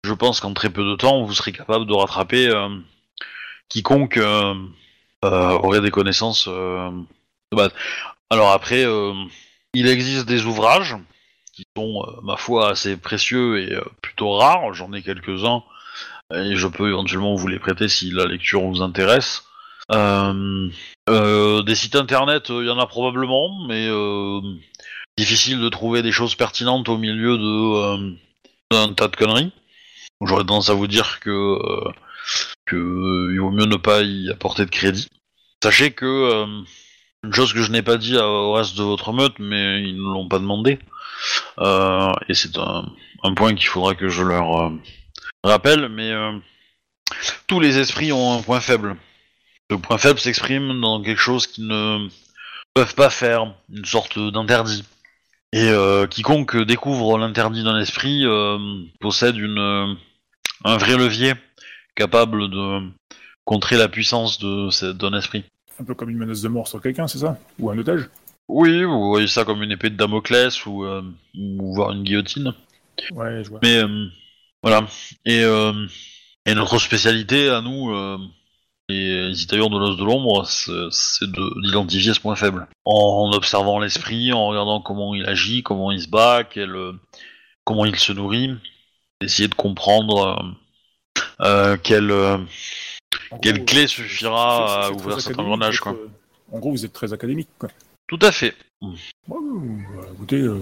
[0.04, 2.52] je pense qu'en très peu de temps, vous serez capable de rattraper
[3.70, 4.20] quiconque
[5.24, 6.90] euh, euh, aurait des connaissances euh,
[7.52, 7.72] de base.
[8.30, 9.14] Alors après, euh,
[9.74, 10.96] il existe des ouvrages
[11.54, 14.74] qui sont, ma foi, assez précieux et plutôt rares.
[14.74, 15.64] J'en ai quelques-uns
[16.34, 19.44] et je peux éventuellement vous les prêter si la lecture vous intéresse.
[19.90, 23.88] Des sites internet, il y en a probablement, mais
[25.16, 28.16] difficile de trouver des choses pertinentes au milieu de
[28.72, 29.52] d'un tas de conneries.
[30.22, 31.60] J'aurais tendance à vous dire que,
[32.66, 35.10] que euh, il vaut mieux ne pas y apporter de crédit.
[35.62, 36.64] Sachez que euh,
[37.24, 40.14] une chose que je n'ai pas dit au reste de votre meute, mais ils ne
[40.14, 40.80] l'ont pas demandé,
[41.60, 42.86] euh, et c'est un,
[43.36, 44.72] point qu'il faudra que je leur
[45.44, 46.12] rappelle, mais
[47.48, 48.98] tous les esprits ont un point faible.
[49.70, 52.10] Le point faible s'exprime dans quelque chose qu'ils ne
[52.74, 54.84] peuvent pas faire, une sorte d'interdit.
[55.54, 55.72] Et
[56.10, 58.26] quiconque découvre l'interdit d'un esprit
[59.00, 59.96] possède une,
[60.66, 61.36] un vrai levier
[61.96, 62.90] capable de
[63.46, 65.44] contrer la puissance d'un esprit.
[65.80, 67.38] Un peu comme une menace de mort sur quelqu'un, c'est ça?
[67.60, 68.10] Ou un otage?
[68.48, 71.02] Oui, vous voyez ça comme une épée de Damoclès ou, euh,
[71.36, 72.54] ou voire une guillotine.
[73.12, 73.60] Ouais, je vois.
[73.64, 74.08] Mais euh,
[74.62, 74.86] voilà.
[75.26, 75.88] Et, euh,
[76.46, 78.18] et notre spécialité à nous, euh,
[78.90, 82.68] les Itaïens de l'os de l'ombre, c'est c'est de- d'identifier ce point faible.
[82.86, 86.76] En, observant l'esprit, en regardant comment il agit, comment il se bat, quel,
[87.64, 88.52] comment il se nourrit,
[89.22, 90.54] essayer de comprendre
[91.84, 92.38] quelle, euh,
[93.42, 95.94] quelle clé suffira à ouvrir cet engrenage, quoi.
[95.94, 96.08] euh,
[96.52, 97.70] En gros, vous êtes très académique, quoi.
[98.08, 98.54] Tout à fait.
[99.28, 99.36] Bah,
[100.14, 100.60] écoutez, euh,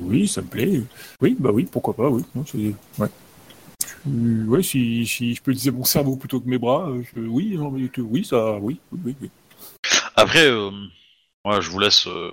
[0.00, 0.82] oui, ça me plaît.
[1.20, 2.24] Oui, bah oui, pourquoi pas, oui.
[2.34, 2.74] Non, c'est...
[2.98, 3.08] Ouais.
[4.08, 7.20] Euh, ouais, si, si je peux utiliser mon cerveau plutôt que mes bras, euh, je-
[7.20, 9.14] oui, non, mais, euh, oui, ça, oui, oui.
[10.16, 10.70] Après, euh,
[11.60, 12.06] je vous laisse.
[12.08, 12.30] euh,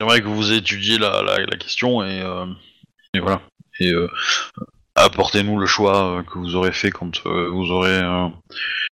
[0.00, 2.46] J'aimerais que vous étudiez la, la, la question et, euh,
[3.14, 3.42] et voilà.
[3.80, 4.08] Et euh,
[5.04, 8.28] apportez-nous le choix euh, que vous aurez fait quand euh, vous aurez euh,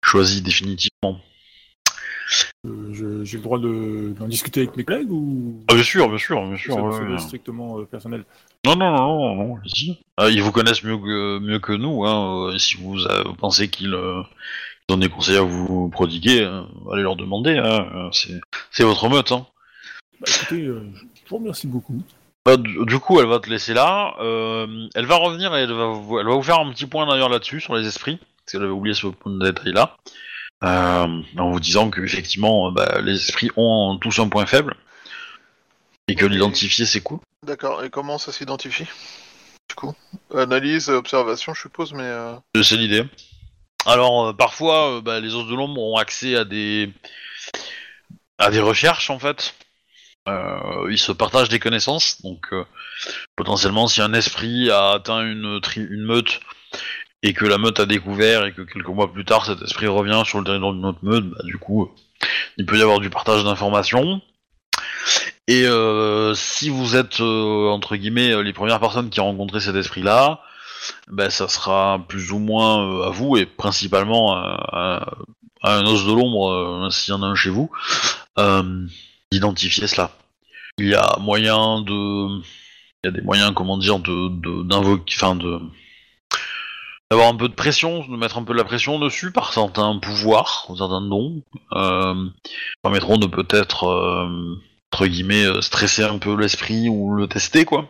[0.02, 1.20] choisi définitivement.
[2.66, 5.64] Euh, j'ai le droit de, d'en discuter avec mes collègues ou?
[5.68, 6.74] Ah, bien sûr, bien sûr, bien sûr.
[6.74, 8.24] ça, ouais, strictement euh, personnel
[8.64, 9.58] Non, non, non, non, non.
[10.16, 12.04] Ah, ils vous connaissent mieux que, mieux que nous.
[12.04, 12.54] Hein.
[12.58, 12.98] Si vous
[13.38, 14.22] pensez qu'ils euh,
[14.88, 16.42] ils ont des conseils à vous prodiguer,
[16.92, 17.56] allez leur demander.
[17.56, 18.10] Hein.
[18.12, 19.32] C'est votre meute.
[19.32, 19.46] Hein.
[20.20, 20.72] Bah écoutez, je
[21.28, 22.02] vous remercie beaucoup.
[22.46, 24.14] Bah, du, coup, elle va te laisser là.
[24.20, 27.06] euh, elle va revenir et elle va, vous, elle va vous faire un petit point
[27.06, 29.96] d'ailleurs là-dessus, sur les esprits, parce qu'elle avait oublié ce point de détail-là.
[30.62, 34.74] Euh, en vous disant que effectivement, euh, bah, les esprits ont tous un point faible.
[36.08, 37.20] Et que l'identifier, c'est cool.
[37.46, 38.86] D'accord, et comment ça s'identifie?
[39.68, 39.94] Du coup
[40.34, 42.02] Analyse, observation, je suppose, mais...
[42.02, 43.04] euh, C'est l'idée.
[43.86, 46.92] Alors, parfois, bah, les os de l'ombre ont accès à des
[48.38, 49.54] à des recherches, en fait.
[50.28, 52.64] Euh, ils se partagent des connaissances, donc euh,
[53.36, 55.60] potentiellement, si un esprit a atteint une,
[56.04, 56.40] meute
[57.22, 60.22] et que la meute a découvert et que quelques mois plus tard, cet esprit revient
[60.26, 62.26] sur le territoire d'une autre meute, bah, du coup, euh,
[62.58, 64.20] il peut y avoir du partage d'informations.
[65.48, 70.42] Et euh, si vous êtes, entre guillemets, les premières personnes qui ont rencontré cet esprit-là,
[71.08, 75.06] ben, ça sera plus ou moins à vous et principalement à,
[75.62, 77.70] à- un os de l'ombre, s'il y en a un chez vous,
[79.32, 80.12] d'identifier cela.
[80.78, 82.40] Il y a moyen de,
[83.02, 85.60] il y a des moyens, comment dire, de, d'invoquer, enfin de
[87.10, 89.98] d'avoir un peu de pression, de mettre un peu de la pression dessus par certains
[89.98, 92.28] pouvoirs, certains dons, euh,
[92.82, 94.54] permettront de peut-être euh,
[94.92, 97.88] entre guillemets euh, stresser un peu l'esprit ou le tester quoi.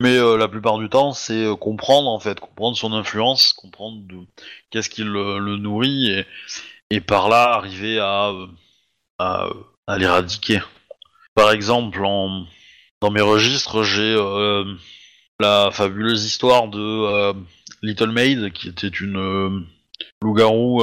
[0.00, 4.16] Mais la plupart du temps, c'est comprendre en fait, comprendre son influence, comprendre de,
[4.70, 6.24] qu'est-ce qui le, nourrit
[6.90, 8.32] et, par là arriver à,
[9.86, 10.60] à l'éradiquer.
[11.34, 14.64] Par exemple, dans mes registres, j'ai euh,
[15.42, 17.32] la fabuleuse histoire de euh,
[17.82, 19.60] Little Maid, qui était une euh,
[20.22, 20.82] loup-garou,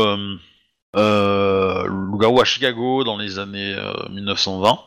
[0.93, 4.80] loup-garou à Chicago dans les années euh, 1920.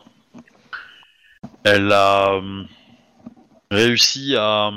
[1.64, 2.40] Elle a
[3.70, 4.70] réussi à,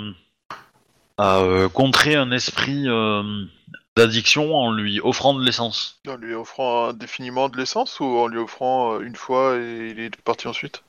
[1.73, 2.85] contrer un esprit
[3.95, 6.01] d'addiction en lui offrant de l'essence.
[6.07, 9.99] En lui offrant indéfiniment de l'essence ou en lui offrant euh, une fois et il
[9.99, 10.83] est parti ensuite?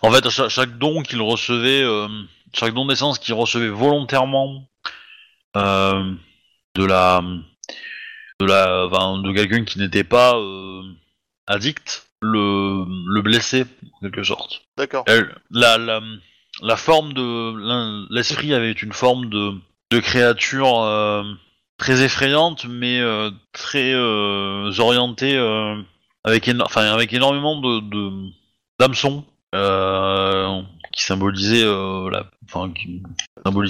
[0.00, 2.08] En fait, chaque, chaque don qu'il recevait, euh,
[2.54, 4.64] chaque don d'essence qu'il recevait volontairement
[5.56, 6.14] euh,
[6.74, 7.22] de la,
[8.40, 10.82] de la, enfin, de quelqu'un qui n'était pas euh,
[11.46, 14.62] addict, le, le blessait en quelque sorte.
[14.76, 15.04] D'accord.
[15.50, 16.00] La, la,
[16.62, 19.54] la forme de l'esprit avait une forme de,
[19.90, 21.24] de créature
[21.78, 25.80] très effrayante, mais euh, très euh, orientée euh,
[26.24, 28.30] avec, avec énormément de
[28.78, 29.24] d'hameçons
[30.92, 32.26] qui symbolisaient euh, la,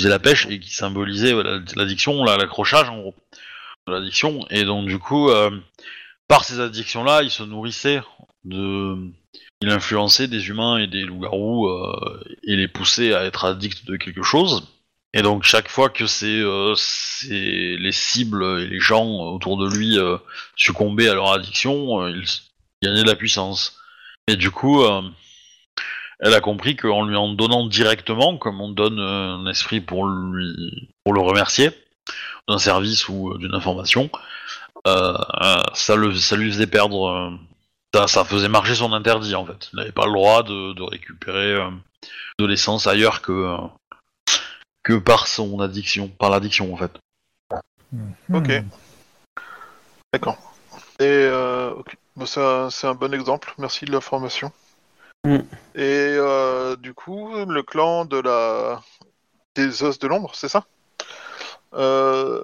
[0.08, 3.14] la pêche et qui symbolisaient la- l'addiction, la- l'accrochage en gros
[3.86, 4.46] l'addiction.
[4.50, 5.30] Et donc du coup,
[6.28, 8.00] par ces addictions-là, il se nourrissait
[8.44, 8.96] de
[9.60, 11.68] il influençait des humains et des loups-garous
[12.44, 14.68] et les poussait à être addicts de quelque chose.
[15.14, 16.74] Et donc chaque fois que c'est euh,
[17.28, 20.16] les cibles et les gens autour de lui euh,
[20.56, 22.24] succombaient à leur addiction, euh, ils
[22.82, 23.78] gagnaient de la puissance.
[24.26, 25.02] Et du coup, euh,
[26.20, 30.88] elle a compris qu'en lui en donnant directement, comme on donne un esprit pour lui
[31.04, 31.70] pour le remercier
[32.48, 34.10] d'un service ou euh, d'une information,
[34.86, 35.14] euh,
[35.74, 37.30] ça le ça lui faisait perdre euh,
[37.94, 39.68] ça, ça faisait marcher son interdit en fait.
[39.72, 41.70] Il n'avait pas le droit de, de récupérer euh,
[42.38, 43.56] de l'essence ailleurs que euh,
[44.82, 46.92] que par son addiction, par l'addiction en fait.
[48.32, 48.48] Ok.
[48.48, 48.68] Hmm.
[50.12, 50.36] D'accord.
[50.98, 51.96] Et euh, ok.
[52.16, 53.54] Bon, c'est un, c'est un bon exemple.
[53.58, 54.52] Merci de l'information.
[55.24, 55.36] Mm.
[55.74, 58.82] Et euh, du coup, le clan de la
[59.54, 60.64] des os de l'ombre, c'est ça?
[61.74, 62.42] Euh,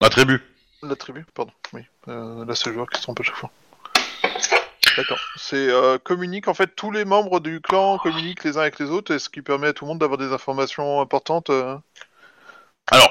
[0.00, 0.42] La tribu.
[0.82, 1.52] La tribu, pardon.
[1.72, 1.82] Oui.
[2.08, 3.50] Euh, là, c'est le joueur qui se trompe à chaque fois.
[4.96, 5.18] D'accord.
[5.36, 8.90] C'est euh, communique en fait tous les membres du clan communiquent les uns avec les
[8.90, 11.50] autres, et ce qui permet à tout le monde d'avoir des informations importantes.
[11.50, 11.76] euh.
[12.86, 13.10] Alors,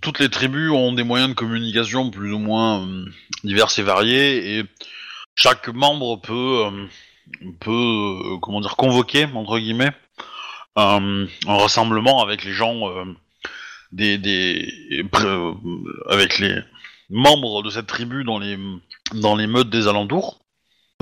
[0.00, 3.04] toutes les tribus ont des moyens de communication plus ou moins euh,
[3.44, 4.64] divers et variés, et
[5.34, 6.86] chaque membre peut, euh,
[7.60, 9.92] peut euh, comment dire, convoquer, entre guillemets,
[10.76, 13.04] un, un rassemblement avec les gens, euh,
[13.90, 14.72] des, des,
[15.16, 15.54] euh,
[16.08, 16.60] avec les
[17.10, 18.58] membres de cette tribu dans les,
[19.14, 20.41] dans les meutes des alentours.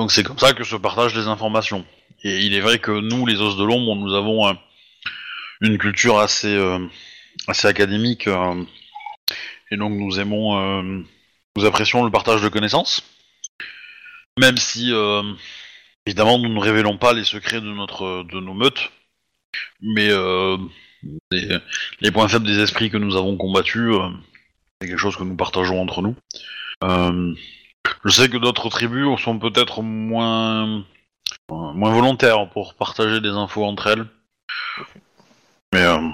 [0.01, 1.85] Donc c'est comme ça que se partagent les informations.
[2.25, 4.57] Et il est vrai que nous, les os de l'ombre, nous avons
[5.61, 6.55] une culture assez...
[6.55, 6.79] euh,
[7.65, 8.65] académique euh,
[9.71, 11.05] et donc nous aimons euh,
[11.57, 13.03] nous apprécions le partage de connaissances
[14.39, 14.93] même si
[16.07, 18.91] évidemment nous ne révélons pas les secrets de notre de nos meutes
[19.81, 20.11] mais
[21.31, 21.59] les,
[22.01, 23.95] les points faibles des esprits que nous avons combattus
[24.81, 26.15] c'est quelque chose que nous partageons entre nous
[28.05, 30.83] je sais que d'autres tribus sont peut-être moins euh,
[31.51, 34.07] moins volontaires pour partager des infos entre elles
[35.73, 36.09] mais euh,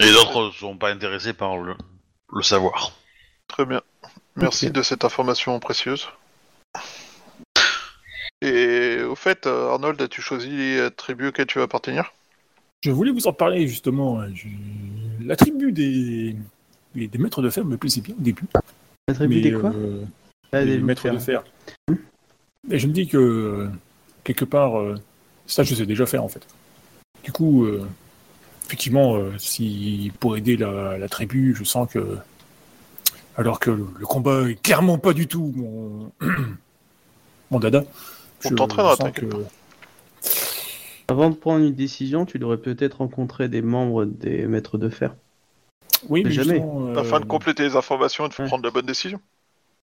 [0.00, 1.74] et d'autres ne sont pas intéressés par le,
[2.32, 2.92] le savoir.
[3.46, 3.80] Très bien.
[4.34, 6.08] Merci de cette information précieuse.
[8.42, 12.12] Et au fait, euh, Arnold, as-tu choisi la tribu auquel tu vas appartenir?
[12.82, 14.20] Je voulais vous en parler justement.
[14.20, 14.48] euh, je-
[15.24, 16.36] La tribu des...
[16.94, 18.44] des des maîtres de fer me plaisait bien au début.
[19.08, 19.70] La tribu mais, des quoi?
[19.70, 20.04] euh,
[20.62, 21.42] Ah, maîtres de fer.
[21.88, 21.96] fer.
[22.70, 23.68] Et je me dis que euh,
[24.24, 24.94] quelque part, euh,
[25.46, 26.44] Ça, je sais déjà faire en fait.
[27.22, 27.86] Du coup, euh,
[28.66, 32.18] effectivement, euh, si pour aider la, la tribu, je sens que.
[33.36, 36.10] Alors que le, le combat est clairement pas du tout mon,
[37.50, 37.84] mon dada.
[38.44, 39.26] On je t'entraînera, que-.
[41.08, 45.14] Avant de prendre une décision, tu devrais peut-être rencontrer des membres des maîtres de fer.
[46.08, 46.60] Oui, mais Mais jamais.
[46.64, 48.46] euh, Afin de compléter les informations et de Ouais.
[48.46, 49.20] prendre la bonne décision.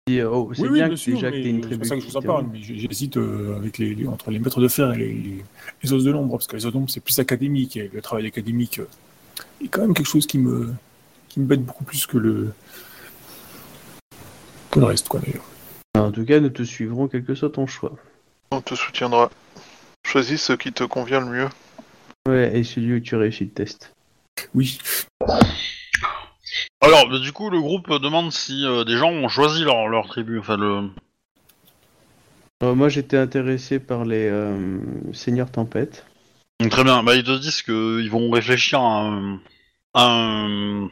[0.10, 1.78] Euh, oh, c'est Oui, oui, bien, bien, que sûr, déjà que t'aies une c'est tribu.
[1.78, 4.40] pour ça que je vous en parle, mais j'hésite euh, avec les, les- entre les
[4.40, 5.46] maîtres de fer et les, les,
[5.84, 8.02] les os de l'ombre, parce que les os de l'ombre, c'est plus académique, et le
[8.02, 8.88] travail académique euh,
[9.64, 10.74] est quand même quelque chose qui me,
[11.30, 12.52] qui me bête beaucoup plus que le,
[14.72, 15.46] que le reste, quoi, d'ailleurs.
[15.96, 17.96] En tout cas, nous te suivrons quel que soit ton choix.
[18.52, 19.30] On te soutiendra.
[20.06, 21.50] Choisis ce qui te convient le mieux.
[22.28, 23.94] Ouais, et celui où tu réussis le test.
[24.56, 24.80] Oui,
[26.82, 30.08] Alors, bah, du coup, le groupe demande si euh, des gens ont choisi leur, leur
[30.08, 30.40] tribu.
[30.40, 30.90] Enfin, le...
[32.64, 34.80] Euh, moi, j'étais intéressé par les euh,
[35.14, 36.06] Seigneurs Tempête.
[36.60, 37.04] Donc, Très bien.
[37.04, 39.40] Bah, ils te disent qu'ils vont réfléchir à, un-
[39.94, 40.90] à un-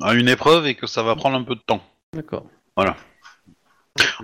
[0.00, 1.82] à une épreuve et que ça va prendre un peu de temps.
[2.12, 2.46] D'accord.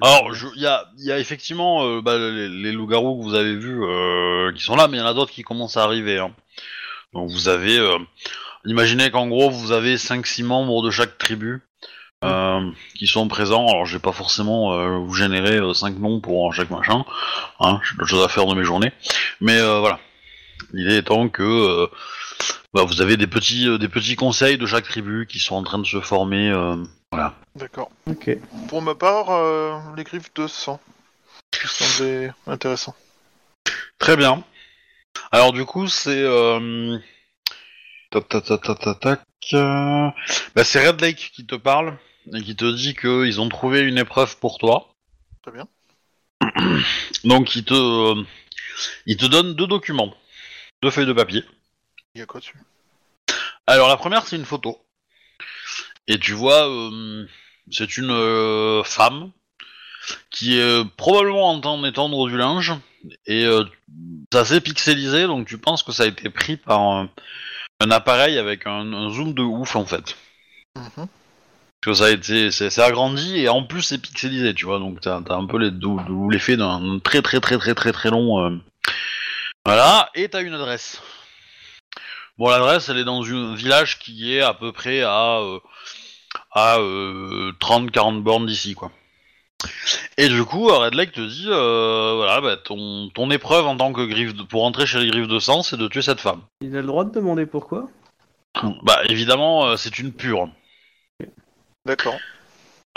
[0.03, 3.23] Alors, je- il y a, il y a effectivement euh, bah, les, les loups-garous que
[3.23, 5.77] vous avez vus euh, qui sont là, mais il y en a d'autres qui commencent
[5.77, 6.19] à arriver.
[6.19, 6.33] hein.
[7.13, 7.99] Donc vous avez, euh,
[8.65, 11.63] imaginez qu'en gros vous avez 5-6 membres de chaque tribu
[12.25, 13.67] euh, qui sont présents.
[13.69, 17.05] Alors je vais pas forcément euh, vous générer 5 noms pour chaque machin,
[17.61, 18.93] hein, j'ai d'autres choses à faire de mes journées.
[19.41, 19.99] Mais euh, voilà,
[20.73, 21.87] l'idée étant que euh,
[22.75, 25.63] bah, vous avez des petits, euh, des petits conseils de chaque tribu qui sont en
[25.63, 26.51] train de se former.
[26.51, 26.77] euh,
[27.11, 27.35] voilà.
[27.57, 27.91] D'accord.
[28.07, 28.31] Ok.
[28.69, 30.81] Pour ma part, euh, les griffes de sang.
[31.51, 32.95] Qui semblaient intéressants.
[33.99, 34.45] Très bien.
[35.33, 36.97] Alors du coup, c'est euh...
[38.11, 39.21] tac, tac, tac, tac, tac, tac,
[39.55, 40.11] euh,
[40.55, 41.97] bah, c'est Red Lake qui te parle
[42.35, 44.95] et qui te dit qu'ils ont trouvé une épreuve pour toi.
[45.43, 45.69] Très bien.
[47.25, 48.25] Donc il te, euh,
[49.07, 50.15] il te donne deux documents,
[50.83, 51.45] deux feuilles de papier.
[52.15, 52.59] Il y a quoi dessus?
[53.67, 54.85] Alors la première, c'est une photo.
[56.09, 57.27] Et tu vois, euh,
[57.71, 59.31] c'est une euh, femme
[60.31, 62.73] qui est probablement en train d'étendre du linge.
[63.27, 63.65] Et euh,
[64.33, 67.07] c'est assez pixelisé, donc tu penses que ça a été pris par
[67.81, 70.17] un, appareil avec un, un zoom de ouf en fait.
[70.77, 71.09] Mhm.
[71.83, 74.79] Parce que ça a été, c'est agrandi et en plus c'est pixelisé, tu vois.
[74.79, 75.59] Donc t'as as un peu
[76.31, 78.45] l'effet d'un très très très très très très long.
[78.45, 78.57] euh,
[79.65, 81.01] Voilà, et t'as une adresse.
[82.37, 85.59] Bon, l'adresse, elle est dans un village qui est à peu près à, euh,
[86.53, 88.91] à euh, 30-40 bornes d'ici, quoi.
[90.17, 93.93] Et du coup, Red Lake te dit, euh, voilà, bah, ton, ton épreuve en tant
[93.93, 96.43] que griffe de- pour entrer chez les griffes de sang, c'est de tuer cette femme.
[96.61, 97.89] Il a le droit de demander pourquoi?
[98.83, 100.49] Bah, évidemment, euh, c'est une pure.
[101.87, 102.19] D'accord.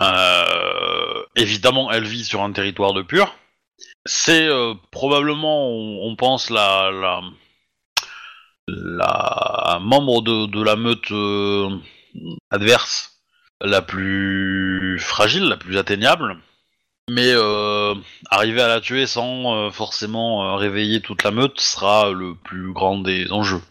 [0.01, 3.35] Euh, évidemment, elle vit sur un territoire de pur.
[4.05, 7.21] C'est euh, probablement, on, on pense, la, la,
[8.67, 11.69] la membre de, de la meute euh,
[12.49, 13.21] adverse
[13.61, 16.37] la plus fragile, la plus atteignable.
[17.09, 17.95] Mais euh,
[18.29, 22.71] arriver à la tuer sans euh, forcément euh, réveiller toute la meute sera le plus
[22.71, 23.61] grand des enjeux.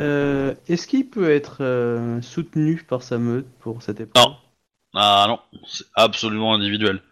[0.00, 4.36] Euh, Est-ce qu'il peut être euh, soutenu par sa meute pour cette épreuve Non.
[4.94, 7.02] Ah non, c'est absolument individuel.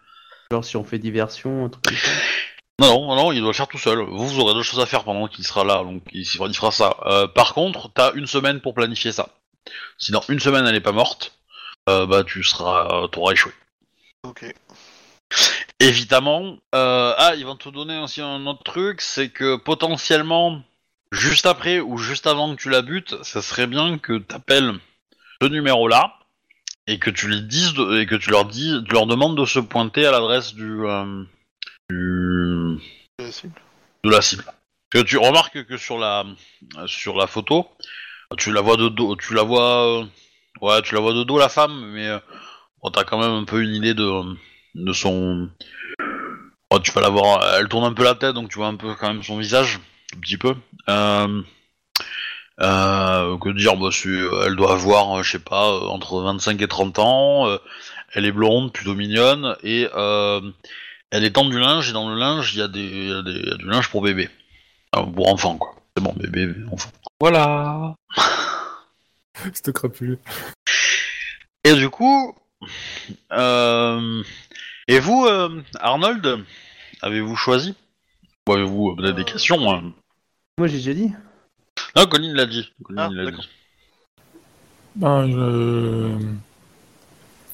[0.51, 2.11] Genre si on fait diversion, un truc comme ça?
[2.81, 3.99] Non, non, non, il doit le faire tout seul.
[3.99, 6.71] Vous, vous aurez d'autres choses à faire pendant qu'il sera là, donc il, il fera
[6.71, 6.97] ça.
[7.05, 9.29] Euh, par contre, t'as une semaine pour planifier ça.
[9.97, 11.39] Si dans une semaine elle est pas morte,
[11.87, 13.53] euh, bah tu seras, t'auras échoué.
[14.25, 14.45] Ok.
[15.79, 16.57] Évidemment.
[16.73, 20.61] euh, ah, ils vont te donner aussi un autre truc, c'est que potentiellement,
[21.11, 24.73] juste après ou juste avant que tu la butes, ça serait bien que t'appelles
[25.41, 26.13] ce numéro-là
[26.87, 29.45] et que tu les dises de- et que tu leur dis, tu leur demandes de
[29.45, 31.23] se pointer à l'adresse du, euh,
[31.89, 32.79] du
[33.19, 33.61] C'est la cible.
[34.03, 34.45] de la cible.
[34.91, 36.23] Que tu remarques que sur la
[36.87, 37.67] sur la photo,
[38.37, 40.05] tu la vois de dos, tu la vois, euh,
[40.61, 42.19] ouais, tu la vois de dos la femme, mais euh,
[42.81, 44.21] bon, t'as quand même un peu une idée de
[44.75, 45.49] de son.
[46.71, 48.75] Bon, tu vas la voir, elle tourne un peu la tête, donc tu vois un
[48.75, 49.79] peu quand même son visage,
[50.15, 50.55] un petit peu.
[50.89, 51.41] Euh,
[52.61, 53.89] euh, que dire, bah,
[54.45, 57.47] elle doit avoir, je sais pas, entre 25 et 30 ans.
[57.47, 57.57] euh,
[58.13, 60.39] elle est blonde, plutôt mignonne, et euh,
[61.11, 63.31] elle étend du linge, et dans le linge, il y, a des- y a des-
[63.31, 64.29] il y a du linge pour bébé.
[64.93, 65.75] Enfin, pour enfant, quoi.
[65.97, 66.89] C'est bon, bébé, enfant.
[67.19, 67.95] Voilà.
[69.53, 70.19] C'était crapuleux.
[71.65, 72.33] Et du coup,
[73.31, 74.23] euh,
[74.87, 76.43] et vous, euh, Arnold,
[77.01, 77.75] avez-vous choisi?
[78.47, 79.93] Ou avez-vous euh, peut-être des Euh, questions hein?
[80.57, 81.11] Moi j'ai déjà dit.
[81.95, 82.71] Non, Colin l'a dit.
[82.83, 83.41] Colin Ah, l'a d'accord.
[83.41, 83.49] dit.
[84.95, 86.17] Ben, je...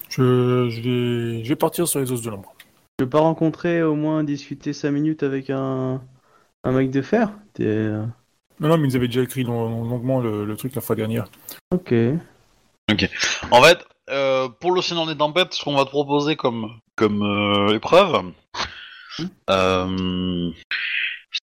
[0.10, 1.44] Je, je, vais...
[1.44, 2.54] je vais partir sur les os de l'ombre.
[3.00, 6.02] Je veux pas rencontrer au moins discuter 5 minutes avec un
[6.64, 7.32] Un mec de fer?
[7.54, 7.64] T'es...
[7.66, 8.06] euh,
[8.60, 11.26] Non, non, mais ils avaient déjà écrit long- longuement le, le truc la fois dernière.
[11.74, 11.94] Ok.
[13.52, 13.80] En fait,
[14.12, 18.32] euh, pour l'océan des tempêtes, ce qu'on va te proposer comme, comme euh, épreuve,
[19.50, 20.52] euh,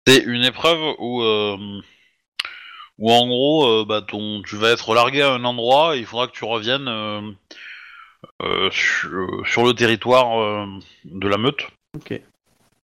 [0.05, 1.23] c'est une épreuve où,
[2.97, 6.27] où en gros, bah, ton, tu vas être largué à un endroit et il faudra
[6.27, 7.35] que tu reviennes
[8.71, 10.67] sur, sur le territoire
[11.05, 11.67] de la meute.
[11.95, 12.21] Ok.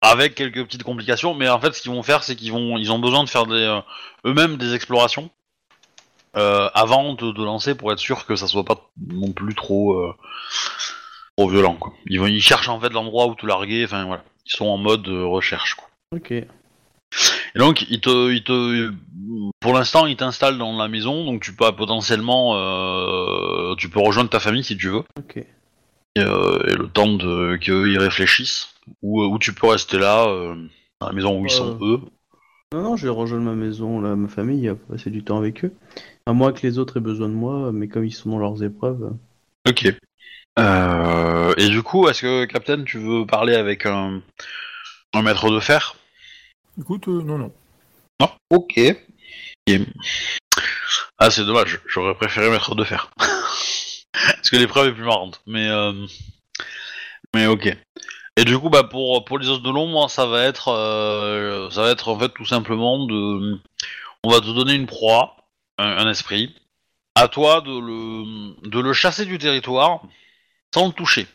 [0.01, 2.91] Avec quelques petites complications, mais en fait, ce qu'ils vont faire, c'est qu'ils vont, ils
[2.91, 3.80] ont besoin de faire des,
[4.25, 5.30] eux-mêmes des explorations
[6.36, 9.93] euh, avant de, de lancer pour être sûr que ça soit pas non plus trop,
[9.93, 10.13] euh,
[11.38, 11.75] trop violent.
[11.75, 11.93] Quoi.
[12.05, 13.84] Ils, vont, ils cherchent en fait l'endroit où te larguer.
[13.86, 15.75] Enfin voilà, ils sont en mode euh, recherche.
[15.75, 15.88] Quoi.
[16.15, 16.32] Ok.
[16.32, 18.93] Et donc, ils te, ils te,
[19.59, 24.30] pour l'instant, ils t'installent dans la maison, donc tu peux potentiellement, euh, tu peux rejoindre
[24.30, 25.03] ta famille si tu veux.
[25.17, 25.38] Ok.
[25.38, 25.47] Et,
[26.19, 30.55] euh, et le temps de qu'eux ils réfléchissent, ou, ou tu peux rester là, euh,
[31.01, 32.01] dans la maison où ils sont eux.
[32.71, 35.65] Non, non, je vais rejoindre ma maison, là, ma famille, à passer du temps avec
[35.65, 35.73] eux.
[36.30, 38.61] À moins que les autres aient besoin de moi, mais comme ils sont dans leurs
[38.61, 39.15] épreuves.
[39.67, 39.91] Ok.
[40.59, 44.21] Euh, et du coup, est-ce que Captain, tu veux parler avec un,
[45.15, 45.95] un maître de fer?
[46.80, 47.51] Écoute, euh, non, non.
[48.21, 48.30] Non?
[48.51, 48.77] Ok.
[48.77, 48.99] Et-
[51.17, 51.80] Ah, c'est dommage.
[51.88, 53.09] J'aurais préféré maître de fer.
[53.17, 55.41] Parce que l'épreuve est plus marrante.
[55.47, 56.05] Mais euh,
[57.34, 57.75] mais ok.
[58.38, 61.82] Et du coup, bah pour pour les os de l'ombre, ça va être euh, ça
[61.82, 63.57] va être en fait tout simplement de
[64.23, 65.38] on va te donner une proie,
[65.80, 66.55] un, un esprit.
[67.15, 70.01] À toi de le de le chasser du territoire
[70.73, 71.27] sans le toucher.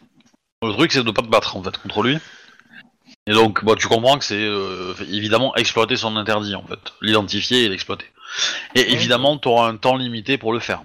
[0.62, 2.18] Le truc, c'est de pas te battre en fait contre lui.
[3.26, 7.64] Et donc, bah, tu comprends que c'est euh, évidemment exploiter son interdit en fait, l'identifier
[7.64, 8.06] et l'exploiter.
[8.74, 10.82] Et évidemment, tu auras un temps limité pour le faire.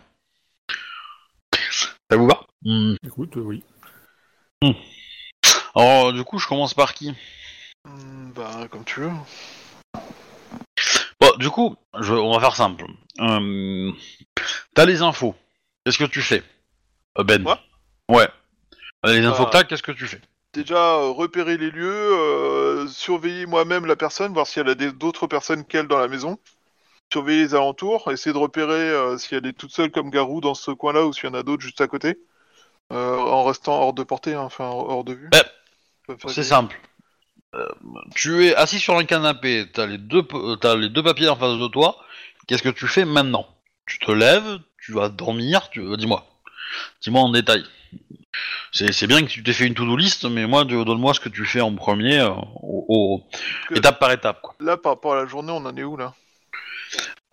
[2.10, 2.46] Ça vous va?
[2.64, 2.96] Hmm.
[3.06, 3.64] Écoute, euh, oui.
[5.76, 7.14] Alors, du coup, je commence par qui?
[7.86, 9.12] Hmm, Bah, comme tu veux.
[11.40, 12.86] Du coup, je, on va faire simple.
[13.22, 13.92] Euh,
[14.76, 15.36] T'as les infos.
[15.86, 16.44] Qu'est-ce que tu fais
[17.18, 17.58] Euh, Ben Moi
[18.10, 18.28] Ouais.
[19.06, 19.46] Euh, Les infos Bah.
[19.46, 20.20] que t'as, qu'est-ce que tu fais?
[20.54, 24.92] Déjà, euh, repérer les lieux, euh, surveiller moi-même la personne, voir si elle a des-
[24.92, 26.38] d'autres personnes qu'elle dans la maison.
[27.14, 30.54] Surveiller les alentours, essayer de repérer euh, si elle est toute seule comme Garou dans
[30.56, 32.20] ce coin-là ou s'il y en a d'autres juste à côté.
[32.92, 35.30] Euh, en restant hors de portée, hein, enfin hors de vue.
[35.34, 36.18] Ouais.
[36.18, 36.78] Faire C'est simple.
[37.56, 37.68] Euh,
[38.16, 41.36] tu es assis sur un canapé, t'as les deux, euh, t'as les deux papiers en
[41.36, 41.98] face de toi.
[42.48, 43.48] Qu'est-ce que tu fais maintenant?
[43.88, 45.80] Tu te lèves, tu vas dormir, tu...
[45.82, 46.26] euh, dis-moi.
[47.02, 47.64] Dis-moi en détail.
[48.72, 51.44] C'est bien que tu t'aies fait une to-do list, mais moi, donne-moi ce que tu
[51.46, 52.30] fais en premier, euh,
[52.62, 53.24] au- au-
[53.68, 54.42] Que- étape par étape.
[54.42, 54.54] Quoi.
[54.60, 56.14] Là, par rapport à la journée, on en est où là?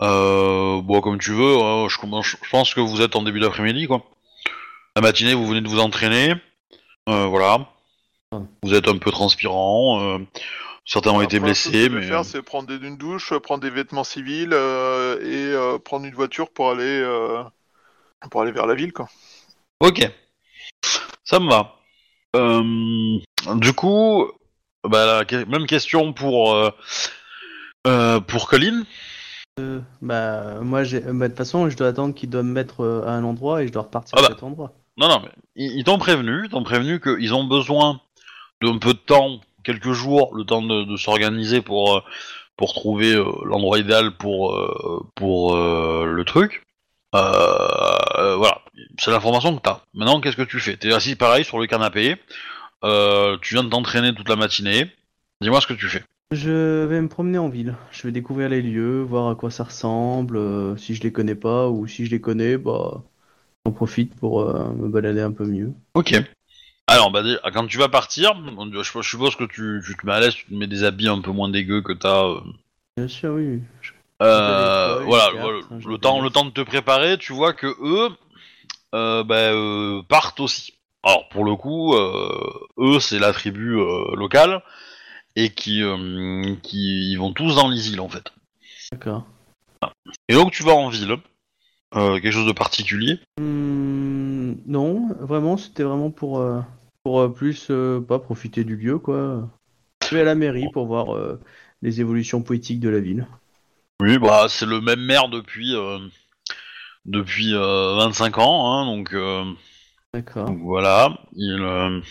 [0.01, 4.03] Euh, bon, comme tu veux, hein, je, pense que vous êtes en début d'après-midi, quoi.
[4.95, 6.35] La matinée, vous venez de vous entraîner,
[7.07, 7.69] voilà.
[8.63, 10.19] Vous êtes un peu transpirant, euh,
[10.85, 12.07] certains ont été Après, ce que blessés, je vais mais...
[12.07, 16.15] faire, c'est prendre des- une douche, prendre des vêtements civils euh, et euh, prendre une
[16.15, 17.43] voiture pour aller euh,
[18.31, 19.09] pour aller vers la ville, quoi.
[19.81, 20.09] Ok,
[21.25, 21.77] ça me va.
[22.35, 23.19] Euh,
[23.57, 24.27] du coup,
[24.89, 26.71] bah, la que- même question pour euh,
[27.87, 28.83] euh, pour Colin.
[29.59, 31.01] Euh, bah, moi, j'ai...
[31.01, 33.67] bah, de toute façon, je dois attendre qu'ils doivent me mettre à un endroit et
[33.67, 34.29] je dois repartir Ah bah.
[34.29, 34.73] à cet endroit.
[34.99, 38.01] Non, non, mais ils, ils t'ont prévenu, ils t'ont prévenu qu'ils ont besoin
[38.63, 42.01] d'un peu de temps, quelques jours, le temps de, de s'organiser pour euh,
[42.57, 46.63] pour trouver euh, l'endroit idéal pour euh, pour le truc.
[47.15, 48.61] Euh, voilà,
[48.99, 49.81] c'est l'information que t'as.
[49.95, 50.77] Maintenant, qu'est-ce que tu fais?
[50.77, 52.17] T'es assis pareil sur le canapé.
[52.85, 54.91] euh, tu viens de t'entraîner toute la matinée.
[55.41, 56.03] Dis-moi ce que tu fais.
[56.33, 57.75] Je vais me promener en ville.
[57.91, 61.37] Je vais découvrir les lieux, voir à quoi ça ressemble, euh, si je les connais
[61.37, 63.03] pas ou si je les connais, bah,
[63.65, 65.73] j'en profite pour me balader un peu mieux.
[65.95, 66.15] Ok.
[66.89, 67.23] Alors, bah,
[67.53, 68.33] quand tu vas partir,
[68.73, 71.21] je, suppose que tu, tu te mets à l'aise, tu te mets des habits un
[71.21, 72.25] peu moins dégueux que t'as.
[72.25, 72.41] euh,
[72.97, 73.61] Bien sûr, oui.
[73.83, 73.93] Je-
[74.23, 78.09] Euh, voilà, cartes, le temps, des- le temps de te préparer, tu vois que eux,
[78.95, 80.75] euh, bah, euh, partent aussi.
[81.03, 83.77] Alors pour le coup, eux c'est la tribu
[84.15, 84.63] locale
[85.37, 85.83] et qui,
[86.63, 88.33] qui ils vont tous dans les îles en fait.
[88.91, 89.25] D'accord.
[90.29, 91.17] Et donc tu vas en ville,
[91.93, 93.21] quelque chose de particulier?
[93.39, 96.41] Hmm, non, vraiment, c'était vraiment pour,
[97.07, 99.49] pour euh, plus euh, pas profiter du lieu, quoi.
[100.03, 101.41] Je vais à la mairie pour voir euh,
[101.81, 103.29] les évolutions poétiques de la ville.
[104.01, 105.73] Oui, bah c'est le même maire depuis
[107.05, 109.15] depuis euh, 25 ans, hein, donc.
[110.13, 110.47] D'accord.
[110.47, 112.03] Donc voilà, il,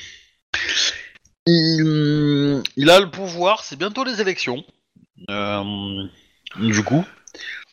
[1.46, 4.64] il, il a le pouvoir, c'est bientôt les élections,
[5.30, 6.06] euh,
[6.56, 7.04] du coup.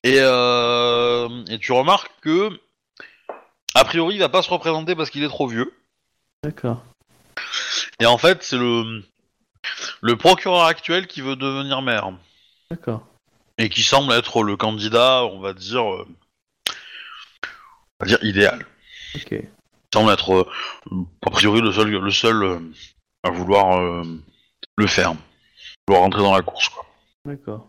[0.03, 2.51] Et, euh, et tu remarques que,
[3.77, 5.73] a priori, il va pas se représenter parce qu'il est trop vieux.
[6.43, 6.82] D'accord.
[8.01, 9.02] Et en fait, c'est le,
[10.01, 12.12] le procureur actuel qui veut devenir maire.
[12.70, 13.06] D'accord.
[13.59, 16.06] et qui semble être le candidat, on va dire, euh,
[16.69, 18.66] on va dire idéal.
[19.14, 19.32] Ok.
[19.32, 19.48] Il
[19.93, 22.59] semble être euh, a priori le seul, le seul euh,
[23.23, 24.05] à vouloir euh,
[24.77, 25.12] le faire,
[25.86, 26.70] vouloir rentrer dans la course.
[26.70, 26.86] Quoi.
[27.27, 27.69] D'accord.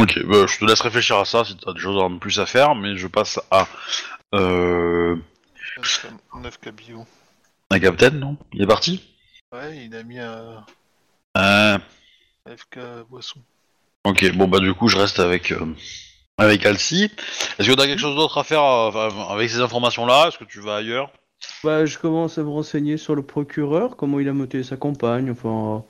[0.00, 2.46] Ok, bah, je te laisse réfléchir à ça si t'as des choses en plus à
[2.46, 3.68] faire, mais je passe à
[4.34, 5.16] euh,
[6.34, 7.06] 9 cabillot.
[7.72, 8.36] Un capitaine, non?
[8.52, 9.02] Il est parti?
[9.52, 10.64] Ouais, il a mis un
[11.38, 11.78] euh,
[12.48, 12.78] FK
[13.08, 13.40] boisson.
[14.04, 15.74] Ok, bon bah du coup je reste avec euh,
[16.38, 17.10] avec Alcy.
[17.58, 20.28] Est-ce que t'as quelque chose d'autre à faire euh, avec ces informations-là?
[20.28, 21.10] Est-ce que tu vas ailleurs?
[21.64, 25.30] Bah, je commence à me renseigner sur le procureur, comment il a motivé sa compagne,
[25.30, 25.84] enfin...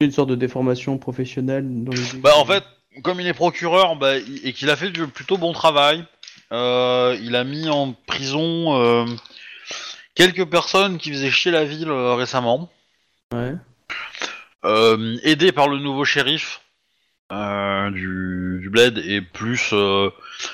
[0.00, 2.18] Une sorte de déformation professionnelle dans les...
[2.18, 2.64] Bah en fait,
[3.04, 6.04] comme il est procureur bah, et qu'il a fait du plutôt bon travail,
[6.50, 9.06] euh, il a mis en prison euh,
[10.14, 12.70] quelques personnes qui faisaient chier la ville euh, récemment,
[13.32, 13.54] Ouais.
[14.64, 16.60] euh, aidé par le nouveau shérif
[17.32, 20.10] euh, du, du bled et plus euh,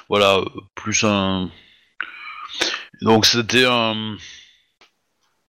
[0.08, 0.44] voilà euh,
[0.76, 1.50] plus un
[3.02, 4.16] donc c'était un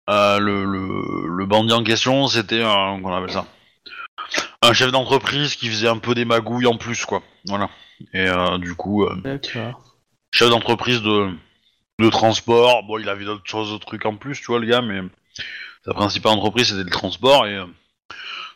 [0.10, 3.46] euh, le, le, le bandit en question c'était un qu'on appelle ça?
[4.62, 7.70] Un chef d'entreprise qui faisait un peu des magouilles en plus quoi voilà
[8.14, 9.98] et euh, du coup euh, D'accord.
[10.32, 11.30] chef d'entreprise de,
[12.00, 12.84] de transport.
[12.84, 15.02] Bon, il avait d'autres choses, d'autres trucs en plus, tu vois, le gars, mais
[15.86, 17.66] sa principale entreprise c'était le transport et euh,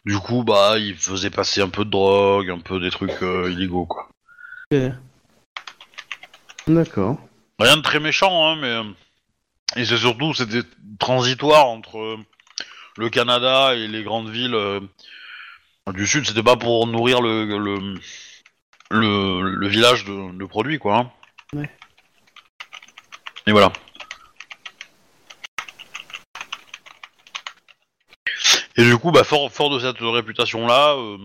[0.05, 3.51] du coup, bah, il faisait passer un peu de drogue, un peu des trucs euh,
[3.51, 4.09] illégaux, quoi.
[6.68, 7.18] D'accord.
[7.59, 8.84] Rien de très méchant, hein, mais euh,
[9.76, 10.68] et c'est surtout c'était
[10.99, 12.18] transitoire entre
[12.97, 14.80] le Canada et les grandes villes euh,
[15.93, 16.26] du sud.
[16.26, 17.95] C'était pas pour nourrir le le,
[18.89, 20.97] le, le village de, de produits, quoi.
[20.97, 21.11] hein.
[21.53, 21.69] Ouais.
[23.47, 23.72] Et voilà.
[28.77, 31.18] Et du coup, bah, fort, fort de cette réputation-là, euh,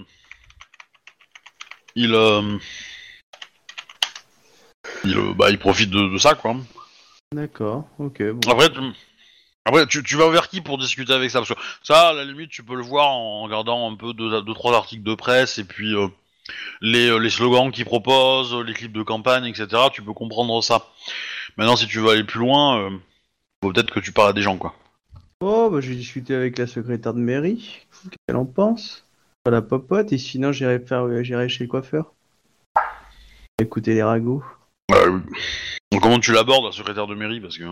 [1.95, 2.59] il, euh,
[5.05, 6.57] il, euh, bah, il profite de, de ça, quoi.
[7.33, 7.87] D'accord.
[7.99, 8.23] Ok.
[8.23, 8.51] Bon.
[8.51, 8.81] Après, tu,
[9.65, 11.41] après tu, tu vas vers qui pour discuter avec ça?
[11.41, 14.43] Parce que ça, à la limite, tu peux le voir en regardant un peu deux,
[14.43, 15.95] deux trois articles de presse et puis
[16.81, 19.69] les, les slogans qu'ils proposent, les clips de campagne, etc.
[19.93, 20.89] Tu peux comprendre ça.
[21.57, 22.91] Maintenant, si tu veux aller plus loin, euh,
[23.63, 24.75] faut peut-être que tu parles à des gens, quoi.
[25.41, 27.81] Oh, bah, j'ai discuté avec la secrétaire de mairie.
[27.91, 29.07] Qu'est-ce qu'elle en pense
[29.43, 30.13] Pas la popote.
[30.13, 32.13] Et sinon, j'irai faire, euh, j'irai chez le coiffeur.
[33.61, 34.43] Écouter les ragots.
[34.93, 35.19] Euh,
[35.93, 37.65] donc, comment tu l'abordes, la secrétaire de mairie Parce que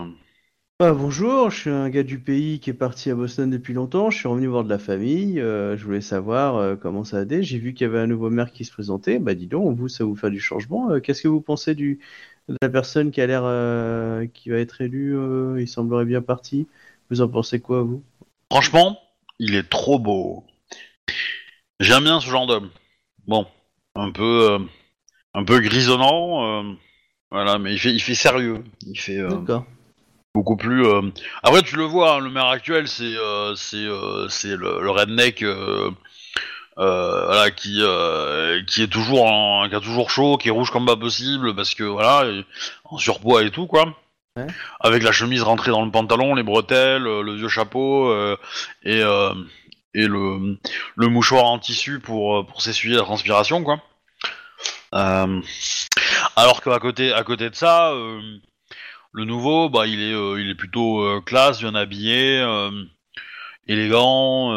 [0.79, 4.09] Ah, bonjour, je suis un gars du pays qui est parti à Boston depuis longtemps.
[4.09, 5.39] Je suis revenu voir de la famille.
[5.39, 7.43] euh, je voulais savoir euh, comment ça allait.
[7.43, 9.19] J'ai vu qu'il y avait un nouveau maire qui se présentait.
[9.19, 10.89] Bah, dis donc, vous, ça vous fait du changement.
[10.91, 11.99] Euh, Qu'est-ce que vous pensez du
[12.61, 16.67] la personne qui a l'air euh, qui va être élue euh, Il semblerait bien parti.
[17.09, 18.03] Vous en pensez quoi, vous?
[18.51, 18.99] Franchement,
[19.39, 20.45] il est trop beau.
[21.79, 22.69] J'aime bien ce genre d'homme.
[23.27, 23.45] Bon,
[23.95, 24.59] un peu, euh,
[25.33, 26.75] un peu grisonnant,
[27.31, 28.63] voilà, mais il fait, il fait sérieux.
[28.85, 29.21] Il fait.
[30.33, 30.85] beaucoup plus.
[31.43, 33.15] Après, tu le vois, hein, le maire actuel, c'est
[33.55, 33.87] c'est
[34.29, 35.43] c'est le, le redneck,
[36.77, 40.51] euh, euh, voilà, qui euh, qui est toujours en- qui a toujours chaud, qui est
[40.51, 42.45] rouge comme pas possible, parce que voilà, et-
[42.85, 43.85] en surpoids et tout quoi.
[44.37, 44.47] Ouais.
[44.81, 48.35] Avec la chemise rentrée dans le pantalon, les bretelles, euh, le vieux chapeau euh,
[48.83, 49.33] et euh,
[49.93, 50.57] et le
[50.95, 53.79] le mouchoir en tissu pour euh, pour s'essuyer la transpiration quoi.
[54.93, 55.41] Euh,
[56.35, 57.91] alors qu'à côté à côté de ça.
[57.91, 58.19] euh,
[59.17, 62.69] le nouveau, bah, il est, euh, il est plutôt euh, classe, bien habillé, euh,
[63.65, 64.51] élégant.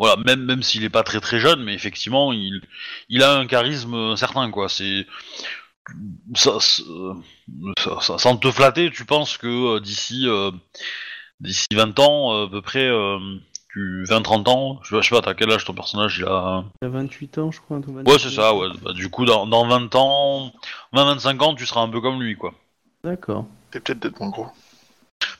[0.00, 2.60] Euh, voilà, même, même s'il est pas très très jeune, mais effectivement, il,
[3.08, 4.68] il a un charisme euh, certain, quoi.
[4.68, 5.06] C'est
[6.34, 10.50] ça, ça, ça- sans te flatter, tu penses que euh, d'ici euh,
[11.40, 13.18] d'ici 20 ans, euh, à peu près, euh,
[13.72, 16.24] tu 20-30 ans, je sais pas, je sais pas, t'as quel âge ton personnage Il
[16.24, 17.78] a Il a 28 ans, je crois.
[17.78, 18.68] Ouais, c'est ça, ouais.
[18.82, 20.52] Bah, du coup, dans, dans 20 ans,
[20.92, 22.54] 20-25 ans, tu seras un peu comme lui, quoi.
[23.02, 23.46] D'accord.
[23.72, 24.46] C'est peut-être d'être moins gros.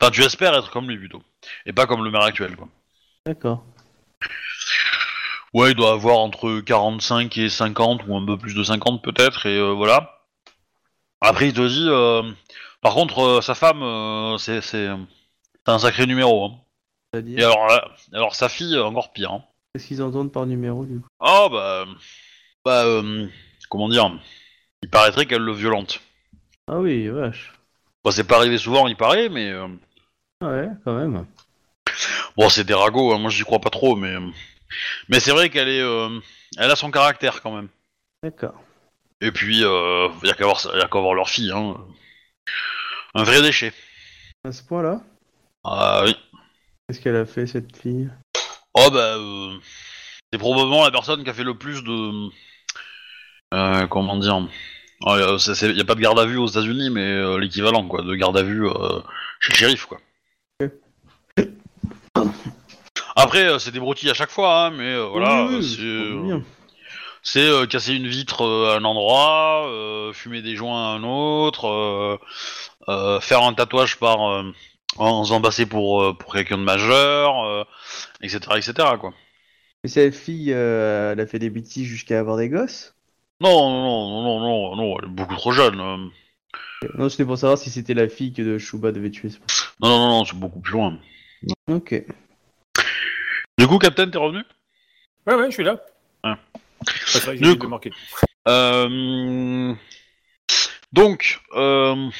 [0.01, 1.23] Enfin, tu espères être comme lui, plutôt.
[1.66, 2.69] Et pas comme le maire actuel, quoi.
[3.27, 3.65] D'accord.
[5.55, 9.44] Ouais, il doit avoir entre 45 et 50, ou un peu plus de 50 peut-être,
[9.47, 10.20] et euh, voilà.
[11.20, 11.86] Après, il te dit...
[11.89, 12.23] euh,
[12.81, 13.82] Par contre, euh, sa femme,
[14.39, 14.89] c'est c'est
[15.65, 16.47] c'est un sacré numéro.
[16.47, 16.59] Hein.
[17.27, 19.31] Et alors, là- alors sa fille, encore pire.
[19.32, 19.44] Hein.
[19.74, 21.07] qu'est-ce qu'ils entendent par numéro, du coup?
[21.20, 21.85] Oh, bah...
[22.65, 23.27] Bah, euh,
[23.69, 24.11] comment dire?
[24.82, 26.01] Il paraîtrait qu'elle le violente.
[26.66, 27.53] Ah oui, vache.
[28.03, 29.51] Bon, c'est pas arrivé souvent, il paraît, mais...
[29.51, 29.69] euh,
[30.40, 31.27] Ah Ouais, quand même.
[32.37, 34.15] Bon, c'est des ragots, hein, moi j'y crois pas trop, mais...
[35.09, 35.83] Mais c'est vrai qu'elle est...
[35.83, 36.19] euh,
[36.57, 37.69] Elle a son caractère, quand même.
[38.23, 38.55] D'accord.
[39.21, 41.77] Et puis, euh, y a qu'à voir, y a qu'à voir leur fille, hein.
[43.15, 43.73] Un vrai déchet.
[44.45, 45.01] À ce point-là
[45.65, 46.17] Ah oui.
[46.89, 48.11] Qu'est-ce qu'elle a fait, cette fille?
[48.75, 49.17] Oh bah...
[49.19, 49.59] Euh...
[50.33, 52.31] c'est probablement la personne qui a fait le plus de.
[53.55, 54.49] Euh, comment dire
[55.03, 58.15] Il n'y a pas de garde à vue aux États-Unis, mais euh, l'équivalent quoi, de
[58.15, 59.01] garde à vue euh,
[59.41, 59.85] chez le shérif.
[59.85, 60.01] quoi.
[63.23, 66.43] Après, euh, c'est des broutilles à chaque fois, hein, mais voilà, Oui, oui,
[67.23, 67.47] c'est.
[67.49, 72.19] euh, casser une vitre euh, à un endroit, euh, fumer des joints à un autre,
[73.20, 74.43] faire un tatouage par euh,
[74.99, 77.66] en faisant passer pour pour quelqu'un de majeur,
[78.23, 78.73] etc., etc.
[79.01, 79.12] Quoi.
[79.85, 82.94] Et cette fille, elle a fait des bêtises jusqu'à avoir des gosses?
[83.40, 86.11] Non, non, non, non, non, non, elle est beaucoup trop jeune.
[86.97, 89.31] Non, c'était pour savoir si c'était la fille que Shuba devait tuer.
[89.81, 90.99] non, non, non, c'est beaucoup plus loin.
[91.69, 92.05] Ok.
[93.62, 94.43] Du coup, Captain, t'es revenu?
[95.24, 95.80] Ouais, ouais, je suis là.
[96.24, 96.34] Ouais.
[97.06, 97.70] C'est vrai que j'ai coup-.
[98.48, 99.72] Euh...
[100.93, 102.10] Donc, euh...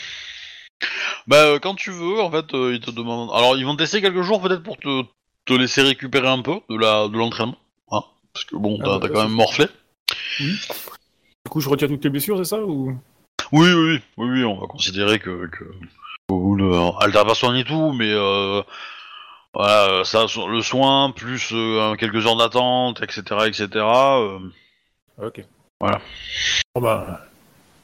[1.27, 3.31] bah, euh, quand tu veux, en fait, euh, ils te demandent.
[3.35, 5.03] Alors, ils vont tester quelques jours peut-être pour te,
[5.45, 7.59] te laisser récupérer un peu de la de l'entraînement,
[7.91, 9.67] hein, parce que bon, Ah, t'as bah, ça, quand même morflé.
[10.39, 12.97] Du coup, je retire toutes les blessures, c'est ça ou...
[13.51, 15.65] Oui, oui, oui, oui, on va considérer que que
[16.31, 18.63] ou le soigné tout, mais euh,
[19.55, 23.69] voilà, ça, le soin plus euh, quelques heures d'attente, etc., etc.
[23.75, 24.39] euh,
[25.19, 25.45] Ok.
[25.81, 26.01] Voilà.
[26.75, 27.27] Bon bah,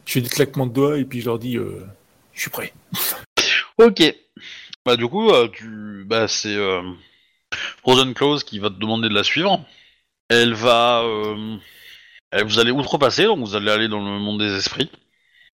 [0.06, 1.86] je fais des claquements de doigts et puis je leur dis, euh,
[2.32, 2.72] je suis prêt.
[3.80, 4.02] Ok.
[4.84, 6.82] Bah du coup, euh, tu, bah c'est euh,
[7.82, 9.64] Frozen Clause qui va te demander de la suivre.
[10.28, 11.56] Elle va, euh,
[12.32, 14.90] elle- vous allez outrepasser, donc vous allez aller dans le monde des esprits.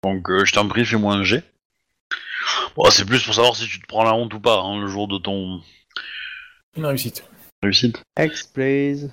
[0.03, 1.43] Donc euh, je t'en prie, fais-moi un G.
[2.77, 4.89] Bon, c'est plus pour savoir si tu te prends la honte ou pas hein, le
[4.89, 5.63] jour de ton
[6.77, 7.25] Une réussite.
[7.63, 8.03] réussite.
[8.19, 9.11] X, please.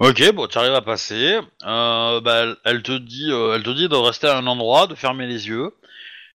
[0.00, 1.38] Ok, bon, tu arrives à passer.
[1.64, 4.94] Euh, bah, elle, te dit, euh, elle te dit de rester à un endroit, de
[4.94, 5.72] fermer les yeux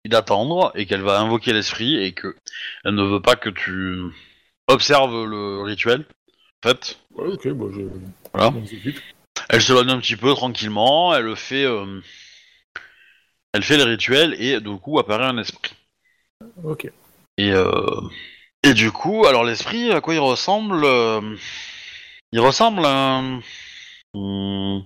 [0.05, 2.35] et d'attendre, et qu'elle va invoquer l'esprit et que
[2.85, 3.99] elle ne veut pas que tu
[4.67, 6.05] observes le rituel.
[6.63, 7.81] En fait, Ouais, ok, bon, je...
[8.33, 8.53] Voilà.
[9.49, 11.99] elle s'éloigne un petit peu tranquillement, elle fait, euh,
[13.53, 15.73] elle fait le rituel et du coup apparaît un esprit.
[16.63, 16.89] Ok.
[17.37, 17.73] Et euh,
[18.63, 21.35] et du coup, alors l'esprit, à quoi il ressemble euh,
[22.31, 23.41] Il ressemble à un...
[24.13, 24.81] Hmm.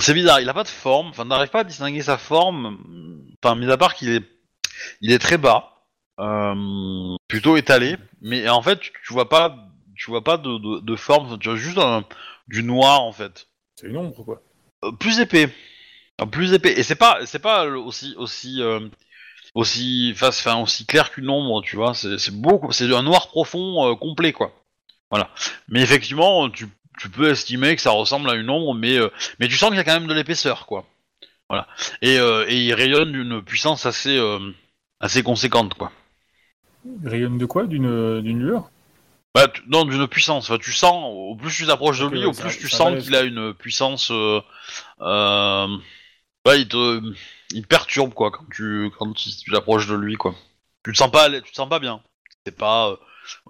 [0.00, 2.78] C'est bizarre, il a pas de forme, enfin n'arrive pas à distinguer sa forme,
[3.42, 4.22] enfin mis à part qu'il est,
[5.00, 5.84] il est très bas,
[6.20, 9.56] euh, plutôt étalé, mais en fait tu, tu vois pas,
[9.96, 12.04] tu vois pas de, de, de forme, tu vois juste un-
[12.48, 14.42] du noir en fait, C'est une ombre, quoi.
[14.84, 15.48] Euh, plus épais,
[16.20, 18.80] Euh, plus épais, et c'est pas, c'est pas aussi aussi euh,
[19.54, 23.90] aussi face, enfin aussi clair qu'une ombre, tu vois, c'est beaucoup, c'est un noir profond
[23.90, 24.52] euh, complet quoi,
[25.10, 25.30] voilà.
[25.68, 26.68] Mais effectivement, tu,
[27.00, 29.10] tu peux estimer que ça ressemble à une ombre, mais euh,
[29.40, 30.86] mais tu sens qu'il y a quand même de l'épaisseur quoi,
[31.48, 31.68] voilà.
[32.02, 34.18] Et, euh, et il rayonne d'une puissance assez
[35.00, 35.92] assez conséquente quoi.
[37.02, 37.66] Il rayonne de quoi?
[37.66, 38.70] D'une d'une lueur?
[39.34, 40.50] Bah, tu- non, d'une puissance.
[40.50, 42.78] Enfin, tu sens, au plus tu t'approches de lui, ouais, au ça- plus tu ça
[42.78, 44.10] sens qu'il a une puissance.
[44.10, 44.40] Euh,
[46.46, 47.00] ouais, il te,
[47.52, 50.34] il perturbe quoi quand tu, quand tu tu t'approches de lui quoi.
[50.84, 52.00] Tu te sens pas, tu te sens pas bien.
[52.44, 52.96] T'es pas, euh,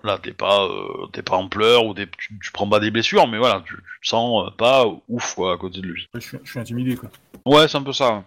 [0.02, 2.90] voilà, t'es pas, euh, t'es pas en pleurs ou t'es- tu, tu prends pas des
[2.90, 6.08] blessures, mais voilà, tu, tu te sens euh, pas ouf quoi à côté de lui.
[6.14, 7.10] Ouais, je, suis, je suis intimidé, quoi.
[7.46, 8.24] Ouais, c'est un peu ça.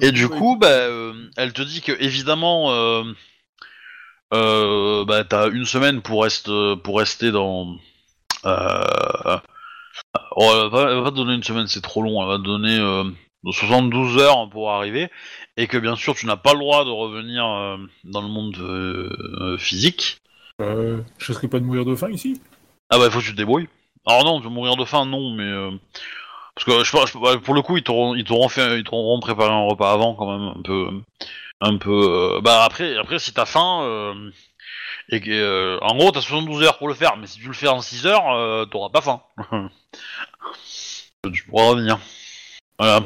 [0.00, 0.36] Et du Ouais.
[0.38, 3.04] coup, bah, euh, elle te dit que évidemment, euh,
[4.32, 7.76] euh, bah, t'as une semaine pour rester, pour rester dans.
[8.44, 9.38] Euh,
[10.36, 12.20] oh, elle, va, elle va pas te donner une semaine, c'est trop long.
[12.22, 12.78] Elle va te donner
[13.46, 15.10] euh, 72 heures pour arriver,
[15.56, 18.56] et que bien sûr, tu n'as pas le droit de revenir euh, dans le monde
[18.58, 19.10] euh,
[19.40, 20.18] euh, physique.
[20.60, 22.40] Euh, je risque pas de mourir de faim ici
[22.90, 23.68] Ah bah, il faut que tu te débrouilles.
[24.06, 25.50] Alors non, vas mourir de faim, non, mais
[26.54, 29.50] parce que je, bah, pour le coup, ils t'auront, ils t'auront fait, ils t'auront préparé
[29.50, 30.88] un repas avant quand même, un peu,
[31.60, 32.40] un peu.
[32.42, 34.14] bah après, après si t'as faim
[35.08, 37.68] et que, en gros, t'as 72 heures pour le faire, mais si tu le fais
[37.68, 39.22] en 6 heures, t'auras pas faim.
[41.32, 41.98] tu pourras revenir.
[42.78, 43.02] Voilà.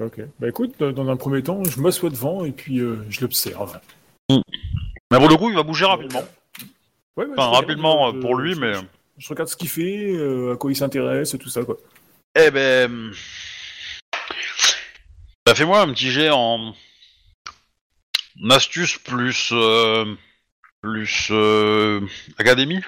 [0.00, 0.20] Ok.
[0.38, 3.80] Bah écoute, dans un premier temps, je m'assois devant et puis euh, je l'observe.
[4.30, 6.22] Mais pour le coup, il va bouger rapidement.
[7.16, 8.72] Ouais, ouais, Enfin, rapidement euh, pour lui, je- mais.
[9.16, 11.76] Je, regarde ce qu'il fait, euh, à quoi il s'intéresse, tout ça, quoi.
[12.38, 13.10] Eh ben.
[15.44, 16.74] Bah, fais-moi un petit jet en.
[18.50, 19.50] Astuce plus.
[19.52, 20.14] euh,
[20.80, 21.28] plus.
[21.32, 22.00] euh,
[22.38, 22.80] académie.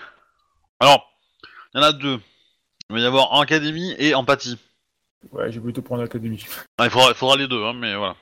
[0.79, 1.11] Alors,
[1.75, 2.21] il y en a deux.
[2.89, 4.59] Il va y avoir académie et empathie.
[5.33, 6.45] Ouais, j'ai plutôt prendre l'académie.
[6.79, 8.17] Ah, il, faudra, il faudra les deux, hein, mais voilà.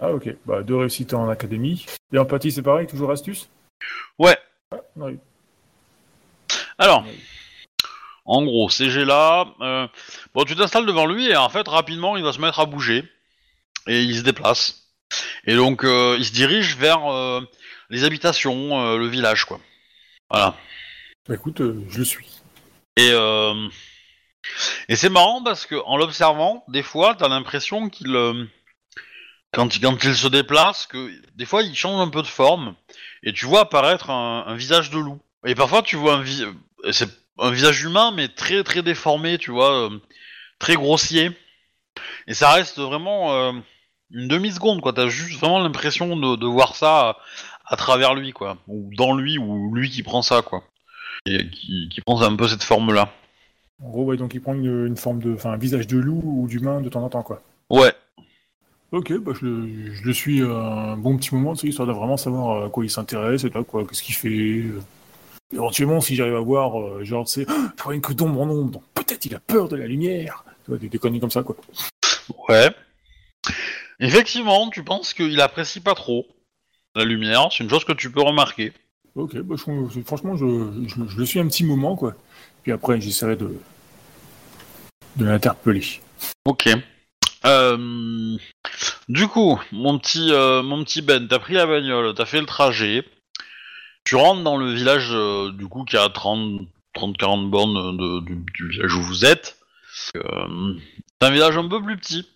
[0.00, 1.84] Ah ok, bah deux réussites en académie.
[2.12, 3.50] Et empathie, c'est pareil, toujours astuce?
[4.18, 4.38] Ouais.
[4.72, 5.18] Ah, ouais.
[6.78, 7.04] Alors,
[8.24, 9.54] en gros, ces jets-là.
[9.60, 9.86] euh,
[10.32, 13.04] bon, tu t'installes devant lui et en fait, rapidement, il va se mettre à bouger.
[13.86, 14.88] Et il se déplace.
[15.44, 17.40] Et donc, euh, il se dirige vers euh,
[17.90, 19.60] les habitations, le village, quoi.
[20.30, 20.54] Voilà.
[21.28, 22.40] Bah écoute, je le suis.
[22.96, 23.68] Et, euh,
[24.88, 28.44] et c'est marrant parce que en l'observant, des fois, t'as l'impression qu'il, euh,
[29.52, 32.74] quand, il- se déplace, que des fois il change un peu de forme
[33.22, 35.20] et tu vois apparaître un, visage de loup.
[35.46, 36.92] Et parfois tu vois un, euh,
[37.38, 39.98] un visage humain mais très très déformé, tu vois, euh,
[40.58, 41.30] très grossier.
[42.26, 43.52] Et ça reste vraiment
[44.10, 44.92] une demi seconde, quoi.
[44.92, 47.18] T'as juste vraiment l'impression de, voir ça
[47.66, 50.64] à, travers lui, quoi, ou dans lui, ou lui qui prend ça, quoi,
[51.26, 53.12] et qui, qui prend un peu cette forme-là.
[53.82, 56.20] En gros, ouais, donc il prend une, une forme de, enfin, un visage de loup
[56.24, 57.42] ou d'humain de temps en temps, quoi.
[57.70, 57.92] Ouais.
[58.92, 61.86] Ok, bah je le, je le suis euh, un bon petit moment, tu sais, histoire
[61.86, 64.28] de vraiment savoir à quoi il s'intéresse et tout, quoi, qu'est-ce qu'il fait.
[64.28, 64.80] euh.
[65.52, 68.48] Éventuellement, si j'arrive à voir, euh, genre, tu sais, Ah, faut rien que d'ombre en
[68.50, 70.44] ombre, donc peut-être il a peur de la lumière.
[70.64, 71.56] Tu vois, des, des conneries comme ça, quoi.
[72.48, 72.70] Ouais.
[74.00, 76.26] Effectivement, tu penses qu'il apprécie pas trop
[76.96, 78.72] la lumière, c'est une chose que tu peux remarquer.
[79.14, 80.46] Ok, bah je- franchement, je,
[80.86, 82.14] je- je le suis un petit moment, quoi.
[82.70, 83.58] Après, j'essaierai de,
[85.16, 86.00] de l'interpeller.
[86.44, 86.68] Ok.
[87.46, 88.36] Euh,
[89.08, 92.46] du coup, mon petit, euh, mon petit Ben, t'as pris la bagnole, t'as fait le
[92.46, 93.04] trajet.
[94.04, 96.60] Tu rentres dans le village, euh, du coup, qui a 30,
[96.94, 99.58] 30-40 bornes du, village où vous êtes.
[99.92, 100.20] C'est
[101.20, 102.26] un village un peu plus petit,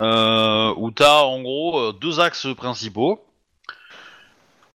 [0.00, 3.24] où t'as en gros deux axes principaux.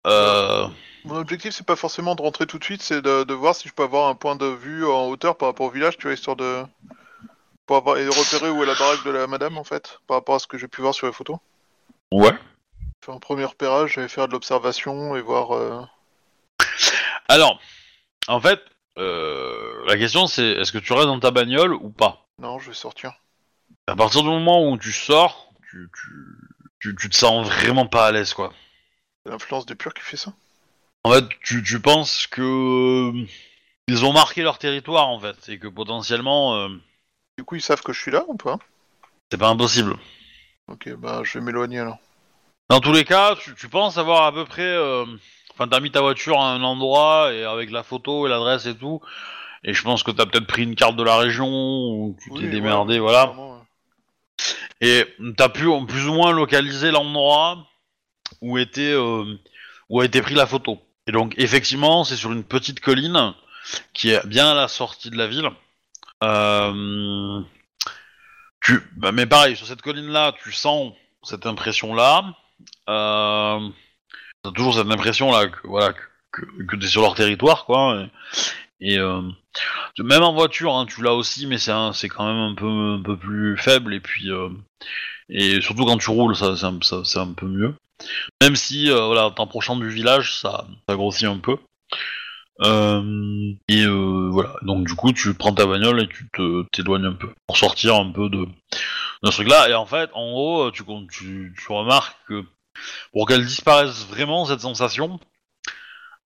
[0.07, 0.67] Euh,
[1.05, 3.69] Mon objectif, c'est pas forcément de rentrer tout de suite, c'est de, de voir si
[3.69, 6.15] je peux avoir un point de vue en hauteur par rapport au village, tu vois,
[6.15, 6.65] histoire de.
[7.67, 10.37] pour avoir et repérer où est la baraque de la madame, en fait, par rapport
[10.37, 11.37] à ce que j'ai pu voir sur les photos.
[12.11, 12.33] ouais.
[13.05, 15.55] Faire un premier repérage, je vais faire de l'observation et voir.
[15.55, 15.83] euh,
[17.29, 17.61] Alors,
[18.29, 18.63] en fait,
[18.97, 22.25] euh, la question c'est est-ce que tu restes dans ta bagnole ou pas?
[22.39, 23.13] Non, je vais sortir.
[23.87, 26.09] À partir du moment où tu sors, tu, tu,
[26.81, 28.55] tu, tu te sens vraiment pas à l'aise, quoi.
[29.25, 30.33] C'est l'influence des purs qui fait ça.
[31.05, 33.27] En fait, tu, tu penses que euh,
[33.89, 36.69] ils ont marqué leur territoire, en fait, et que potentiellement, euh,
[37.39, 38.59] Du coup, ils savent que je suis là ou pas?
[39.31, 39.97] c'est pas impossible.
[40.69, 41.99] Ok, bah je vais m'éloigner alors.
[42.71, 44.63] Dans tous les cas, tu, tu penses avoir à peu près...
[44.63, 45.05] euh,
[45.53, 48.77] Enfin, t'as mis ta voiture à un endroit, et avec la photo et l'adresse et
[48.77, 49.01] tout,
[49.63, 52.49] et je pense que t'as peut-être pris une carte de la région, ou tu t'es
[52.49, 53.27] démerdé, voilà.
[53.27, 53.63] clairement, ouais.
[54.81, 55.05] Et
[55.37, 57.69] t'as pu plus ou moins localiser l'endroit
[58.41, 59.39] où était euh,
[59.89, 60.81] où a été pris la photo.
[61.07, 63.35] Et donc effectivement, c'est sur une petite colline
[63.93, 65.51] qui est bien à la sortie de la ville.
[66.23, 67.41] Euh,
[68.63, 72.35] tu, bah, mais pareil, sur cette colline-là, tu sens cette impression-là.
[72.89, 73.69] Euh,
[74.43, 75.93] t'as toujours cette impression-là que voilà
[76.33, 78.07] que, que, t'es sur leur territoire, quoi.
[78.81, 79.23] Et, euh,
[79.99, 83.17] même en voiture, hein, tu l'as aussi, mais c'est quand même un peu un peu
[83.17, 84.49] plus faible et puis euh,
[85.29, 86.57] et surtout quand tu roules, ça-
[87.05, 87.75] c'est un peu mieux.
[88.43, 91.57] Même si euh, voilà, en t'approchant du village, ça grossit un peu.
[92.61, 96.29] Euh, et euh, voilà, donc du coup, tu prends ta bagnole et tu
[96.73, 99.69] t'éloignes un peu pour sortir un peu de, de ce truc-là.
[99.69, 102.45] Et en fait, en gros, tu, tu, tu remarques que
[103.13, 105.19] pour qu'elle disparaisse vraiment cette sensation,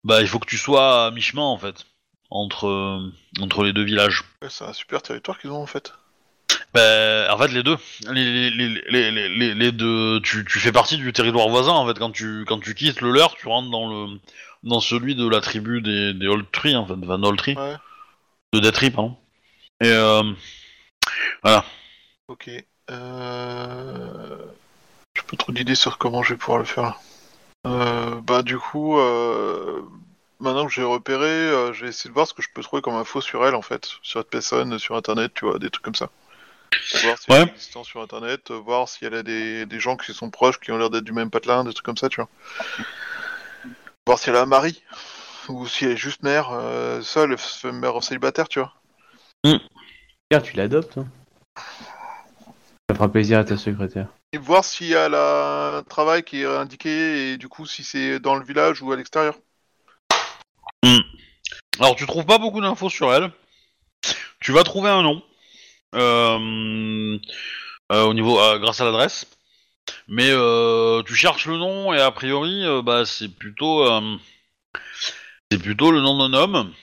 [0.03, 1.85] bah il faut que tu sois à mi-chemin en fait
[2.29, 3.11] entre
[3.41, 4.23] entre les deux villages.
[4.49, 5.93] C'est un super territoire qu'ils ont en fait.
[6.73, 7.77] Ben, en fait, les deux,
[8.11, 11.71] les, les, les, les, les, les deux, tu, tu fais partie du territoire voisin.
[11.71, 14.19] En fait, quand tu quand tu quittes le leur, tu rentres dans le
[14.63, 17.75] dans celui de la tribu des des Old Tree, en fait, enfin Old Tree, Ouais.
[18.53, 19.15] de Death Tree, pardon.
[19.81, 20.23] Et euh,
[21.43, 21.63] voilà.
[22.27, 22.49] Ok.
[22.91, 24.37] Euh...
[25.15, 26.99] J'ai pas trop d'idées sur comment je vais pouvoir le faire.
[27.65, 29.81] Euh, bah du coup, euh...
[30.39, 32.81] maintenant que j'ai repéré, euh, je vais essayer de voir ce que je peux trouver
[32.81, 35.83] comme info sur elle en fait, sur cette personne, sur internet, tu vois, des trucs
[35.83, 36.09] comme ça.
[37.03, 37.37] Voir si Ouais.
[37.41, 40.29] elle est existante sur internet, euh, voir si elle a des, des gens qui sont
[40.29, 42.29] proches, qui ont l'air d'être du même patelin, des trucs comme ça, tu vois.
[44.05, 44.83] Voir si elle a un mari,
[45.49, 47.35] ou si elle est juste mère, euh, seule,
[47.73, 48.73] mère célibataire, tu vois.
[49.43, 50.97] Regarde, tu l'adoptes.
[50.97, 51.07] hein.
[52.89, 54.07] Ça fera plaisir à ta secrétaire.
[54.33, 58.19] Et voir si elle a un travail qui est indiqué et du coup si c'est
[58.19, 59.35] dans le village ou à l'extérieur.
[61.79, 63.31] Alors, tu trouves pas beaucoup d'infos sur elle.
[64.39, 65.21] Tu vas trouver un nom
[67.89, 69.25] au niveau euh, grâce à l'adresse,
[70.07, 74.17] mais euh, tu cherches le nom et a priori, euh, bah c'est plutôt euh,
[75.51, 76.73] c'est plutôt le nom d'un homme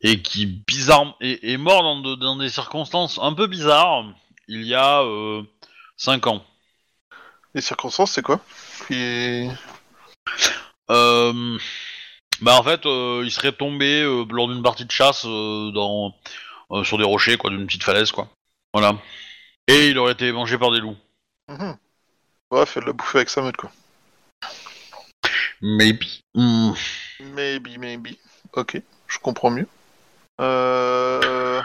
[0.00, 4.04] et qui bizarre est, est mort dans, de- dans des circonstances un peu bizarres.
[4.48, 5.02] Il y a
[5.96, 6.44] 5 ans.
[7.54, 8.40] Les circonstances, c'est quoi?
[10.90, 11.58] Euh,
[12.40, 16.14] bah en fait, euh, il serait tombé euh, lors d'une partie de chasse euh, dans
[16.72, 18.28] euh, sur des rochers, quoi, d'une petite falaise, quoi.
[18.72, 18.96] Voilà.
[19.68, 20.96] Et il aurait été mangé par des loups.
[21.48, 21.76] Mhm.
[22.50, 23.70] Bref, elle l'a bouffé avec sa meute quoi.
[25.60, 26.04] Maybe.
[26.34, 26.72] Hmm.
[27.34, 28.16] Maybe, maybe.
[28.54, 29.68] Ok, je comprends mieux.
[30.40, 31.62] Euh...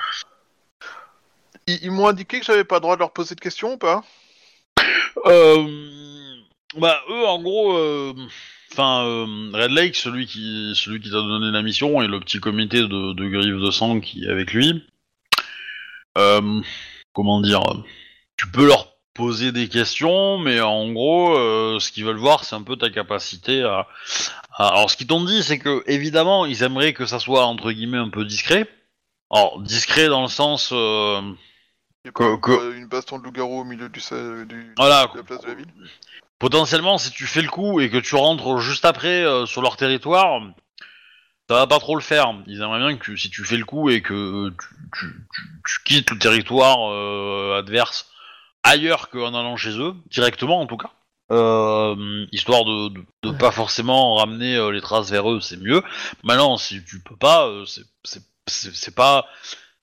[1.65, 3.77] Ils, ils m'ont indiqué que j'avais pas le droit de leur poser de questions ou
[3.77, 4.03] pas?
[5.25, 6.37] Euh,
[6.77, 7.73] bah eux en gros,
[8.71, 9.03] enfin
[9.53, 13.13] Red Lake, celui qui celui qui t'a donné la mission et le petit comité de,
[13.13, 14.85] de griffes de sang qui est avec lui.
[16.17, 16.61] Euh,
[17.13, 17.61] comment dire
[18.37, 22.55] Tu peux leur poser des questions, mais en gros, euh, ce qu'ils veulent voir, c'est
[22.55, 23.87] un peu ta capacité à.
[24.53, 27.71] à- Alors ce qu'ils t'ont dit, c'est que évidemment, ils aimeraient que ça soit entre
[27.71, 28.67] guillemets un peu discret.
[29.31, 30.69] Alors discret dans le sens.
[30.71, 31.21] euh,
[32.13, 33.99] Que- que- une baston de loup-garou au milieu du,
[34.77, 35.07] Voilà.
[35.13, 35.65] de la place de la ville?
[36.39, 39.75] Potentiellement, si tu fais le coup et que tu rentres juste après euh, sur leur
[39.75, 40.39] territoire,
[41.49, 42.33] ça va pas trop le faire.
[42.47, 44.55] Ils aimeraient bien que si tu fais le coup et que euh,
[44.97, 48.09] tu, quittes le territoire euh, adverse
[48.63, 50.91] ailleurs qu'en allant chez eux, directement en tout cas.
[51.29, 55.83] Euh, histoire de, pas forcément ramener les traces vers eux, c'est mieux.
[56.23, 59.25] Maintenant, si tu peux pas, c'est- pas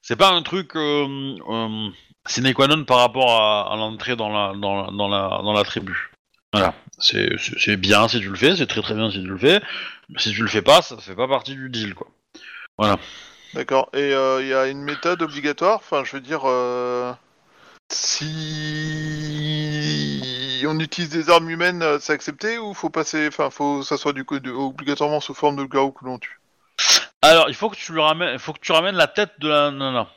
[0.00, 1.88] c'est pas un truc euh,
[2.26, 6.13] sine qua non par rapport à, l'entrée dans la dans la tribu.
[6.54, 9.60] Voilà, c'est bien si tu le fais, c'est très très bien si tu le fais.
[10.08, 12.06] Mais si tu le fais pas, ça fait pas partie du deal quoi.
[13.54, 13.90] D'accord.
[13.92, 15.76] Et euh, il y a une méthode obligatoire?
[15.76, 17.12] Enfin, je veux dire, euh,
[17.90, 18.24] si
[20.66, 23.96] on utilise des armes humaines, euh, c'est accepté ou faut passer Enfin, faut que ça
[23.96, 26.40] soit du coup de- obligatoirement sous forme de loup-garou que l'on tue?
[27.22, 29.70] Alors, il faut que tu ramènes, il faut que tu ramènes la tête de la
[29.72, 30.08] nana.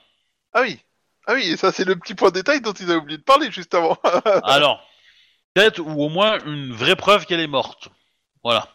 [0.53, 0.79] Ah oui.
[1.25, 3.23] Ah oui, et ça c'est le petit point de détail dont ils avaient oublié de
[3.23, 3.97] parler juste avant.
[4.43, 4.86] Alors,
[5.79, 7.89] ou au moins une vraie preuve qu'elle est morte.
[8.43, 8.67] Voilà.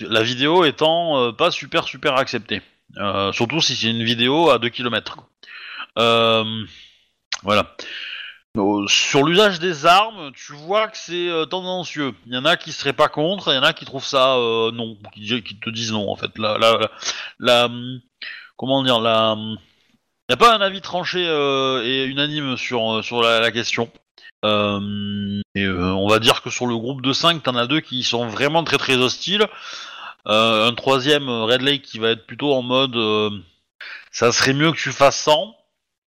[0.00, 2.62] La vidéo étant euh, pas super super acceptée.
[2.96, 5.18] Euh, surtout si c'est une vidéo à 2 km.
[5.98, 6.44] Euh,
[7.42, 7.76] voilà.
[8.88, 12.12] Sur l'usage des armes, tu vois que c'est tendancieux.
[12.26, 14.34] Il y en a qui seraient pas contre, il y en a qui trouvent ça
[14.74, 16.36] non, qui, te disent non en fait.
[16.38, 16.58] La,
[17.38, 17.68] la,
[18.56, 19.58] comment dire, la, il
[20.28, 23.92] n'y a pas un avis tranché et unanime sur, sur la question.
[24.44, 28.02] Euh, euh, on va dire que sur le groupe de 5, t'en as deux qui
[28.02, 29.46] sont vraiment très très hostiles.
[30.26, 32.96] Euh, un troisième, Red Lake, qui va être plutôt en mode
[34.10, 35.54] ça serait mieux que tu fasses 100.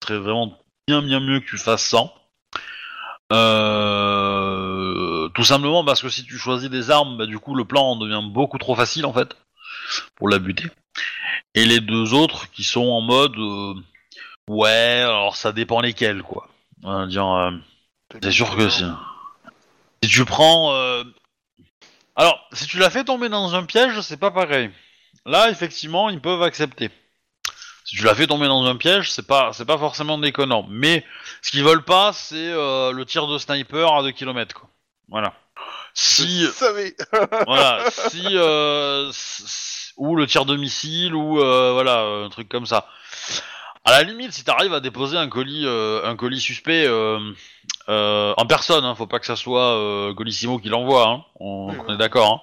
[0.01, 2.13] Ça serait vraiment bien bien mieux que tu fasses 100.
[3.33, 7.95] Euh, tout simplement parce que si tu choisis des armes, bah, du coup le plan
[7.95, 9.35] devient beaucoup trop facile en fait
[10.15, 10.67] pour la buter.
[11.55, 13.37] Et les deux autres qui sont en mode
[14.49, 16.47] ouais, alors ça dépend lesquels quoi.
[16.83, 17.51] Va dire,
[18.21, 18.85] c'est sûr que c'est.
[20.03, 20.73] Si tu prends.
[20.73, 21.03] euh,
[22.15, 24.69] Alors, si tu l'as fait tomber dans un piège, c'est pas pareil.
[25.25, 26.89] Là, effectivement, ils peuvent accepter.
[27.85, 30.65] Si tu l'as fait tomber dans un piège, c'est pas, c'est pas forcément déconnant.
[30.69, 31.05] Mais
[31.41, 34.55] ce qu'ils veulent pas, c'est euh, le tir de sniper à 2 km.
[34.55, 34.69] Quoi.
[35.09, 35.33] Voilà.
[35.93, 36.95] Si, Je savais.
[37.47, 42.65] voilà, si, euh, s- ou le tir de missile, ou euh, voilà, un truc comme
[42.65, 42.87] ça.
[43.83, 47.19] À la limite, si t'arrives à déposer un colis, euh, un colis suspect euh,
[47.89, 51.73] euh, en personne, hein, faut pas que ça soit euh, Colissimo qui l'envoie, hein, on,
[51.89, 52.31] est d'accord.
[52.31, 52.41] Hein.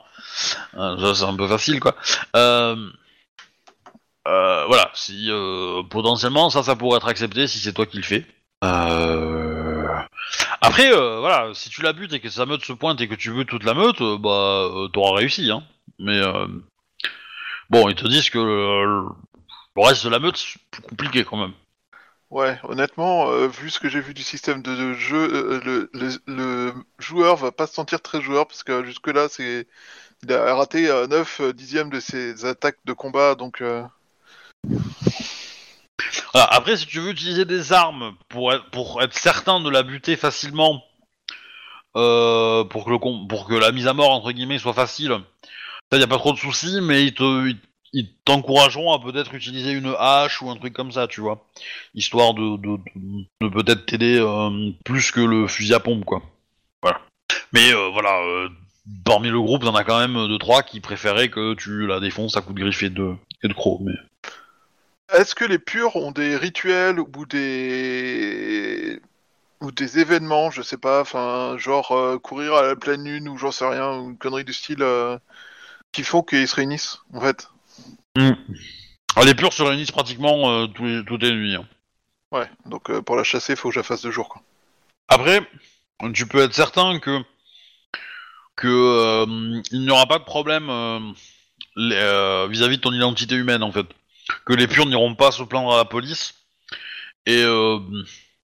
[0.79, 1.97] Euh, ça, c'est un peu facile, quoi.
[2.37, 2.91] Euh,
[4.25, 5.31] voilà, si
[5.89, 8.27] potentiellement ça, ça pourrait être accepté si c'est toi qui le fais.
[10.61, 13.31] Après, voilà, si tu la butes et que sa meute se pointe et que tu
[13.31, 15.63] veux toute la meute, bah, t'auras réussi, hein.
[15.99, 16.21] Mais
[17.71, 19.07] bon, ils te disent que le,
[19.77, 21.55] le reste de la meute, c'est plus compliqué quand même.
[22.31, 26.19] Ouais, honnêtement, euh, vu ce que j'ai vu du système de, jeu, euh, le, le,
[26.27, 29.67] le joueur va pas se sentir très joueur parce que jusque-là, c'est
[30.23, 33.83] il a raté euh, 9 dixièmes de ses attaques de combat, donc euh,
[36.35, 38.65] après, si tu veux utiliser des armes pour être,
[39.13, 40.83] certain de la buter facilement,
[41.97, 45.19] euh, pour, que le, pour que la mise à mort, entre guillemets, soit facile,
[45.91, 47.55] ça, y a pas trop de soucis, mais ils te,
[47.93, 51.47] ils t'encourageront à peut-être utiliser une hache ou un truc comme ça, tu vois.
[51.95, 52.77] Histoire de,
[53.41, 56.23] peut-être t'aider euh, plus que le fusil à pompe, quoi.
[56.83, 57.01] Voilà.
[57.53, 58.49] Mais euh, voilà, euh,
[59.05, 62.37] parmi le groupe, y'en a quand même deux trois qui préféraient que tu la défonces
[62.37, 63.95] à coups de griffe et de, et de croc, mais...
[65.15, 69.01] est-ce que les purs ont des rituels ou des
[69.61, 73.37] ou des événements, je sais pas, enfin genre euh, courir à la pleine lune ou
[73.39, 74.85] j'en sais rien, ou une connerie du style
[75.91, 77.49] qui font qu'ils se réunissent en fait?
[79.17, 81.55] Ah, les purs se réunissent pratiquement euh, tous les, toutes les nuits.
[81.57, 81.67] hein.
[82.31, 84.43] Ouais, donc euh, pour la chasser, faut que je la fasse de jour quoi.
[85.09, 85.41] Après,
[86.15, 87.21] tu peux être certain que
[88.57, 91.01] que euh, il n'y aura pas de problème euh,
[91.77, 93.87] les- euh, vis-à-vis de ton identité humaine en fait.
[94.45, 96.35] Que les purs n'iront pas se plaindre à la police
[97.25, 97.79] et euh,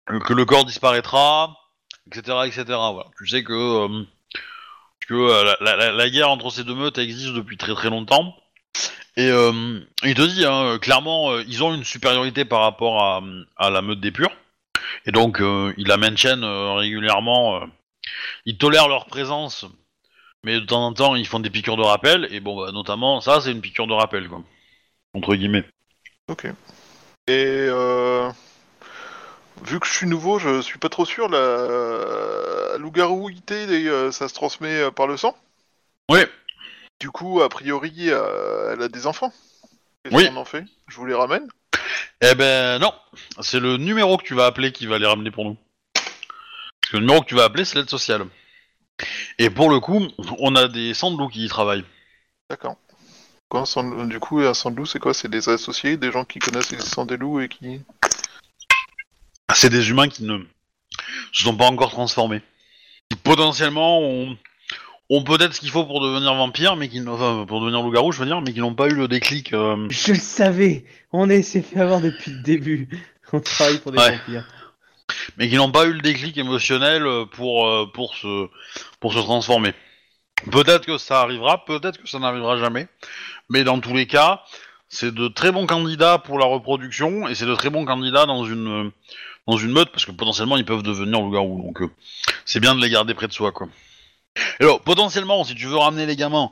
[0.07, 1.57] que le corps disparaîtra,
[2.07, 2.65] etc., etc.
[2.69, 3.07] Voilà.
[3.19, 4.05] Tu sais que euh,
[5.09, 8.37] que euh, la, la- la guerre entre ces deux meutes existe depuis très très longtemps
[9.17, 13.23] Et euh, il te dit, hein, clairement, euh, ils ont une supériorité par rapport à,
[13.57, 14.33] à la meute des purs.
[15.07, 17.61] Et donc, euh, ils la maintiennent euh, régulièrement.
[18.47, 19.67] ils tolèrent leur présence,
[20.45, 22.29] mais de temps en temps, ils font des piqûres de rappel.
[22.31, 24.43] Et bon, bah, notamment, ça, c'est une piqûre de rappel, quoi.
[25.15, 25.65] Entre guillemets.
[26.29, 26.47] Ok.
[27.29, 27.69] Et
[29.65, 31.29] vu que je suis nouveau, je suis pas trop sûr.
[31.29, 35.37] La loup-garouité, euh, ça se transmet par le sang?
[36.11, 36.21] Oui.
[37.03, 39.33] Du coup, a priori, euh, elle a des enfants.
[40.05, 40.29] Qu'est-ce Oui.
[40.29, 40.65] qu'on en fait?
[40.87, 41.49] Je vous les ramène?
[42.21, 42.95] Eh ben, non.
[43.41, 45.57] C'est le numéro que tu vas appeler qui va les ramener pour nous.
[45.95, 48.25] Parce que le numéro que tu vas appeler, c'est l'aide sociale.
[49.41, 50.07] Et pour le coup,
[50.39, 51.85] on a des sandloups qui y travaillent.
[52.49, 52.77] D'accord.
[53.49, 55.13] Quoi, un du coup, un loup, c'est quoi?
[55.13, 57.81] C'est des associés, des gens qui connaissent l'existence des loups et qui.
[59.57, 60.39] C'est des humains qui ne
[61.33, 62.43] se sont pas encore transformés.
[63.11, 64.39] Qui potentiellement ont,
[65.17, 68.13] ont peut-être ce qu'il faut pour devenir vampire, mais qui n'ont- enfin, pour devenir loup-garou,
[68.13, 69.53] je veux dire, mais qui n'ont pas eu le déclic.
[69.53, 72.89] euh, Je le savais On est- s'est fait avoir depuis le début.
[73.33, 74.17] On travaille pour des Ouais.
[74.17, 74.47] vampires.
[75.37, 78.49] mais qui n'ont pas eu le déclic émotionnel euh, pour euh, pour se
[79.01, 79.73] pour se transformer.
[80.51, 82.89] Peut-être que ça arrivera, peut-être que ça n'arrivera jamais,
[83.51, 84.43] mais dans tous les cas,
[84.89, 88.45] c'est de très bons candidats pour la reproduction et c'est de très bons candidats dans
[88.45, 88.91] une euh,
[89.47, 91.63] dans une meute parce que potentiellement ils peuvent devenir loup-garou.
[91.63, 91.91] Donc euh,
[92.47, 93.69] c'est bien de les garder près de soi, quoi.
[94.61, 96.51] Alors potentiellement, si tu veux ramener les gamins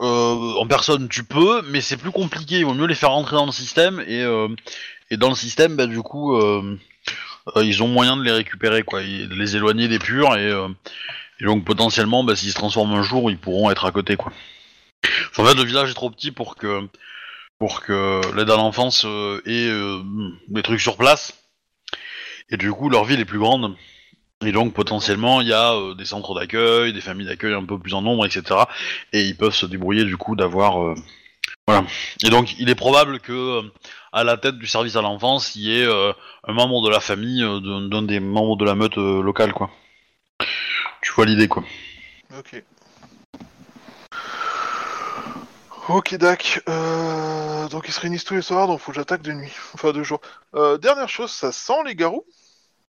[0.00, 2.58] euh, en personne, tu peux, mais c'est plus compliqué.
[2.58, 4.48] Il vaut mieux les faire rentrer dans le système et euh,
[5.10, 6.36] et dans le système, bah, du coup.
[6.36, 6.78] Euh,
[7.56, 10.52] euh, ils ont moyen de les récupérer, quoi, de les éloigner des purs, et,
[11.40, 14.32] donc potentiellement, bah, s'ils se transforment un jour, ils pourront être à côté, quoi.
[15.38, 16.86] En fait, le village est trop petit pour que
[17.58, 19.06] pour que l'aide à l'enfance
[19.46, 19.70] ait
[20.48, 21.32] des trucs sur place,
[22.50, 23.74] et du coup, leur ville est plus grande.
[24.44, 27.76] Et donc potentiellement, il y a euh, des centres d'accueil, des familles d'accueil un peu
[27.76, 28.60] plus en nombre, etc.
[29.12, 30.94] Et ils peuvent se débrouiller du coup d'avoir, euh,
[31.66, 31.84] voilà.
[32.24, 33.62] Et donc, il est probable que euh,
[34.12, 37.40] à la tête du service à l'enfance, il y ait un membre de la famille
[37.40, 39.70] d'un des membres de la meute locale, quoi.
[41.02, 41.64] Tu vois l'idée, quoi.
[42.38, 42.62] Ok.
[45.88, 46.62] Ok, Dac.
[47.70, 49.52] Donc ils se réunissent tous les soirs, donc faut que j'attaque de nuit.
[49.74, 50.20] Enfin, de jour.
[50.54, 52.24] Dernière chose, ça sent les garous?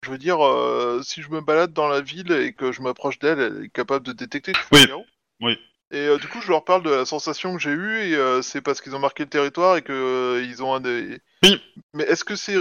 [0.04, 3.18] Je veux dire, euh, si je me balade dans la ville et que je m'approche
[3.18, 4.92] d'elle, elle est capable de détecter que je suis
[5.40, 5.58] Oui.
[5.90, 8.42] Et euh, du coup, je leur parle de la sensation que j'ai eue, et euh,
[8.42, 11.20] c'est parce qu'ils ont marqué le territoire et que euh, ils ont un des...
[11.42, 11.60] Oui.
[11.94, 12.56] Mais est-ce que c'est...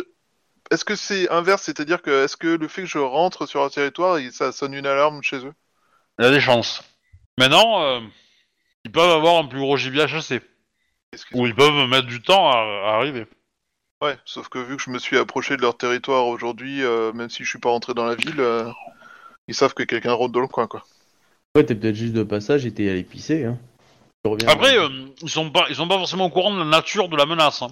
[0.72, 3.70] Est-ce que c'est inverse, c'est-à-dire que est-ce que le fait que je rentre sur un
[3.70, 5.53] territoire, il- ça sonne une alarme chez eux?
[6.20, 6.82] Il y a des chances.
[7.38, 7.99] Maintenant, euh,
[8.86, 10.41] ils peuvent avoir un plus gros gibier à chasser.
[11.34, 13.26] Ou ils peuvent mettre du temps à, à arriver.
[14.04, 17.30] Ouais, sauf que vu que je me suis approché de leur territoire aujourd'hui, euh, même
[17.30, 18.70] si je suis pas rentré dans la ville, euh,
[19.48, 20.84] ils savent que quelqu'un rôde dans le coin, quoi.
[21.56, 23.46] Ouais, t'es peut-être juste de passage et t'es allé pisser.
[23.46, 23.58] Hein.
[24.26, 24.90] Tu reviens- Après, euh,
[25.22, 27.62] ils sont pas, ils sont pas forcément au courant de la nature de la menace.
[27.62, 27.70] hein.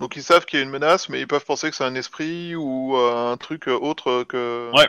[0.00, 1.94] Donc ils savent qu'il y a une menace, mais ils peuvent penser que c'est un
[1.94, 4.70] esprit ou euh, un truc euh, autre que...
[4.74, 4.88] Ouais.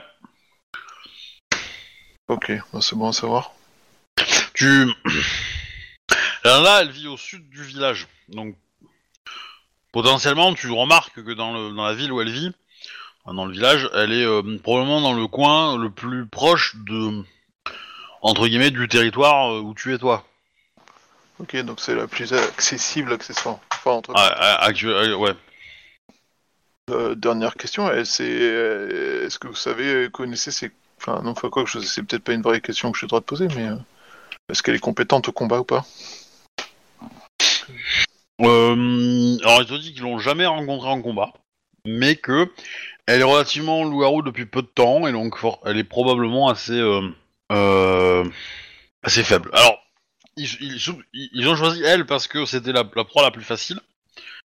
[2.29, 3.51] Ok, bah, c'est bon à savoir.
[4.53, 4.85] Tu...
[6.45, 8.07] Là, là, elle vit au sud du village.
[8.29, 8.55] Donc,
[9.91, 12.51] potentiellement, tu remarques que dans, le, dans la ville où elle vit,
[13.25, 17.23] dans le village, elle est euh, probablement dans le coin le plus proche de,
[18.21, 20.25] entre guillemets, du territoire euh, où tu es toi.
[21.39, 23.61] Ok, donc c'est la plus accessible accessoirement.
[23.73, 24.11] Enfin, entre...
[24.15, 25.33] Ah, ah, ah, ouais.
[26.89, 28.23] Euh, dernière question, c'est...
[28.27, 30.71] euh, Est-ce que vous savez, euh, connaissez ces...
[30.99, 33.21] Enfin, non, enfin quoi, je- c'est peut-être pas une vraie question que j'ai le droit
[33.21, 33.67] de poser, mais...
[33.67, 33.75] euh,
[34.49, 35.85] Est-ce qu'elle est compétente au combat ou pas?
[38.41, 41.33] Euh, alors, il te dit qu'ils l'ont jamais rencontrée en combat,
[41.85, 42.51] mais que
[43.05, 45.35] elle est relativement loup-garou depuis peu de temps, et donc
[45.65, 47.07] elle est probablement assez, euh,
[47.51, 48.23] euh,
[49.03, 49.49] assez faible.
[49.53, 49.77] Alors,
[50.37, 53.79] ils, ils ils ont choisi elle parce que c'était la, proie la plus facile,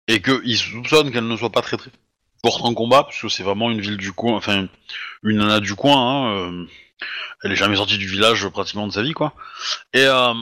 [0.08, 1.90] et qu'ils soupçonnent qu'elle ne soit pas très très
[2.44, 4.68] forte en combat, parce que c'est vraiment une ville du coin, enfin
[5.22, 5.96] une, nana du coin.
[5.96, 6.66] Hein,
[7.42, 9.34] elle est jamais sortie du village pratiquement de sa vie, quoi.
[9.92, 10.32] Et euh,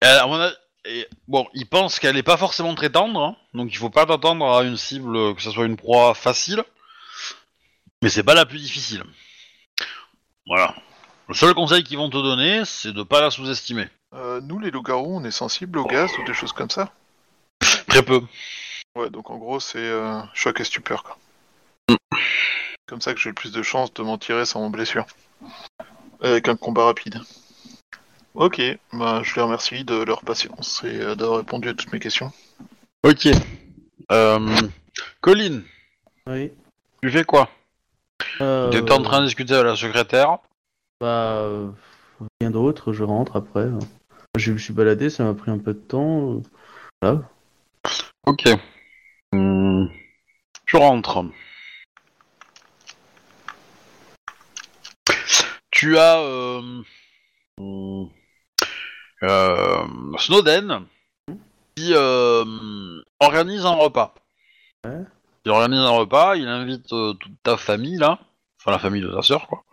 [0.00, 0.54] avis,
[0.88, 4.06] et, bon, ils pensent qu'elle est pas forcément très tendre, hein, donc il faut pas
[4.06, 6.64] t'attendre à une cible euh, que ce soit une proie facile,
[8.02, 9.04] mais c'est pas la plus difficile.
[10.46, 10.74] Voilà.
[11.28, 13.88] Le seul conseil qu'ils vont te donner, c'est de pas la sous-estimer.
[14.14, 16.90] Euh, Nous, les loups-garous, on est sensibles au gaz ou des choses comme ça?
[17.86, 18.22] Très peu.
[18.96, 21.18] Ouais, donc en gros, c'est euh, choc et stupeur, quoi.
[22.86, 25.04] Comme ça que j'ai le plus de chances de m'en tirer sans mon blessure.
[26.22, 27.20] Avec un combat rapide.
[28.38, 28.62] Ok,
[28.92, 32.30] bah, je les remercie de leur patience et euh, d'avoir répondu à toutes mes questions.
[33.02, 33.26] Ok.
[34.12, 34.68] Euh,
[35.20, 35.62] Colin,
[36.28, 36.52] Oui.
[37.02, 37.50] tu fais quoi?
[38.40, 40.38] Euh, T'étais en train de discuter avec la secrétaire?
[41.00, 41.68] Bah, euh,
[42.40, 43.66] rien d'autre, je rentre après.
[44.36, 46.40] Je me suis baladé, ça m'a pris un peu de temps.
[47.02, 47.28] Voilà.
[48.24, 48.44] Ok.
[49.32, 49.86] Hmm.
[50.64, 51.24] Tu rentres.
[55.72, 56.60] Tu as euh,
[57.58, 58.04] hmm, euh,
[59.20, 60.84] Snowden
[61.76, 62.44] qui euh,
[63.20, 64.14] organise un repas.
[64.84, 65.04] Ouais.
[65.44, 68.18] Il organise un repas, il invite euh, toute ta famille là,
[68.60, 69.64] enfin la famille de ta sœur quoi.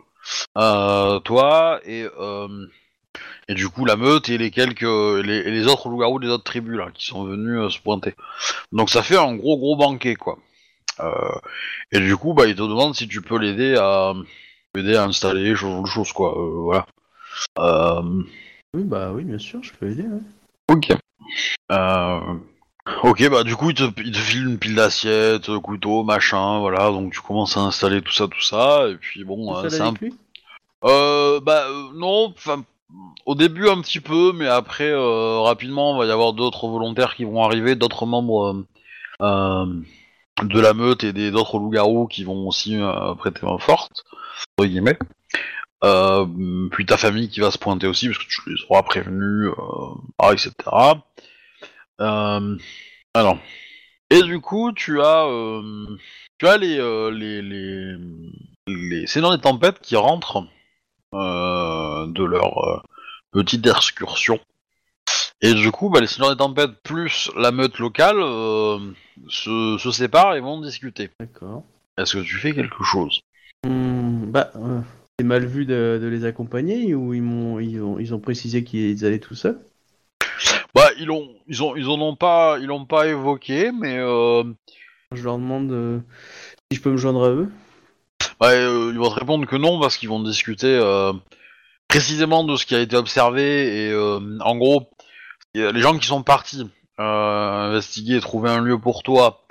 [0.58, 2.66] Euh, toi et euh,
[3.48, 6.76] et du coup la meute et les quelques les, les autres loups-garous des autres tribus
[6.76, 8.14] là qui sont venus euh, se pointer.
[8.72, 10.38] Donc ça fait un gros gros banquet quoi.
[11.00, 11.38] Euh,
[11.92, 14.14] et du coup bah il te demande si tu peux l'aider à
[14.74, 16.36] l'aider à installer chose de choses quoi.
[16.36, 16.86] Euh, voilà.
[18.76, 20.02] Oui, bah oui, bien sûr, je peux aider.
[20.02, 20.20] ouais.
[20.74, 20.92] ok.
[21.72, 22.20] Euh,
[23.02, 26.58] ok bah du coup il te, il te file une pile d'assiettes, euh, couteau, machin,
[26.60, 26.90] voilà.
[26.90, 29.80] Donc tu commences à installer tout ça tout ça et puis bon euh, seul c'est
[29.80, 30.14] un avec lui
[30.84, 32.64] Euh, bah euh, non, enfin
[33.24, 37.14] au début un petit peu, mais après euh, rapidement il va y avoir d'autres volontaires
[37.16, 38.54] qui vont arriver, d'autres membres
[39.22, 39.66] euh, euh,
[40.44, 44.04] de la meute et des d'autres loups-garous qui vont aussi euh, prêter main forte,
[44.58, 44.98] entre guillemets.
[45.84, 49.50] Euh, puis ta famille qui va se pointer aussi parce que tu les auras prévenus,
[49.50, 50.52] euh, ah, etc.
[52.00, 52.56] Euh,
[53.14, 53.38] alors.
[54.08, 55.26] Et du coup, tu as,
[56.38, 56.78] tu as les,
[57.10, 57.96] les, les,
[58.68, 60.46] les Seigneurs des Tempêtes qui rentrent
[61.12, 62.84] de leur
[63.32, 64.38] petite excursion.
[65.42, 68.20] Et du coup, bah, les Seigneurs des Tempêtes plus la meute locale
[69.28, 71.10] se, se séparent et vont discuter.
[71.18, 71.64] D'accord.
[71.98, 73.22] Est-ce que tu fais quelque chose?
[73.64, 74.80] Hmm, bah, euh,
[75.18, 78.64] c'est mal vu de, de les accompagner ou ils m'ont ils ont, ils ont précisé
[78.64, 79.58] qu'ils allaient tout seuls?
[80.74, 84.44] Bah, ils ont, ils ont, ils en ont pas, ils l'ont pas évoqué, mais euh,
[85.12, 86.00] Je leur demande euh,
[86.70, 87.50] si je peux me joindre à eux.
[88.38, 90.78] bah, euh, ils vont te répondre que non parce qu'ils vont discuter
[91.88, 94.90] précisément de ce qui a été observé et en gros,
[95.54, 96.68] les gens qui sont partis
[96.98, 99.45] investiguer et trouver un lieu pour toi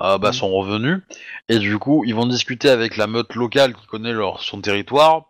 [0.00, 0.34] euh, bah, Mhm.
[0.34, 1.00] sont revenus
[1.48, 5.24] et du coup ils vont discuter avec la meute locale qui connaît leur son territoire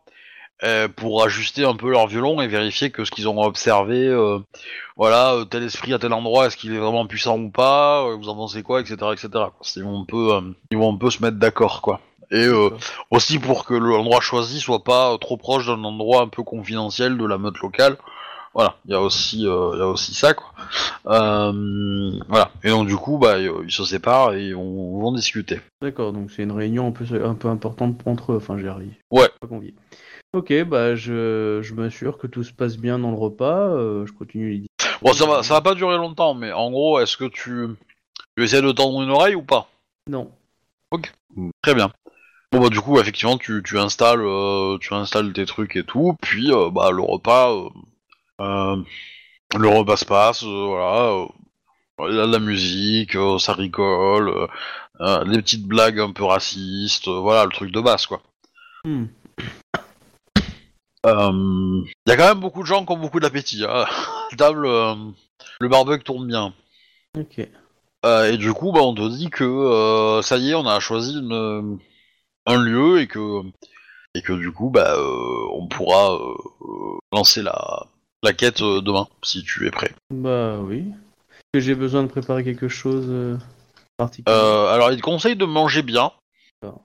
[0.64, 4.38] euh, pour ajuster un peu leur violon et vérifier que ce qu'ils ont observé euh,
[4.96, 8.16] voilà euh, tel esprit à tel endroit est-ce qu'il est vraiment puissant ou pas euh,
[8.16, 9.52] vous en pensez quoi etc etc quoi.
[9.76, 10.40] ils vont un peu euh,
[10.70, 12.00] ils vont un peu se mettre d'accord quoi
[12.32, 12.70] et euh,
[13.12, 17.24] aussi pour que l'endroit choisi soit pas trop proche d'un endroit un peu confidentiel de
[17.24, 17.98] la meute locale.
[18.56, 20.50] Voilà, il y a aussi, euh, y a aussi ça quoi.
[21.08, 22.50] Euh, voilà.
[22.64, 25.60] Et donc du coup, bah, ils se séparent et ils vont, vont discuter.
[25.82, 28.36] D'accord, donc c'est une réunion un peu, un peu importante entre eux.
[28.36, 28.98] Enfin, j'ai arrivé.
[29.10, 29.28] Ouais.
[29.42, 29.74] Pas convié.
[30.32, 33.68] Ok, bah je, je m'assure que tout se passe bien dans le repas.
[33.68, 34.66] euh, je continue les
[35.02, 37.66] Bon, ça va, ça va pas durer longtemps, mais en gros, est-ce que tu,
[38.36, 39.68] tu essaies de tendre une oreille ou pas?
[40.08, 40.30] Non.
[41.60, 41.92] Très bien.
[42.52, 46.16] Bon bah du coup, effectivement, tu, tu installes, euh, tu installes tes trucs et tout,
[46.22, 47.68] puis euh, bah le repas, euh, euh,
[48.38, 51.10] le repas se passe, euh, voilà.
[51.10, 54.46] euh, Il y a de la musique, euh, ça rigole, euh,
[55.00, 58.22] euh, des petites blagues un peu racistes, euh, voilà, le truc de base, quoi.
[58.84, 59.06] Hmm.
[61.06, 63.64] Euh, Il y a quand même beaucoup de gens qui ont beaucoup d'appétit.
[63.64, 63.86] Hein.
[64.36, 64.94] Table, euh,
[65.60, 66.52] le barbecue tourne bien.
[67.16, 67.46] Ok.
[68.04, 70.78] Euh, et du coup, bah, on te dit que euh, ça y est, on a
[70.80, 71.78] choisi une,
[72.46, 73.42] un lieu et que
[74.14, 77.86] et que du coup, bah, euh, on pourra euh, euh, lancer la,
[78.26, 79.94] la quête euh, demain si tu es prêt.
[80.10, 80.78] Bah oui.
[81.30, 83.36] Est-ce que j'ai besoin de préparer quelque chose euh,
[83.96, 84.36] particulier?
[84.36, 86.10] Euh, alors, il te conseille de manger bien.
[86.60, 86.82] D'accord.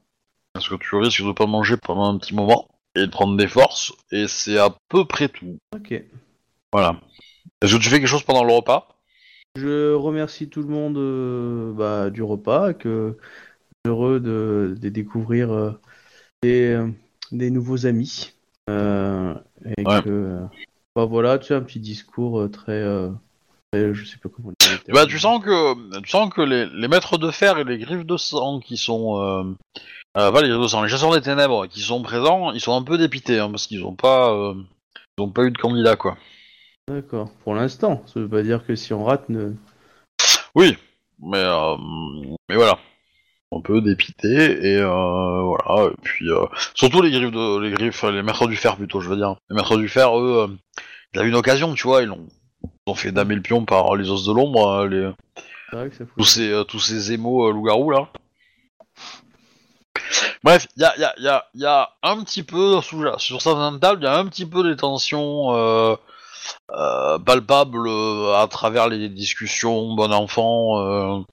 [0.53, 3.47] Parce que tu risques de pas manger pendant un petit moment et de prendre des
[3.47, 3.91] forces.
[4.11, 5.57] Et c'est à peu près tout.
[5.76, 6.03] Ok.
[6.72, 7.01] Voilà.
[7.61, 8.88] Est-ce que tu fais quelque chose pendant le repas?
[9.55, 13.18] Je remercie tout le monde euh, bah, du repas, que
[13.85, 15.72] heureux de, de découvrir euh,
[16.43, 16.88] des, euh,
[17.31, 18.34] des nouveaux amis.
[18.69, 19.34] Euh,
[19.65, 20.01] et Ouais.
[20.03, 20.45] que euh,
[20.95, 23.09] bah, voilà, tu sais, un petit discours euh, très, euh,
[23.72, 24.80] très- je sais pas comment dire.
[24.89, 28.05] Bah, tu sens que tu sens que les, les maîtres de fer et les griffes
[28.05, 29.43] de sang qui sont euh,
[30.18, 32.76] euh, pas les griffes de sang, les chasseurs des ténèbres qui sont présents, ils sont
[32.76, 34.53] un peu dépités hein, parce qu'ils ont pas
[35.18, 36.18] ils ont pas eu de candidat quoi.
[36.88, 37.30] D'accord.
[37.43, 39.53] Pour l'instant, ça veut pas dire que si on rate, ne...
[40.55, 40.77] Oui,
[41.19, 41.77] mais euh,
[42.49, 42.77] mais voilà,
[43.52, 48.03] un peu dépité et euh, voilà et puis euh, surtout les griffes de les griffes
[48.03, 50.82] les maîtres du fer plutôt je veux dire les maîtres du fer eux euh,
[51.14, 52.28] ils avaient une occasion tu vois ils ont
[52.64, 55.11] ils ont fait damer le pion par les os de l'ombre euh, les
[55.69, 56.14] c'est vrai que ça fout.
[56.18, 58.07] tous ces, tous ces émaux euh, loups-garous là.
[60.44, 63.41] Bref, il y a, y, a, y, a, y a un petit peu, sous, sur
[63.41, 65.98] certaines tables, il y a un petit peu des tensions
[66.68, 67.88] palpables
[68.36, 71.23] à travers les discussions bon enfant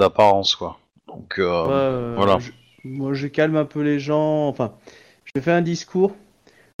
[0.00, 0.78] d'apparence, quoi.
[1.06, 2.38] Donc, euh, Ouais, euh, voilà.
[2.38, 2.52] je-
[2.84, 4.48] moi, je calme un peu les gens.
[4.48, 4.76] Enfin,
[5.24, 6.16] je fais un discours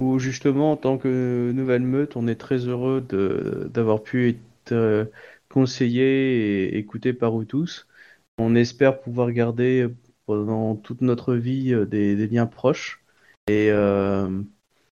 [0.02, 3.00] où justement, en tant que nouvelle meute, on est très heureux
[3.70, 5.06] d'avoir pu être euh,
[5.50, 7.88] conseillé et écouté par vous tous.
[8.38, 9.88] On espère pouvoir garder
[10.26, 13.04] pendant toute notre vie des, des liens proches.
[13.48, 14.42] Et euh,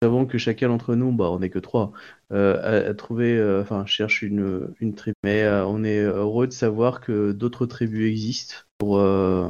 [0.03, 1.93] savons que chacun d'entre nous, bah, on n'est que trois,
[2.33, 4.67] euh, a, euh, cherche une,
[4.97, 5.15] tribu.
[5.23, 9.47] Mais euh, on est heureux de savoir que d'autres tribus existent pour euh,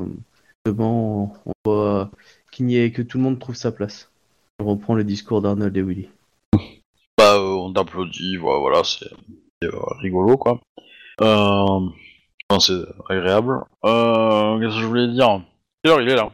[0.63, 1.35] justement,
[2.51, 4.11] qu'il n'y ait que tout le monde trouve sa place.
[4.59, 6.09] On reprend le discours d'Arnold et Willy.
[7.17, 9.09] Bah, on t'applaudit, voilà, c'est
[10.01, 10.61] rigolo, quoi.
[12.59, 13.61] C'est agréable.
[13.81, 15.41] Qu'est-ce que je voulais dire?
[15.83, 16.31] Il est là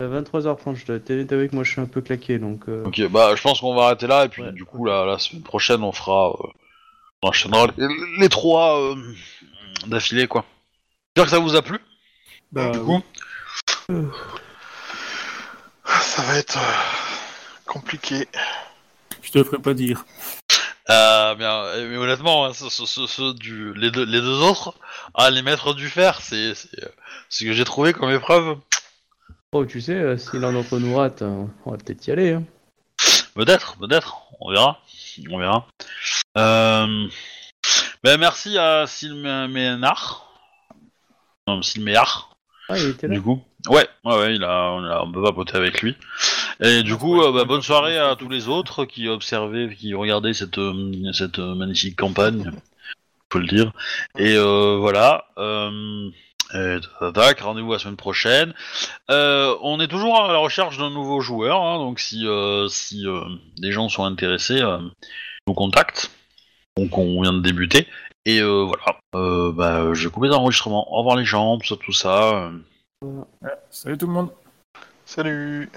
[0.00, 2.68] 23h30, je dois être avec moi, je suis un peu claqué, donc...
[2.68, 4.52] euh, Ok, bah, je pense qu'on va arrêter là, et puis Ouais.
[4.52, 6.30] du coup, la, la semaine prochaine, on fera...
[6.30, 6.48] euh,
[7.22, 7.86] on enchaînera les,
[8.18, 8.96] les trois euh,
[9.86, 10.44] d'affilée, quoi.
[11.16, 11.78] J'espère que ça vous a plu,
[12.50, 13.02] Bah, du coup.
[15.86, 16.72] Ça va être euh,
[17.66, 18.26] compliqué.
[19.22, 20.04] je te le ferai pas dire.
[20.90, 24.40] Euh, bien, euh, mais honnêtement, hein, ceux, ceux- ceux- ceux du, les, deux, les deux
[24.42, 24.74] autres,
[25.14, 26.88] ah, les maîtres du fer, c'est c'est, euh,
[27.30, 28.58] ce que j'ai trouvé comme épreuve.
[29.56, 32.32] Oh, tu sais, euh, si l'un d'entre nous rate, euh, on va peut-être y aller.
[32.32, 32.42] Hein.
[33.36, 34.80] Peut-être, peut-être, on verra.
[35.30, 35.68] On verra.
[36.36, 37.08] Euh...
[38.02, 40.28] Ben, merci à Silménar.
[41.46, 42.36] Non, Silméar,
[42.68, 43.40] Ah, il était là du coup.
[43.68, 45.94] Ouais, ouais, ouais, il a, on, a, on peut papoter avec lui.
[46.60, 50.34] Et du coup, euh, bah, bonne soirée à tous les autres qui observaient, qui regardaient
[50.34, 52.50] cette, euh, cette euh, magnifique campagne,
[53.32, 53.70] faut le dire.
[54.18, 55.26] Et euh, voilà.
[55.38, 56.10] Euh,
[56.52, 58.54] rendez-vous la semaine prochaine.
[59.10, 63.06] Euh, on est toujours à la recherche d'un nouveau joueur, hein, donc si, euh, si
[63.06, 63.20] euh,
[63.58, 64.78] des gens sont intéressés, euh,
[65.46, 66.10] nous contactent.
[66.76, 67.86] Donc on vient de débuter.
[68.26, 70.92] Et euh, voilà, euh, bah, je vais couper l'enregistrement.
[70.92, 72.50] Au revoir les gens, tout ça, tout ça.
[73.02, 73.22] euh.
[73.70, 74.30] Salut tout le monde.
[75.04, 75.70] Salut